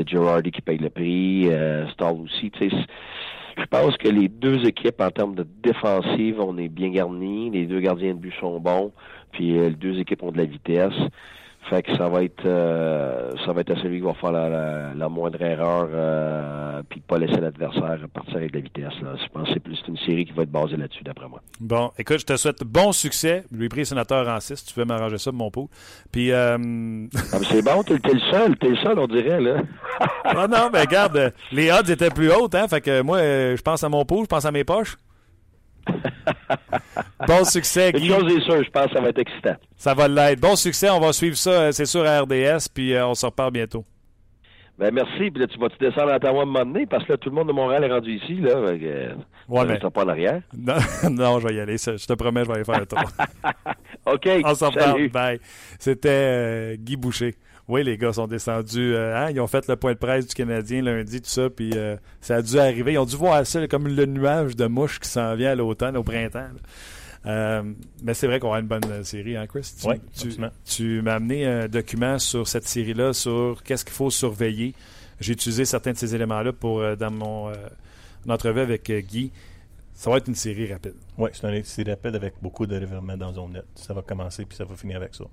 [0.06, 1.48] Girardi qui paye le prix.
[1.50, 2.52] Euh, Stall aussi.
[3.60, 7.50] Je pense que les deux équipes, en termes de défensive, on est bien garnis.
[7.50, 8.94] Les deux gardiens de but sont bons.
[9.32, 10.94] Puis euh, les deux équipes ont de la vitesse.
[11.70, 14.50] Fait que ça va être euh, ça va être à celui qui va faire la,
[14.50, 19.02] la, la moindre erreur euh, puis pas laisser l'adversaire partir avec de la vitesse.
[19.04, 19.16] Là.
[19.24, 21.42] Je pense que c'est plus une série qui va être basée là-dessus, d'après moi.
[21.60, 23.44] Bon, écoute, je te souhaite bon succès.
[23.52, 25.70] Lui pris sénateur en 6, tu peux m'arranger ça, mon pot.
[26.12, 26.58] Puis euh...
[27.34, 29.62] ah, c'est bon, t'es, t'es le seul, t'es le seul, on dirait, là.
[30.24, 32.68] ah non, mais regarde, les odds étaient plus hautes, hein.
[32.68, 34.98] Fait que moi, je pense à mon pot, je pense à mes poches.
[37.28, 38.08] bon succès, Guy.
[38.08, 39.56] Une chose est sûre, je pense que ça va être excitant.
[39.76, 40.40] Ça va l'être.
[40.40, 43.52] Bon succès, on va suivre ça, c'est sûr, à RDS, puis euh, on se reparle
[43.52, 43.86] bientôt.
[44.78, 47.18] Ben merci, puis là, tu vas-tu descendre à Ottawa un moment donné, parce que là,
[47.18, 48.66] tout le monde de Montréal est rendu ici, là.
[48.66, 49.16] Fait que,
[49.50, 49.78] ouais, mais...
[49.78, 50.42] pas en arrière.
[50.58, 50.78] Non,
[51.12, 53.00] non, je vais y aller, je te promets, je vais aller faire le tour.
[54.06, 55.40] OK, On se reparle, bye.
[55.78, 57.36] C'était euh, Guy Boucher.
[57.70, 58.96] Oui, les gars sont descendus.
[58.96, 61.72] Euh, hein, ils ont fait le point de presse du Canadien lundi, tout ça, puis
[61.76, 62.94] euh, ça a dû arriver.
[62.94, 65.96] Ils ont dû voir ça comme le nuage de mouches qui s'en vient à l'automne,
[65.96, 66.50] au printemps.
[67.28, 67.62] Euh,
[68.02, 69.72] mais c'est vrai qu'on a une bonne série, hein, Chris?
[69.86, 70.30] Oui, tu,
[70.66, 74.74] tu m'as amené un document sur cette série-là, sur qu'est-ce qu'il faut surveiller.
[75.20, 77.52] J'ai utilisé certains de ces éléments-là pour dans mon
[78.28, 79.32] entrevue avec Guy.
[80.00, 80.96] Ça va être une série rapide.
[81.18, 83.66] Oui, c'est une série rapide avec beaucoup de revirements dans zone net.
[83.76, 85.26] Ça va commencer puis ça va finir avec ça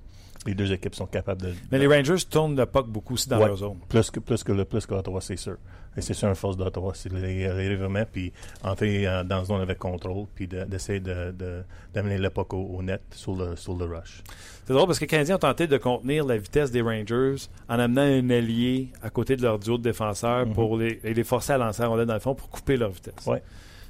[0.47, 1.53] les deux équipes sont capables de.
[1.71, 3.79] Mais les Rangers tournent le puck beaucoup aussi dans ouais, leur zone.
[3.89, 5.57] Plus que, plus que, le, plus que l'Ottawa, c'est sûr.
[5.97, 9.63] Et c'est sûr, une force d'Ottawa, c'est les, les revirements, puis entrer dans la zone
[9.63, 11.63] avec contrôle, puis d'essayer de, de,
[11.95, 14.23] d'amener le puck au, au, net sur le, sur le rush.
[14.67, 17.37] C'est drôle parce que les Canadiens ont tenté de contenir la vitesse des Rangers
[17.69, 20.55] en amenant un allié à côté de leur duo de défenseurs mm -hmm.
[20.55, 22.91] pour les, et les forcer à lancer la rondelle dans le fond pour couper leur
[22.91, 23.27] vitesse.
[23.27, 23.43] Ouais.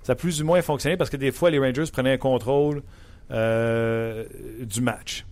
[0.06, 2.82] Ça a plus ou moins fonctionné parce que des fois, les Rangers prenaient un contrôle
[3.32, 4.24] euh,
[4.60, 5.26] du match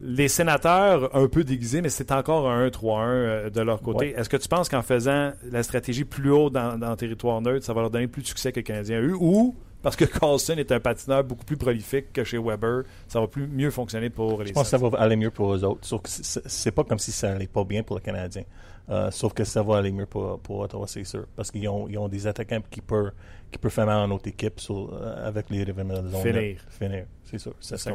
[0.00, 4.12] les sénateurs, un peu déguisés, mais c'est encore un 1-3-1 de leur côté.
[4.12, 4.20] Ouais.
[4.20, 7.64] Est-ce que tu penses qu'en faisant la stratégie plus haut dans, dans, le territoire neutre,
[7.64, 9.16] ça va leur donner plus de succès que les Canadiens ont eu?
[9.18, 12.82] Ou Parce que Carlson est un patineur beaucoup plus prolifique que chez Weber.
[13.08, 15.54] Ça va plus mieux fonctionner pour les Je pense que ça va aller mieux pour
[15.54, 15.86] eux autres.
[15.86, 18.42] Sauf que c'est- pas comme si ça allait pas bien pour le Canadien.
[18.88, 21.24] Euh, sauf que ça va aller mieux pour, pour Ottawa, c'est sûr.
[21.34, 23.12] Parce qu'ils ont, ils ont des attaquants qui peuvent,
[23.50, 26.22] qui peuvent faire mal à notre équipe sur- euh, avec les revenants de zone.
[26.22, 26.56] Finir.
[26.68, 27.52] Finir, c'est sûr.
[27.60, 27.94] Ça, C'est ce qu'on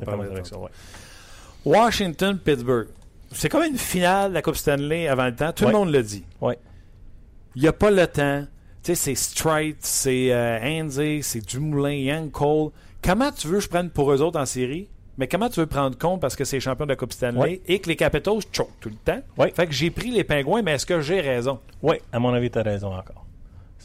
[0.00, 0.70] commence, parle- avec ça, ouais.
[1.64, 2.88] Washington-Pittsburgh.
[3.32, 5.52] C'est comme une finale de la Coupe Stanley avant le temps.
[5.52, 5.72] Tout Ouais.
[5.72, 6.24] le monde le dit.
[6.40, 6.58] Ouais.
[7.56, 8.44] Il n'y a pas le temps.
[8.82, 12.70] Tu sais, c'est Strite, c'est euh, Handsey, c'est Dumoulin, Young Cole.
[13.02, 14.88] Comment tu veux que je prenne pour eux autres en série?
[15.16, 17.60] Mais comment tu veux prendre compte parce que c'est champion de la Coupe Stanley Ouais.
[17.66, 19.20] et que les Capitals choquent tout le temps?
[19.38, 19.52] Ouais.
[19.54, 21.60] Fait que j'ai pris les pingouins, mais est-ce que j'ai raison?
[21.82, 23.24] Oui, à mon avis, tu as raison encore.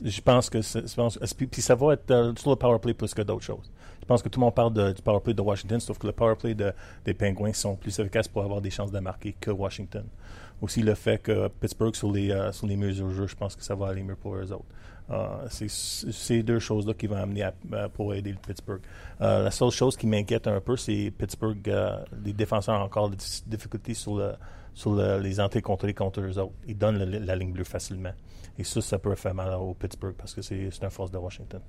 [0.03, 3.13] Je pense que je pense- puis, ça va être euh, sur le power play plus
[3.13, 3.71] que d'autres choses.
[4.01, 6.13] Je pense que tout le monde parle du power play de Washington, sauf que le
[6.13, 6.73] power play de-
[7.05, 10.05] des Penguins sont plus efficaces pour avoir des chances de marquer que Washington.
[10.61, 13.55] Aussi le fait que Pittsburgh sur les euh, sur les mesures de jeu, je pense
[13.55, 14.65] que ça va aller mieux pour eux autres.
[15.11, 18.81] Euh, c'est ces deux choses-là qui vont amener à- à- pour aider le Pittsburgh.
[19.21, 23.09] Euh, la seule chose qui m'inquiète un peu, c'est Pittsburgh, euh, les défenseurs ont encore
[23.09, 24.33] des diffi- difficultés sur, le,
[24.73, 26.53] sur le- les entrées contrées contre eux autres.
[26.67, 28.13] Ils donnent le- la ligne bleue facilement.
[28.59, 31.17] Et ça, ça peut faire mal au Pittsburgh parce que c'est c'est un force de
[31.17, 31.61] Washington.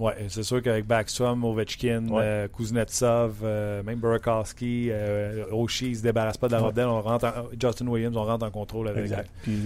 [0.00, 2.22] Ouais, c'est sûr qu'avec Backstrom, Ovechkin, Ouais.
[2.24, 6.66] euh, Kuznetsov, euh, même Burakovsky, euh, Oshie, il se débarrasse pas de la Ouais.
[6.66, 6.86] rondelle.
[6.88, 9.04] On rentre en- Justin Williams, on rentre en contrôle avec.
[9.04, 9.30] Exact.
[9.44, 9.56] Puis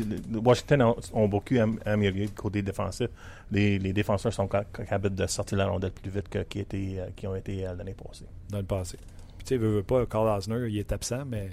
[0.45, 3.09] Washington ont, ont beaucoup am- amélioré le côté défensif.
[3.53, 7.07] Les, les défenseurs sont ca- capables de sortir la rondelle plus vite que qui, euh,
[7.15, 8.25] qui ont été euh, l'année passée.
[8.51, 8.99] dans le passé.
[9.39, 11.51] Puis, tu sais, veut, veut pas, Carl Osner, il est absent, mais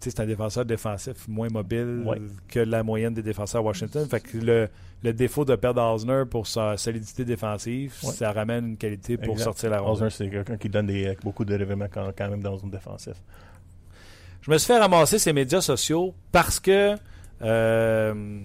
[0.00, 2.18] tu sais, c'est un défenseur défensif moins mobile Ouais.
[2.48, 4.06] que la moyenne des défenseurs à Washington.
[4.08, 4.68] Fait que le,
[5.02, 8.12] le défaut de perdre Osner pour sa solidité défensive, Ouais.
[8.12, 9.44] ça ramène une qualité pour Exact.
[9.44, 10.06] sortir la rondelle.
[10.06, 13.14] Osner, c'est quelqu'un qui donne des, beaucoup de revirements quand, quand même dans une défensif.
[14.40, 16.96] Je me suis fait ramasser ces médias sociaux parce que
[17.42, 18.40] euh,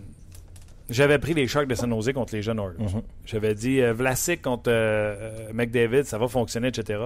[0.89, 2.77] j'avais pris les Sharks de San Jose contre les jeunes Oilers.
[2.79, 3.01] Mhm.
[3.25, 5.15] J'avais dit euh, Vlasic contre euh,
[5.49, 6.99] euh, McDavid, ça va fonctionner, etc.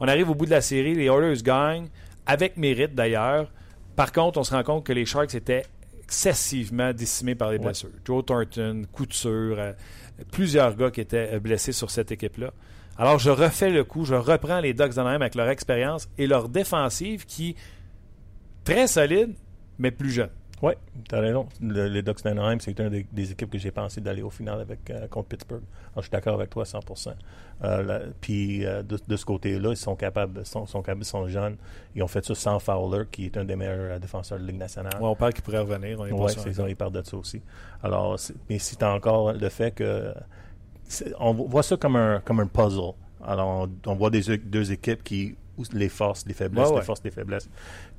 [0.00, 1.88] On arrive au bout de la série, les Oilers gagnent,
[2.26, 3.50] avec mérite d'ailleurs.
[3.96, 5.64] Par contre, on se rend compte que les Sharks étaient
[6.02, 7.64] excessivement décimés par les Ouais.
[7.66, 7.90] blessures.
[8.04, 9.72] Joe Thornton, Couture, euh,
[10.32, 12.50] plusieurs gars qui étaient blessés sur cette équipe-là.
[12.98, 16.48] Alors, je refais le coup, je reprends les Ducks d'Anaheim avec leur expérience et leur
[16.48, 17.56] défensive qui,
[18.64, 19.34] très solide,
[19.78, 20.28] mais plus jeune.
[20.62, 20.72] Oui,
[21.08, 21.46] tu as raison.
[21.62, 24.60] Le- les Ducks d'Anaheim, c'est une des, des équipes que j'ai pensé d'aller au final
[24.60, 25.62] avec, euh, contre Pittsburgh.
[25.92, 26.80] Alors, je suis d'accord avec toi à 100
[27.64, 31.56] Euh, Puis euh, de, de ce côté-là, ils sont capables, sont, sont capables, sont jeunes.
[31.94, 34.60] Ils ont fait ça sans Fowler, qui est un des meilleurs défenseurs de la Ligue
[34.60, 34.92] nationale.
[35.00, 35.98] Ouais, on parle qu'il pourrait revenir.
[35.98, 36.10] Oui,
[36.42, 37.40] c'est ça, ils parlent de ça aussi.
[37.82, 40.12] Alors, c'est- mais si tu encore le fait que.
[41.20, 42.92] On voit ça comme un, comme un puzzle.
[43.24, 45.36] Alors, on, on voit des, deux équipes qui.
[45.72, 46.80] Les forces, les faiblesses, Ouais, ouais.
[46.80, 47.48] les forces, les faiblesses.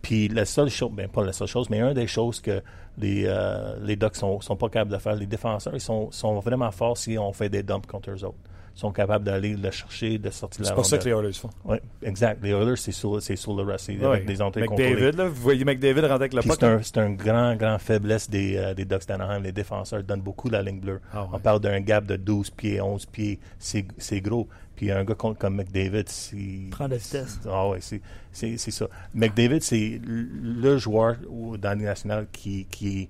[0.01, 2.61] Puis la seule chose, ben pas la seule chose, mais une des choses que
[2.97, 6.39] les, euh, les Ducks sont, sont pas capables de faire, les défenseurs, ils sont, sont
[6.39, 8.37] vraiment forts si on fait des dumps contre eux autres.
[8.73, 11.33] Ils sont capables d'aller le chercher, de sortir la C'est pour ça que les Oilers
[11.33, 11.49] font.
[11.65, 12.41] Oui, exact.
[12.41, 13.85] Les Oilers, c'est sur, c'est sur le rest.
[13.87, 14.05] C'est Ouais.
[14.05, 14.61] avec des entrées.
[14.61, 16.57] McDavid, là, vous voyez McDavid rentrer avec le Puis puck.
[16.61, 19.41] c'est un, c'est un grand, grand faiblesse des, euh, des Ducks d'Anaheim.
[19.43, 21.01] Les défenseurs donnent beaucoup la ligne bleue.
[21.13, 21.27] Ah.
[21.33, 23.41] On parle d'un gap de 12 pieds, 11 pieds.
[23.59, 24.47] C'est c'est gros.
[24.75, 26.69] Puis un gars comme, comme McDavid, c'est...
[26.71, 27.39] Prend de vitesse.
[27.47, 28.01] Ah ouais, c'est
[28.31, 28.87] c'est- c'est ça.
[29.13, 32.65] McDavid, c'est le joueur dans la nationale qui...
[32.65, 33.09] qui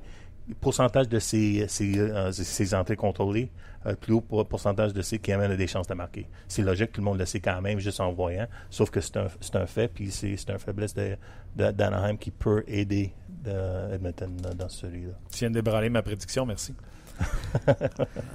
[0.49, 3.51] le pourcentage de ses, ses, euh, ses entrées contrôlées,
[3.85, 6.27] euh, plus haut pour- pourcentage de ses qui amène à des chances de marquer.
[6.47, 8.47] C'est logique, tout le monde le sait quand même, juste en voyant.
[8.69, 11.15] Sauf que c'est un, c'est un fait, puis c'est c'est un faiblesse de-
[11.55, 15.13] de- d'Anaheim qui peut aider de Edmonton dans- dans celui-là.
[15.31, 16.73] Tu viens de débraler ma prédiction, merci.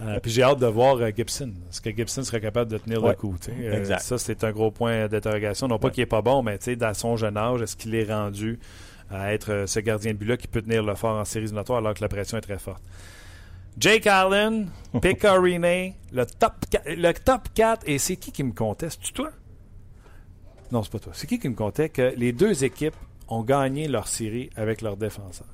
[0.02, 1.52] Euh, puis j'ai hâte de voir euh, Gibson.
[1.70, 3.34] Est-ce que Gibson serait capable de tenir le coup?
[3.48, 4.00] Euh, Exact.
[4.00, 5.66] ça, c'est un gros point d'interrogation.
[5.68, 5.92] Non pas Ouais.
[5.94, 8.58] qu'il est pas bon, mais tu sais, dans son jeune âge, est-ce qu'il est rendu
[9.10, 11.94] à être ce gardien de but-là qui peut tenir le fort en séries éliminatoires alors
[11.94, 12.82] que la pression est très forte?
[13.78, 14.68] Jake Allen,
[15.02, 19.00] Pecorine, le top 4, le top 4 et c'est qui qui me conteste?
[19.04, 19.30] C'est toi?
[20.72, 21.12] Non, c'est pas toi.
[21.14, 22.96] C'est qui qui me comptait que les deux équipes
[23.28, 25.46] ont gagné leur série avec leurs défenseurs?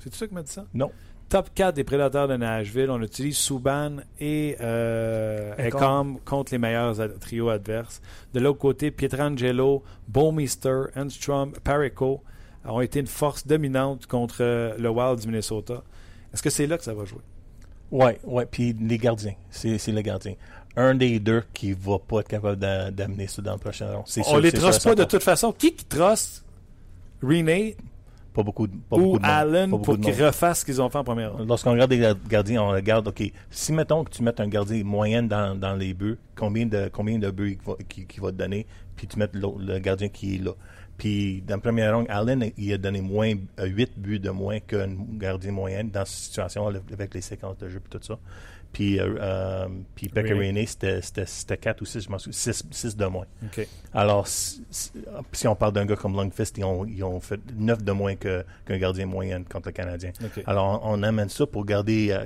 [0.00, 0.64] C'est ça qui m'a dit ça?
[0.74, 0.90] Non.
[1.32, 2.90] Top 4 des prédateurs de Nashville.
[2.90, 5.54] On utilise Subban et euh.
[5.56, 8.02] Ekholm contre les meilleurs ad- trios adverses.
[8.34, 12.20] De l'autre côté, Pietrangelo, Bowmeister, Enstrom, Parico
[12.66, 15.82] ont été une force dominante contre euh, le Wild du Minnesota.
[16.34, 17.22] Est-ce que c'est là que ça va jouer?
[17.90, 18.44] Ouais, ouais.
[18.44, 20.34] Puis les gardiens, c'est les gardiens.
[20.76, 24.04] Un des deux qui va pas être capable d'a- d'amener ça dans le prochain round.
[24.06, 25.50] On sûr, les trosse pas de toute façon.
[25.52, 26.44] Qui qui trosse?
[27.22, 27.72] Rene
[28.34, 29.30] Pas beaucoup, de- pas ou beaucoup de monde.
[29.30, 31.46] Allen Pas pour qu'ils refassent ce qu'ils ont fait en première ronde?
[31.48, 35.22] Lorsqu'on regarde les gardiens, on regarde, OK, si mettons que tu mets un gardien moyen
[35.22, 38.36] dans, dans les buts, combien de, combien de buts il va, qui, qui va te
[38.36, 38.66] donner,
[38.96, 40.52] puis tu mets le gardien qui est là.
[40.96, 44.88] Puis dans la première ronde, Allen, il a donné moins, 8 buts de moins qu'un
[45.18, 48.18] gardien moyen dans cette situation avec les séquences de jeu et tout ça.
[48.72, 50.08] Puis, euh, euh, puis.
[50.38, 53.26] Rainey, c'était- c'était c'était 4 ou 6, je m'en souviens, 6, de moins.
[53.92, 54.62] Alors, si,
[55.46, 58.44] on parle d'un gars comme Longfist, ils ont, ils ont fait 9 de moins qu'un
[58.78, 60.12] gardien moyen contre le Canadien.
[60.46, 62.24] Alors, on, on amène ça pour garder euh,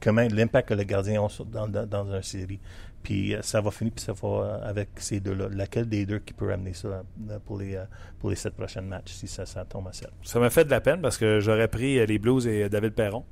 [0.00, 2.60] comment l'impact que le gardien a dans, dans, dans une série.
[3.02, 5.48] Puis euh, ça va finir, puis ça va avec ces deux-là.
[5.50, 7.02] Laquelle des deux qui peut amener ça
[7.46, 7.82] pour les,
[8.20, 10.08] pour les sept prochains matchs, si ça, ça tombe à 7?
[10.22, 13.24] Ça m'a fait de la peine parce que j'aurais pris les Blues et David Perron.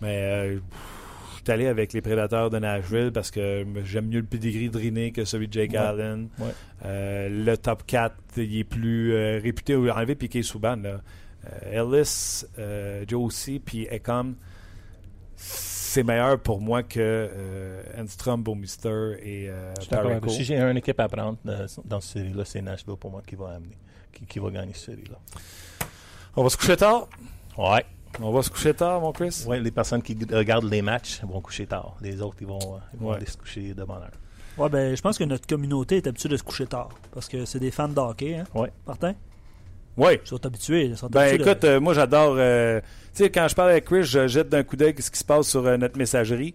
[0.00, 0.18] Mais
[0.56, 0.58] euh,
[1.44, 5.12] suis allé avec les Prédateurs de Nashville parce que j'aime mieux le pedigree de Riné
[5.12, 5.78] que celui de Jake Ouais.
[5.78, 6.28] Allen.
[6.38, 6.46] Ouais.
[6.84, 9.74] Euh, le top 4, il est plus euh, réputé.
[9.76, 10.76] Enlever Piquet Souban.
[10.76, 11.00] Là.
[11.50, 14.36] Euh, Ellis, euh, Josie, puis Ecom,
[15.36, 20.28] c'est meilleur pour moi que euh, Enstrom, Boumister et euh, Je vous.
[20.30, 23.34] Si j'ai une équipe à prendre euh, dans cette série-là, c'est Nashville pour moi qui
[23.34, 23.76] va amener,
[24.12, 25.18] qui, qui va gagner cette série-là.
[26.36, 27.08] On va se coucher tard?
[27.58, 27.84] Ouais.
[28.20, 29.44] On va se coucher tard, mon Chris?
[29.46, 29.60] ouais.
[29.60, 31.96] Les personnes qui regardent les matchs vont coucher tard.
[32.02, 33.16] Les autres, ils vont, euh, ils vont Ouais.
[33.16, 34.10] aller se coucher de bonne heure.
[34.58, 36.90] Ouais, ben, je pense que notre communauté est habituée de se coucher tard.
[37.12, 38.44] Parce que c'est des fans de hockey, hein?
[38.54, 38.70] Ouais.
[38.86, 39.14] Martin?
[39.96, 40.18] Oui.
[40.24, 40.84] Ils sont habitués.
[40.86, 42.34] Ils sont Ben habitués de- écoute, euh, moi j'adore.
[42.38, 42.80] euh,
[43.14, 45.24] tu sais, quand je parle avec Chris, je jette d'un coup d'œil ce qui se
[45.24, 46.54] passe sur euh, notre messagerie.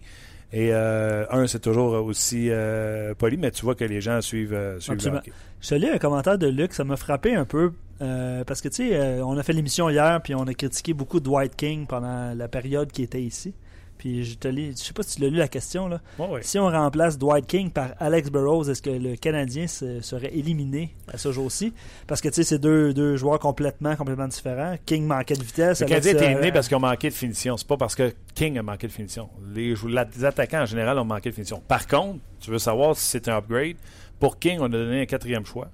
[0.52, 4.54] Et euh, un, c'est toujours aussi euh, poli, mais tu vois que les gens suivent,
[4.54, 5.18] euh, suivent le Absolument.
[5.20, 5.32] hockey.
[5.60, 7.72] Je te lis un commentaire de Luc, ça m'a frappé un peu.
[8.02, 10.92] Euh, parce que, tu sais, euh, on a fait l'émission hier, puis on a critiqué
[10.94, 13.54] beaucoup Dwight King pendant la période qui était ici.
[13.96, 16.00] Puis je te lis, je sais pas si tu l'as lu la question, là.
[16.42, 20.94] Si on remplace Dwight King par Alex Burrows, est-ce que le Canadien se- serait éliminé
[21.12, 21.72] à ce jour-ci?
[22.06, 24.76] Parce que, tu sais, c'est deux, deux joueurs complètement, complètement différents.
[24.86, 25.80] King manquait de vitesse.
[25.80, 27.56] Le Canadien est euh, éliminé parce qu'ils ont manqué de finition.
[27.56, 29.30] C'est pas parce que King a manqué de finition.
[29.52, 31.60] Les, les attaquants en général ont manqué de finition.
[31.66, 33.78] Par contre, tu veux savoir si c'est un upgrade?
[34.20, 35.70] Pour King, on a donné un quatrième choix.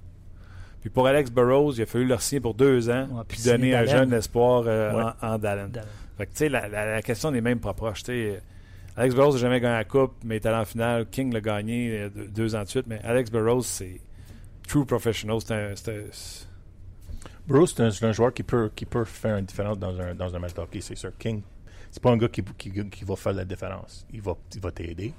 [0.85, 3.45] Puis pour Alex Burrows, il a fallu leur signer pour deux ans, Ouais, puis puis
[3.45, 3.97] donner signer un Dallin.
[4.01, 5.03] jeune espoir euh, Ouais.
[5.23, 5.67] en, en Dallin.
[5.67, 5.87] Dallin.
[6.15, 8.03] Fait que, tu sais, la, la- la question n'est même pas proche.
[8.03, 8.41] Tu sais,
[8.95, 11.07] Alex Burrows n'a jamais gagné la Coupe, mais il est allé en finale.
[11.09, 12.85] King l'a gagné euh, deux, deux ans de suite.
[12.85, 13.99] Mais Alex Burrows, c'est
[14.67, 15.39] true professional.
[15.43, 15.75] C'est un.
[15.75, 16.45] c'est un- c'est-
[17.67, 20.35] c'est un, c'est un joueur qui peut, qui peut faire une différence dans un, dans
[20.35, 21.11] un match de hockey, c'est sûr.
[21.17, 21.41] King,
[21.89, 24.05] c'est pas un gars qui, qui, qui va faire la différence.
[24.13, 25.13] Il va, il va t'aider.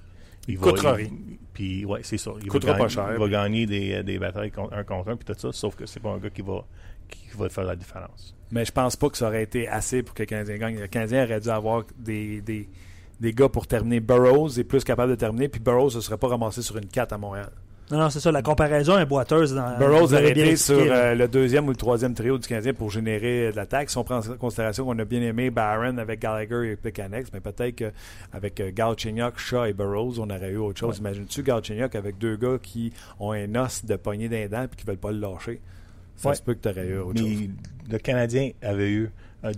[0.49, 1.11] Il Coûtera rien.
[1.53, 2.33] Puis, ouais, c'est ça.
[2.43, 4.85] Il Coûtera va pas gagner, cher, Il va puis- gagner des, des batailles contre, un
[4.85, 6.65] contre un, puis tout ça, sauf que c'est pas un gars qui va,
[7.09, 8.35] qui va faire la différence.
[8.51, 10.79] Mais je pense pas que ça aurait été assez pour que le Canadien gagne.
[10.79, 12.69] Le Canadien aurait dû avoir des, des,
[13.19, 14.01] des gars pour terminer.
[14.01, 17.13] Burrows est plus capable de terminer, puis Burrows ne serait pas ramassé sur une 4
[17.13, 17.51] à Montréal.
[17.91, 18.33] Non, non, c'est ça.
[18.33, 19.55] La comparaison est boiteuse.
[19.55, 22.75] Dans, Burrows vous a été sur euh, le deuxième ou le troisième trio du Canadien
[22.75, 23.91] pour générer de l'attaque.
[23.91, 27.39] Si on prend en considération qu'on a bien aimé Barron avec Gallagher et Plekanec, mais
[27.39, 30.99] peut-être qu'avec euh, Galchenyuk, Shaw et Burrows, on aurait eu autre chose.
[30.99, 34.85] Imagines-tu Galchenyuk avec deux gars qui ont un os de poignée d'un dent et qui
[34.85, 35.61] ne veulent pas le lâcher?
[36.17, 36.35] Ça Ouais.
[36.35, 37.29] se peut que tu aurais eu autre chose.
[37.29, 37.49] Mais
[37.93, 39.09] le Canadien avait eu euh,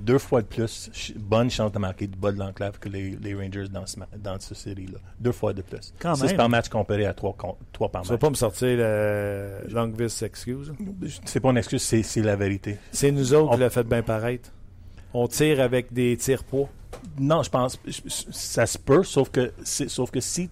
[0.04, 3.10] deux fois de plus ch- bonne chance de marquer du bas de l'enclave que les,
[3.10, 4.98] les Rangers dans, ce, dans cette série-là.
[5.18, 5.94] Deux fois de plus.
[5.98, 6.36] Quand Six même.
[6.36, 7.36] par match comparé à trois,
[7.72, 8.20] trois par Tu vas match.
[8.20, 10.72] pas me sortir le Longvis excuse.
[11.24, 12.76] C'est pas une excuse, c'est la vérité.
[12.92, 14.50] C'est nous autres On- qui l'a fait bien paraître.
[15.14, 16.68] On tire avec des tirs poids.
[17.18, 18.00] Non, je pense je-
[18.30, 20.50] ça se peut, sauf que sauf que si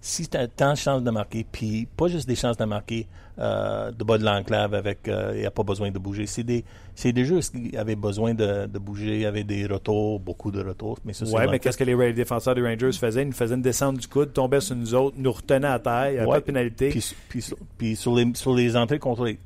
[0.00, 3.06] si tu as tant de chances de marquer, puis pas juste des chances de marquer
[3.38, 6.26] euh, de bas de l'enclave avec il n'y a pas besoin de bouger.
[6.26, 6.64] C'est des
[6.94, 10.98] c'est des jeux qui avaient besoin de, de bouger, avaient des retours, beaucoup de retours.
[11.04, 13.22] Mais ça, Ouais, mais qu'est-ce que les défenseurs des Rangers faisaient?
[13.22, 16.08] Ils nous faisaient une descente du coude, tombaient sur nous autres, nous retenaient à terre,
[16.08, 16.32] il n'y avait Ouais.
[16.34, 16.88] pas de pénalité.
[16.90, 19.38] Puis, puis sur- puis sur, les, sur les entrées contrôlées,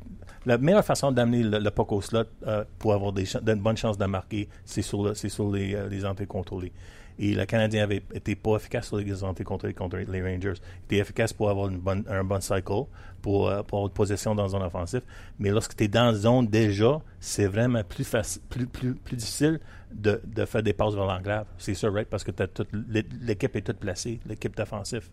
[0.46, 3.76] la meilleure façon d'amener le, le puck au slot euh, pour avoir des, de bonnes
[3.76, 6.72] chances de marquer, c'est sur, le- c'est sur les, euh, les entrées contrôlées.
[7.24, 9.04] Et le Canadien avait été pas efficace sur les
[9.44, 10.54] contrôlées contre les Rangers.
[10.56, 12.72] Il était efficace pour avoir une bonne, un bon cycle,
[13.22, 15.02] pour, euh, pour avoir une possession dans la zone offensive.
[15.38, 18.10] Mais lorsque tu es dans la zone déjà, c'est vraiment plus,
[18.50, 19.60] plus, plus, plus difficile
[19.94, 21.46] de, de faire des passes vers l'enclave.
[21.58, 22.08] C'est ça, right?
[22.08, 22.32] Parce que
[23.20, 25.08] l'équipe est toute placée, l'équipe défensive.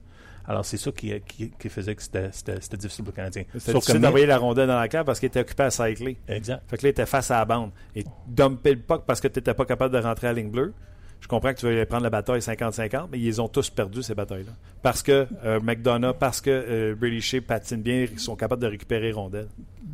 [0.47, 2.31] Alors, c'est ça qui, qui, qui faisait que c'était-
[2.77, 3.43] difficile pour le Canadien.
[3.53, 5.69] C'était Sauf que difficile d'envoyer la rondelle dans la cave parce qu'il était occupé à
[5.69, 6.17] cycler.
[6.27, 6.63] Exact.
[6.67, 7.69] Fait que là, il était face à la bande.
[7.95, 10.49] Et dumper le puck parce que tu n'étais pas capable de rentrer à la ligne
[10.49, 10.73] bleue.
[11.21, 14.15] Je comprends que tu veux prendre la bataille 50-50, mais ils ont tous perdu ces
[14.15, 14.51] batailles-là.
[14.81, 18.67] Parce que euh, McDonough, parce que euh, Brady Shea patine bien, ils sont capables de
[18.67, 19.47] récupérer rondelles.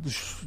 [0.06, 0.46] Je suis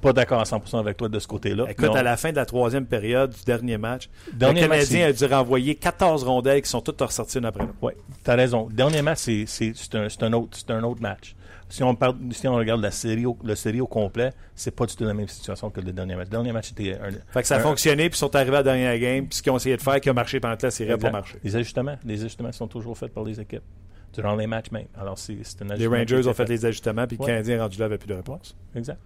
[0.00, 1.66] pas d'accord à 100% avec toi de ce côté-là.
[1.68, 1.94] Écoute, Non.
[1.94, 5.24] à la fin de la troisième période du dernier match, Dernier le Canadien a dû
[5.26, 7.74] renvoyer 14 rondelles qui sont toutes ressorties une après l'autre.
[7.82, 7.92] Oui,
[8.24, 8.68] tu as raison.
[8.70, 9.44] Dernier match, c'est
[10.22, 11.34] un, autre- un autre match.
[11.70, 14.86] Si on, parle, si on regarde la série au, la série au complet, c'est pas
[14.86, 16.26] du tout la même situation que le dernier match.
[16.26, 17.10] Le dernier match était un.
[17.32, 19.42] Fait que ça a fonctionné, puis ils sont arrivés à la dernière game, puis ce
[19.42, 21.38] qu'ils ont essayé de faire qui a marché pendant la série n'a pas marché.
[21.44, 23.62] Les ajustements, les ajustements sont toujours faits par les équipes
[24.12, 24.86] durant les matchs même.
[24.98, 25.32] Alors c'est
[25.62, 27.26] un Les Rangers ont fait les ajustements, puis Ouais.
[27.26, 28.56] le Canadien rendu là avait plus de réponse.
[28.74, 28.98] Exact.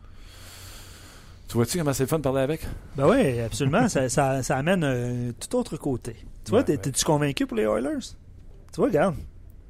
[1.49, 2.67] Tu vois-tu comment c'est le fun de parler avec?
[2.97, 3.87] Ben oui, absolument.
[3.89, 6.17] ça, ça, ça amène un tout autre côté.
[6.45, 6.79] Tu vois, Ouais, t'es- ouais.
[6.79, 7.99] t'es-tu convaincu pour les Oilers?
[8.73, 9.15] Tu vois, regarde.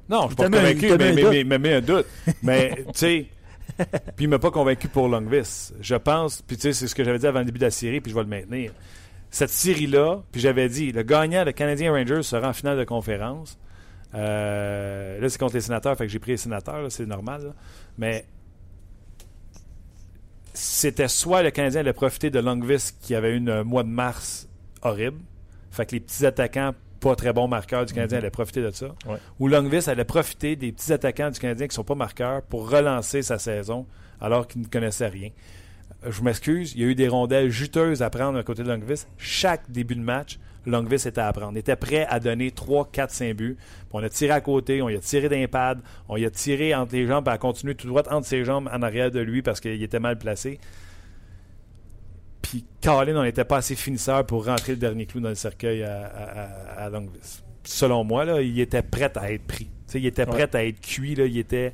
[0.09, 2.05] Non, je suis pas convaincu, mais, mais, mais, mais- mais un doute.
[2.43, 3.25] mais, tu sais,
[4.15, 5.73] puis il m'a pas convaincu pour Longvis.
[5.81, 7.71] Je pense, puis tu sais, c'est ce que j'avais dit avant le début de la
[7.71, 8.71] série, puis je vais le maintenir.
[9.31, 13.57] Cette série-là, puis j'avais dit, le gagnant, le Canadien Rangers, sera en finale de conférence.
[14.13, 17.43] Euh, là, c'est contre les sénateurs, fait que j'ai pris les sénateurs, là, c'est normal.
[17.47, 17.53] là.
[17.97, 18.25] Mais
[20.53, 24.47] c'était soit le Canadien allait profiter de Longvis qui avait eu un mois de mars
[24.81, 25.19] horrible,
[25.71, 26.73] fait que les petits attaquants
[27.09, 29.17] pas très bons marqueurs du Canadien allaient profiter de ça, Ouais.
[29.39, 33.21] ou Longvis allait profiter des petits attaquants du Canadien qui sont pas marqueurs pour relancer
[33.21, 33.85] sa saison
[34.19, 35.29] alors qu'il ne connaissait rien.
[36.05, 38.69] Euh, Je m'excuse, il y a eu des rondelles juteuses à prendre à côté de
[38.69, 39.05] Longvis.
[39.19, 41.51] Chaque début de match, Longvis était à prendre.
[41.53, 43.55] Il était prêt à donner 3, 4, 5 buts.
[43.59, 45.79] Puis on a tiré à côté, on y a tiré d'un pad,
[46.09, 48.67] on y a tiré entre les jambes, puis a continué tout droit entre ses jambes
[48.73, 50.59] en arrière de lui parce qu'il était mal placé.
[52.55, 55.83] Puis Colin, on n'était pas assez finisseur pour rentrer le dernier clou dans le cercueil
[55.83, 56.41] à, à,
[56.83, 57.41] à- à Longvis.
[57.65, 59.67] Selon moi, là, il était prêt à être pris.
[59.93, 61.73] Il était prêt à être cuit, là, il était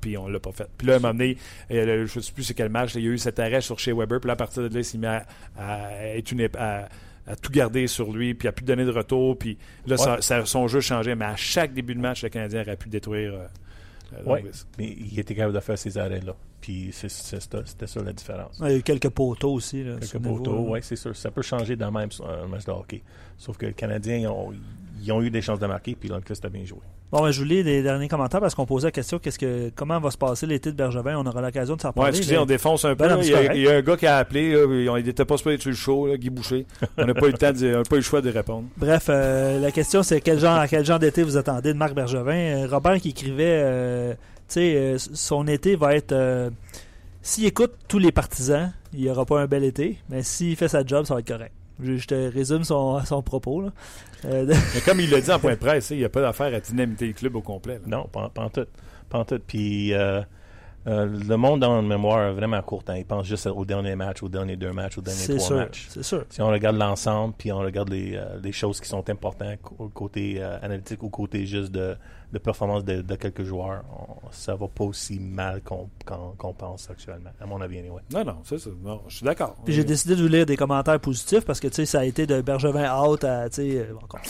[0.00, 0.68] puis on l'a pas fait.
[0.78, 1.36] Puis là, à un moment donné,
[1.70, 3.60] euh, je ne sais plus c'est quel match, là, il y a eu cet arrêt
[3.60, 5.24] sur chez Weber, puis là, à partir de là, il s'est mis à,
[5.58, 6.88] à être une ép- à-
[7.26, 10.44] à tout garder sur lui, puis à plus donner de retour, puis là, ça- ça-
[10.46, 13.46] son jeu changeait, mais à chaque début de match, le Canadien aurait pu détruire euh,
[14.14, 14.42] euh, Ouais.
[14.42, 14.64] Longvis.
[14.78, 16.34] Mais il était capable de faire ces arrêts-là.
[16.60, 18.56] Puis c'est- c'est ça- c'était ça la différence.
[18.60, 19.82] Il y a eu quelques poteaux aussi.
[19.82, 21.14] Là, Quelques poteaux, oui, c'est sûr.
[21.16, 23.02] Ça peut changer dans le même euh, match de hockey.
[23.36, 24.52] Sauf que les Canadiens, ils ont,
[25.02, 26.78] ils ont eu des chances de marquer, puis Lundqvist a bien joué.
[27.10, 29.70] Bon, ben, je vous lis les derniers commentaires parce qu'on posait la question qu'est-ce que,
[29.74, 31.16] comment va se passer l'été de Bergevin?
[31.18, 32.10] On aura l'occasion de s'en Ouais, parler.
[32.10, 33.04] excusez, mais- on défonce un peu.
[33.06, 33.52] Ben non, mais il, y a, correct.
[33.56, 35.70] il y a un gars qui a appelé, là, il n'était pas supposé être sur
[35.70, 36.66] le show, là, Guy Boucher.
[36.96, 38.64] On n'a pas eu le temps, de, on n'a pas eu le choix de répondre.
[38.78, 41.94] Bref, euh, la question c'est quel genre, à quel genre d'été vous attendez de Marc
[41.94, 42.32] Bergevin?
[42.32, 44.18] Euh, Robert qui écrivait, euh, tu
[44.48, 46.12] sais, euh, son été va être.
[46.12, 46.48] euh,
[47.20, 50.68] S'il écoute tous les partisans, il n'y aura pas un bel été, mais s'il fait
[50.68, 51.52] sa job, ça va être correct.
[51.82, 53.60] Je, je te résume son, son propos.
[53.62, 53.72] Là.
[54.24, 56.54] Euh, Mais comme il l'a dit en point de presse, il n'y a pas d'affaire
[56.54, 57.74] à dynamiter le club au complet.
[57.74, 57.80] là.
[57.98, 58.66] Non, pas, pas en tout.
[59.08, 59.40] Pas en tout.
[59.46, 60.20] Puis euh,
[60.86, 62.94] euh, le monde dans le mémoire a vraiment court temps.
[62.94, 65.56] Il pense juste au dernier match, aux derniers deux matchs, aux derniers trois sûr.
[65.56, 65.86] matchs.
[65.90, 66.24] C'est sûr.
[66.28, 69.88] Si on regarde l'ensemble, puis on regarde les, euh, les choses qui sont importantes au
[69.88, 71.96] côté euh, analytique ou côté juste de,
[72.32, 77.30] de performance de, de quelques joueurs, on- ça va pas aussi mal qu'on pense actuellement,
[77.40, 78.00] à mon avis, anyway.
[78.12, 78.70] Non, non, c'est ça.
[78.82, 79.54] Non, je suis d'accord.
[79.64, 82.04] Puis j'ai décidé de vous lire des commentaires positifs parce que tu sais ça a
[82.04, 84.20] été de Bergevin out à tu sais encore.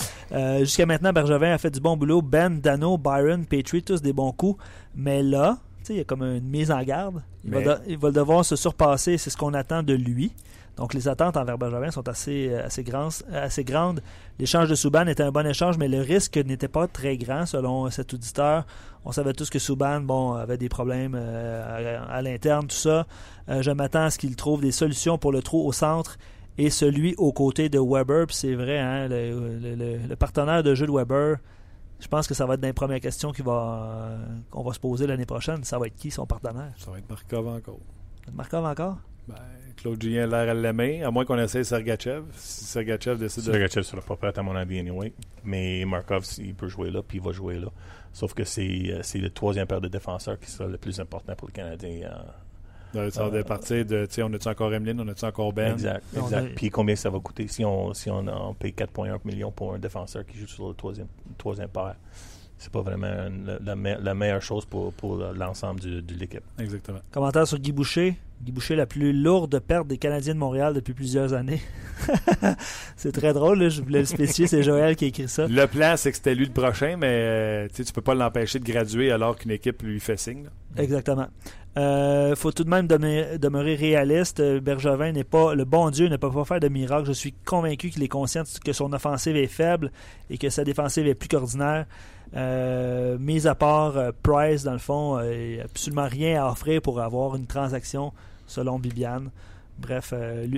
[0.61, 2.21] Jusqu'à maintenant Bergevin a fait du bon boulot.
[2.21, 4.63] Ben, Dano, Byron, Petrie tous des bons coups,
[4.95, 5.59] mais là
[5.91, 7.23] il y a comme une mise en garde.
[7.45, 9.19] Il, Mais- va, de- il va devoir se surpasser.
[9.19, 10.33] C'est ce qu'on attend de lui.
[10.77, 13.13] Donc les attentes envers Bergevin sont assez euh, assez grandes.
[13.31, 14.01] Assez grandes.
[14.39, 17.91] L'échange de Souban était un bon échange, mais le risque n'était pas très grand selon
[17.91, 18.65] cet auditeur.
[19.05, 23.07] On savait tous que Souban bon avait des problèmes euh, à, à l'interne tout ça.
[23.51, 26.17] Euh, je m'attends à ce qu'il trouve des solutions pour le trou au centre
[26.57, 28.27] et celui aux côtés de Weber.
[28.29, 31.37] Puis c'est vrai, hein, le, le- le- le partenaire de jeu de Weber,
[32.03, 34.73] je pense que ça va être dans les premières questions qu'il va, euh, qu'on va
[34.73, 35.63] se poser l'année prochaine.
[35.63, 36.73] Ça va être qui son partenaire?
[36.77, 37.79] Ça va être Markov encore.
[38.33, 38.99] Markov encore?
[39.29, 39.37] Ben,
[39.77, 42.25] Claude Julien a l'air à l'aimer, à moins qu'on essaye Sergachev.
[42.35, 43.53] Si Sergachev décide de.
[43.53, 45.13] Sergachev sera pas prêt à mon avis, anyway.
[45.45, 47.69] Mais Markov, il peut jouer là, puis il va jouer là.
[48.13, 51.37] Sauf que c'est euh, c'est le troisième paire de défenseurs qui sera le plus important
[51.37, 52.11] pour le Canadien.
[52.97, 54.07] Euh, de, ça va partir de.
[54.07, 55.73] Tu sais, on a-tu encore Emeline, on a-tu encore Ben?
[55.73, 56.47] Exact, exact.
[56.53, 59.75] a- Puis combien ça va coûter si on, si on, on paye 4,1 millions pour
[59.75, 61.09] un défenseur qui joue sur le troisième,
[61.39, 61.97] troisième paire?
[62.59, 66.45] C'est pas vraiment une- la, me- la meilleure chose pour, pour l'ensemble du- de l'équipe.
[66.61, 67.01] Exactement.
[67.11, 68.15] Commentaire sur Guy Boucher.
[68.41, 71.61] Guy Boucher, la plus lourde perte des Canadiens de Montréal depuis plusieurs années.
[72.97, 75.47] c'est très drôle, là, je voulais le spécifier, c'est Joël qui a écrit ça.
[75.47, 78.65] Le plan, c'est que c'était lui le prochain, mais euh, tu peux pas l'empêcher de
[78.65, 80.45] graduer alors qu'une équipe lui fait signe.
[80.45, 80.83] là.
[80.83, 81.27] Exactement.
[81.79, 84.41] Euh, faut tout de même demeurer, réaliste.
[84.41, 87.07] Euh, Bergevin n'est pas le bon Dieu, ne peut pas faire de miracle.
[87.07, 89.91] Je suis convaincu qu'il est conscient que son offensive est faible
[90.29, 91.87] et que sa défensive est plus qu'ordinaire.
[92.35, 97.01] Euh, mis à part euh, Price, dans le fond, il absolument rien à offrir pour
[97.01, 98.13] avoir une transaction,
[98.47, 99.31] selon Bibiane.
[99.79, 100.13] Bref,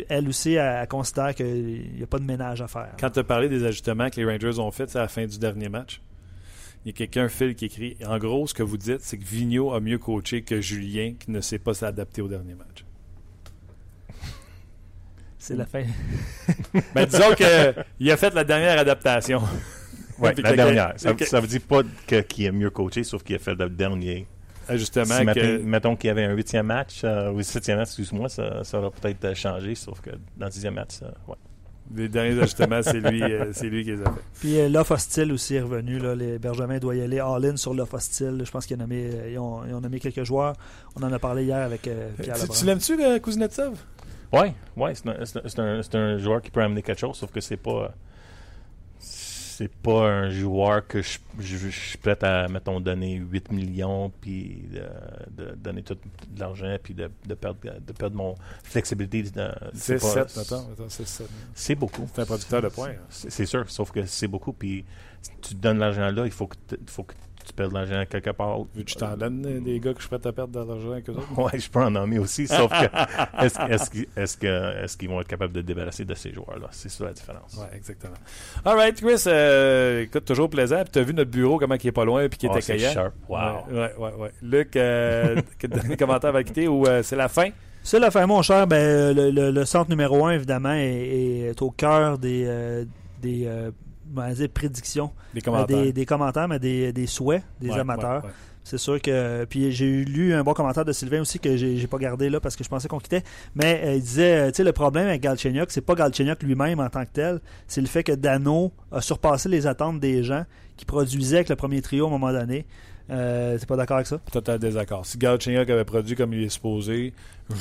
[0.08, 0.58] elle aussi,
[0.90, 2.90] considère qu'il n'y a pas de ménage à faire.
[2.98, 5.38] Quand tu as parlé des ajustements que les Rangers ont faits à la fin du
[5.38, 6.02] dernier match,
[6.84, 9.24] il y a quelqu'un, Phil, qui écrit En gros, ce que vous dites, c'est que
[9.24, 12.84] Vigneault a mieux coaché que Julien qui ne sait pas s'adapter au dernier match.
[15.38, 15.82] C'est la fin.
[16.94, 19.42] Ben, disons qu'il a fait la dernière adaptation.
[20.16, 20.92] Ouais, Puis la dernière.
[20.96, 23.56] Ça, que- ça veut dire pas que- qu'il est mieux coaché, sauf qu'il a fait
[23.56, 24.28] le dernier.
[24.68, 25.24] Ajustement Si, que.
[25.24, 28.78] mettons, mettons qu'il y avait un huitième match, euh, ou septième match, excuse-moi, ça, ça
[28.78, 31.34] aurait peut-être changé, sauf que dans le dixième match, ça, ouais.
[31.94, 34.20] Les derniers ajustements, c'est lui, euh, c'est lui qui les a fait.
[34.40, 35.98] Puis euh, l'offre hostile aussi est revenu.
[35.98, 36.14] Là.
[36.14, 38.42] Les Benjamin doit y aller all-in sur l'offre hostile.
[38.44, 40.54] Je pense qu'ils ont, nommé, euh, ils, ont, ont nommé quelques joueurs.
[40.96, 43.74] On en a parlé hier avec euh, Pierre Tu, tu l'aimes-tu, euh, Kuznetsov?
[44.32, 46.98] Ouais, ouais, c'est un, c'est un- c'est un- c'est un joueur qui peut amener quelque
[47.00, 47.94] chose, sauf que c'est pas.
[49.56, 54.10] C'est pas un joueur que je, je- je suis prêt à, mettons, donner 8 millions,
[54.20, 59.24] puis de, de donner tout de l'argent, puis de, de perdre, de perdre mon flexibilité.
[59.74, 60.68] c'est pas- 6-7, mettons.
[60.68, 61.22] mettons, 6-7.
[61.54, 62.08] C'est beaucoup.
[62.14, 62.90] C'est un producteur de points.
[62.90, 63.06] hein.
[63.10, 64.52] C'est sûr, sauf que c'est beaucoup.
[64.52, 64.84] Puis
[65.22, 66.56] si tu donnes l'argent là, il faut que,
[66.86, 67.14] faut que
[67.44, 68.58] tu perdes l'argent quelque part.
[68.74, 70.68] Vu que je t'en donne euh, des gars que je suis prêt à perdre de
[70.68, 71.38] l'argent avec eux autres.
[71.38, 72.84] Ouais, je peux en nommer aussi, sauf que
[73.44, 76.32] est-ce est-ce qu'ils est-ce que- est-ce qu'ils vont être capables de se débarrasser de ces
[76.32, 76.68] joueurs-là?
[76.72, 77.54] C'est ça la différence.
[77.56, 78.14] Ouais, exactement.
[78.64, 80.82] All right, Chris, euh, écoute, toujours plaisant.
[80.82, 82.72] Puis t'as vu notre bureau, comment il est pas loin, puis qui Ah, est c'est
[82.74, 82.92] accueillant.
[82.92, 83.14] sharp.
[83.28, 83.38] Wow.
[83.38, 84.12] Ouais, ouais, ouais.
[84.18, 84.30] ouais.
[84.42, 87.50] Luc, euh, quel dernier commentaire va quitter ou euh, c'est la fin?
[87.82, 88.66] C'est la fin, mon cher.
[88.66, 92.84] Ben, le, le- le centre numéro un, évidemment, est, est au cœur des, euh,
[93.20, 93.44] des
[94.14, 95.82] comment dire, prédictions, Les Euh, commentaires.
[95.82, 98.22] des, des commentaires, mais des, des souhaits des Ouais, amateurs.
[98.22, 98.34] ouais, ouais.
[98.66, 99.44] C'est sûr que.
[99.44, 102.40] Puis j'ai lu un bon commentaire de Sylvain aussi que j'ai j'ai pas gardé là
[102.40, 103.22] parce que je pensais qu'on quittait.
[103.54, 106.80] Mais euh, il disait, euh, tu sais, le problème avec Galchenyuk, c'est pas Galchenyuk lui-même
[106.80, 110.44] en tant que tel, c'est le fait que Dano a surpassé les attentes des gens
[110.78, 112.66] qui produisaient avec le premier trio à un moment donné.
[113.10, 114.18] Euh, T'es pas d'accord avec ça?
[114.32, 115.04] Total désaccord.
[115.04, 117.12] Si Galchenyuk avait produit comme il est supposé,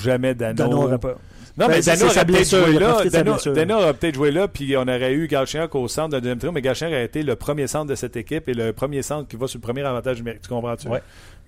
[0.02, 0.54] jamais Dano.
[0.56, 1.16] Dano aurait pas.
[1.56, 3.04] Non, Ben, mais Dano aurait sa peut-être blessure, joué là.
[3.54, 6.52] Dano, aurait peut-être joué là, puis on aurait eu Galchenyuk au centre de deuxième trio,
[6.52, 9.36] mais Galchenyuk a été le premier centre de cette équipe et le premier centre qui
[9.36, 10.42] va sur le premier avantage numérique.
[10.42, 10.88] Tu comprends-tu?
[10.88, 11.02] Ouais.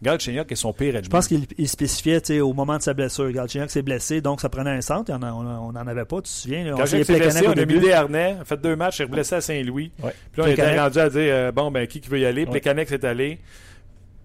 [0.04, 1.06] Galchenyuk est son pire ennemi.
[1.06, 3.32] Je pense qu'il il spécifiait au moment de sa blessure.
[3.32, 5.12] Galchenyuk s'est blessé, donc ça prenait un centre.
[5.12, 6.66] On n'en avait pas, tu te souviens?
[6.66, 6.76] là?
[6.78, 7.80] On s'est blessé, on a mis début.
[7.80, 9.92] des harnais, a fait deux matchs, il est blessé à Saint-Louis.
[9.98, 10.12] Puis
[10.42, 12.46] là, on était rendu à dire, euh, bon, ben, qui, qui veut y aller?
[12.46, 13.40] Plekanec s'est allé.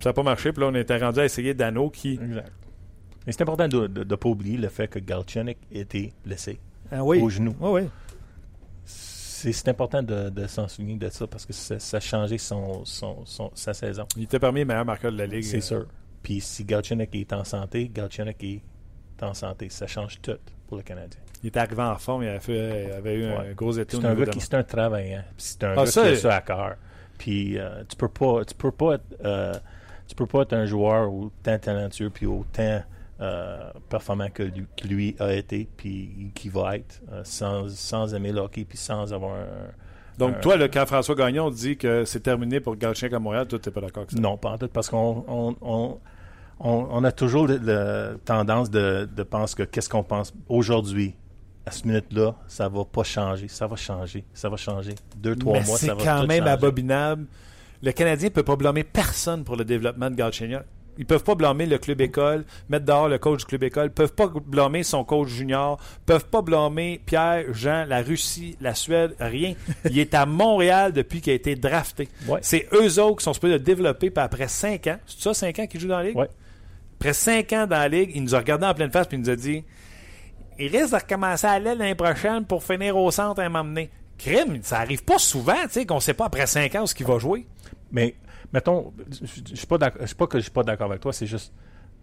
[0.01, 0.53] Ça n'a pas marché.
[0.53, 2.15] Puis là, on était rendu à essayer Dano qui.
[2.15, 2.53] Exact.
[3.27, 6.59] Mais c'est important de ne pas oublier le fait que Galchenyuk était blessé
[6.91, 7.21] Ah oui.
[7.21, 7.55] au genou.
[7.61, 7.89] Oui, oui.
[8.85, 12.85] C'est important de, de s'en souvenir de ça parce que ça, ça a changé son,
[12.85, 14.05] son, son- sa saison.
[14.17, 15.45] Il était parmi les meilleurs marqueurs de la Ligue.
[15.45, 15.87] C'est Euh, sûr.
[16.23, 18.63] Puis si Galchenyuk est en santé, Galchenyuk est
[19.23, 19.69] en santé.
[19.71, 20.37] Ça change tout
[20.67, 21.21] pour le Canadien.
[21.43, 24.01] Il était arrivé en forme, il avait, fait- il avait eu un gros été au
[24.01, 25.25] C'est un gars qui c'est un travaillant.
[25.39, 26.77] C'est un Ah, gars ça, qui a ça à cœur.
[27.17, 29.55] Puis euh, tu peux pas tu peux pas être euh,
[30.11, 32.83] tu peux pas être un joueur autant talentueux puis autant
[33.21, 38.13] euh, performant que lui, que lui a été puis qui va être euh, sans, sans
[38.15, 39.47] aimer le hockey puis sans avoir un,
[40.19, 43.59] Donc, toi, là, quand François Gagnon dit que c'est terminé pour Galchenyuk à Montréal, toi,
[43.59, 44.19] t'es pas d'accord avec ça?
[44.19, 45.99] Non, pas en tout, parce qu'on on, on,
[46.61, 51.15] on- on a toujours le- le tendance de, de penser que qu'est-ce qu'on pense aujourd'hui,
[51.67, 53.49] à ce minute-là, ça va pas changer.
[53.49, 54.25] Ça va changer.
[54.33, 54.95] Ça va changer.
[55.19, 56.51] Deux, trois Mais mois, c'est ça va quand tout même changer.
[56.53, 57.27] abominable.
[57.83, 60.63] Le Canadien ne peut pas blâmer personne pour le développement de Galchenyuk.
[60.99, 64.13] Ils peuvent pas blâmer le club école, mettre dehors le coach du club école, peuvent
[64.13, 69.55] pas blâmer son coach junior, peuvent pas blâmer Pierre, Jean, la Russie, la Suède, rien.
[69.87, 72.09] Il est à Montréal depuis qu'il a été drafté.
[72.29, 72.41] Ouais.
[72.43, 75.59] C'est eux autres qui sont supposés le développer, puis après cinq ans, c'est ça, cinq
[75.61, 76.17] ans qu'il joue dans la Ligue?
[76.17, 76.29] Ouais.
[76.99, 79.21] Après cinq ans dans la Ligue, il nous a regardé en pleine face puis il
[79.21, 79.65] nous a dit
[80.59, 83.89] il risque de recommencer à l'aile l'année prochaine pour finir au centre et m'emmener.
[84.19, 86.95] Crime, ça arrive pas souvent, tu sais, qu'on sait pas après cinq ans où ce
[86.95, 87.47] qu'il va jouer.
[87.93, 88.15] Mais,
[88.53, 90.01] mettons, je je suis pas d'accord.
[90.03, 91.53] Je suis pas que je suis pas d'accord avec toi, c'est juste.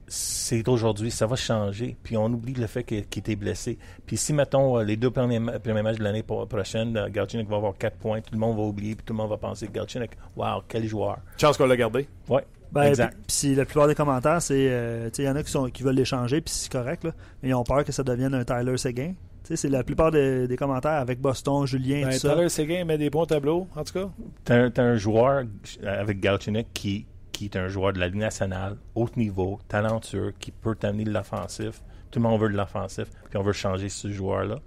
[0.09, 1.97] C'est aujourd'hui, ça va changer.
[2.01, 3.77] Puis on oublie le fait qu'il était blessé.
[4.05, 7.49] Puis si, mettons, euh, les deux premiers, premiers matchs de l'année pro- prochaine, euh, Galchenyuk
[7.49, 9.68] va avoir 4 points, tout le monde va oublier, puis tout le monde va penser
[9.68, 11.18] Galchenyuk, wow, quel joueur.
[11.38, 12.07] Chance qu'on l'a gardé.
[12.30, 13.18] Ouais, Ben, exact.
[13.27, 14.69] Puis, puis la plupart des commentaires, c'est.
[14.69, 17.03] euh, tu sais, il y en a qui, sont, qui veulent l'échanger, puis c'est correct,
[17.03, 17.11] là.
[17.43, 19.14] Mais ils ont peur que ça devienne un Tyler Seguin.
[19.47, 22.33] Tu sais, c'est la plupart des, des commentaires avec Boston, Julien, Ben, tout ça.
[22.35, 24.09] Tyler Seguin met des points au tableau, en tout cas.
[24.43, 25.45] T'as un, t'as un joueur
[25.85, 30.51] avec Galchenyuk qui, qui est un joueur de la Ligue nationale, haut niveau, talentueux, qui
[30.51, 31.81] peut t'amener de l'offensif.
[32.11, 34.59] Tout le monde veut de l'offensif, puis on veut changer ce joueur-là.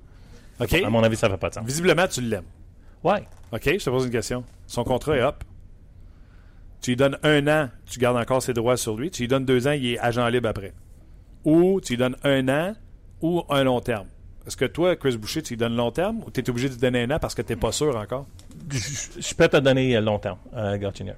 [0.61, 0.73] OK.
[0.73, 1.66] À mon avis, ça fait pas de sens.
[1.66, 2.44] Visiblement, tu l'aimes.
[3.05, 3.27] Ouais.
[3.52, 4.44] OK, je te pose une question.
[4.66, 5.44] Son contrat est up.
[6.81, 9.11] Tu lui donnes un an, tu gardes encore ses droits sur lui.
[9.11, 10.73] Tu lui donnes deux ans, il est agent libre après.
[11.44, 12.74] Ou tu lui donnes un an
[13.20, 14.07] ou un long terme.
[14.47, 16.75] Est-ce que toi, Chris Boucher, tu lui donnes long terme ou tu es obligé de
[16.75, 18.27] lui donner un an parce que tu n'es pas sûr encore?
[18.71, 18.79] Je
[19.21, 21.17] je peux te donner euh, long terme, euh, Galchenyuk.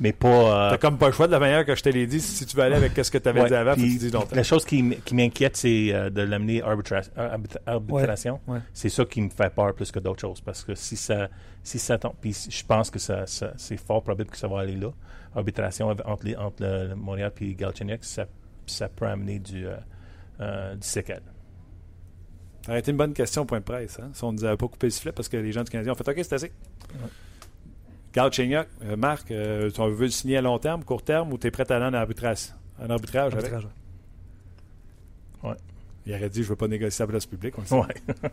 [0.00, 0.28] Mais pas...
[0.28, 2.20] euh, T'as comme pas le choix de la manière que je te l'ai dit.
[2.20, 3.98] Si tu veux aller avec ce que tu avais ouais, dit avant, faut que puis
[3.98, 4.34] tu long terme.
[4.36, 8.40] La chose qui, m'inquiète, c'est euh, de l'amener arbitra- euh, arbitra- arbitration.
[8.48, 8.58] Ouais.
[8.72, 10.40] C'est ça qui me fait peur plus que d'autres choses.
[10.40, 11.28] Parce que si ça,
[11.62, 14.60] si ça tombe, puis je pense que ça, ça- c'est fort probable que ça va
[14.60, 14.88] aller là.
[15.36, 18.26] Arbitration entre, les, entre le, le Montréal et Galchenyuk, ça,
[18.66, 19.76] ça peut amener du, euh,
[20.40, 21.20] euh, du séquel.
[22.64, 23.98] Ça aurait été une bonne question au point de presse.
[24.00, 24.10] Hein?
[24.14, 25.92] Si on ne nous avait pas coupé le sifflet parce que les gens du Canadien
[25.92, 26.52] ont fait OK, c'est assez.
[28.14, 31.46] Galchenyuk, euh, Marc, euh, tu veux le signer à long terme, court terme ou tu
[31.46, 33.34] es prêt à aller en arbitrage, en arbitrage?
[33.34, 33.66] Arbitrage.
[36.06, 37.54] Il aurait dit je veux pas négocier à la place publique.
[37.70, 37.80] On.
[37.80, 37.86] Ouais.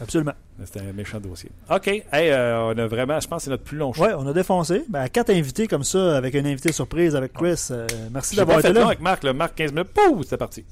[0.00, 0.34] Absolument.
[0.64, 1.50] C'était un méchant dossier.
[1.70, 1.86] OK.
[1.86, 4.02] Hey, euh, on a vraiment, je pense que c'est notre plus long show.
[4.02, 4.84] Ouais, on a défoncé.
[4.88, 7.68] Ben, quatre invités comme ça, avec un invité surprise avec Chris.
[7.70, 8.86] euh, merci d'avoir été là.
[8.86, 9.22] avec Marc.
[9.22, 9.32] Là.
[9.32, 10.64] Marc, 15 minutes, pouf, c'était parti.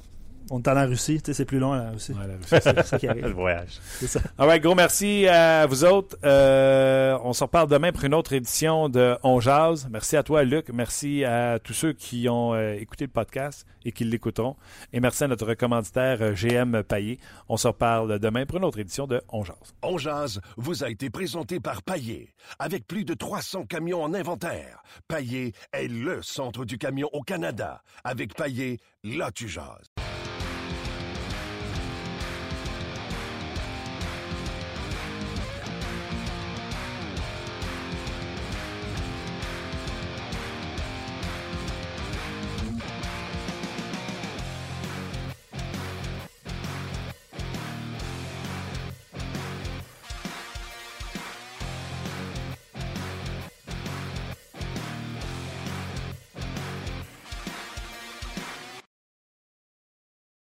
[0.55, 2.13] On est allé en Russie, tu sais, c'est plus long la Russie.
[2.13, 3.29] Ouais, la Russie, c'est- ça qui Le arrive.
[3.35, 3.79] voyage.
[3.99, 4.21] C'est ça.
[4.37, 6.19] All right, gros merci à vous autres.
[6.25, 9.89] Euh, on se reparle demain pour une autre édition de On Jazz.
[9.91, 10.69] Merci à toi, Luc.
[10.75, 14.57] Merci à tous ceux qui ont euh, écouté le podcast et qui l'écouteront.
[14.93, 17.19] Et merci à notre commanditaire euh, GM Paillé.
[17.49, 19.57] On se reparle demain pour une autre édition de On Jazz.
[19.83, 22.29] On jase vous a été présenté par Paillé.
[22.59, 27.83] Avec plus de 300 camions en inventaire, Paillé est le centre du camion au Canada.
[28.05, 29.87] Avec Paillé, là tu jases.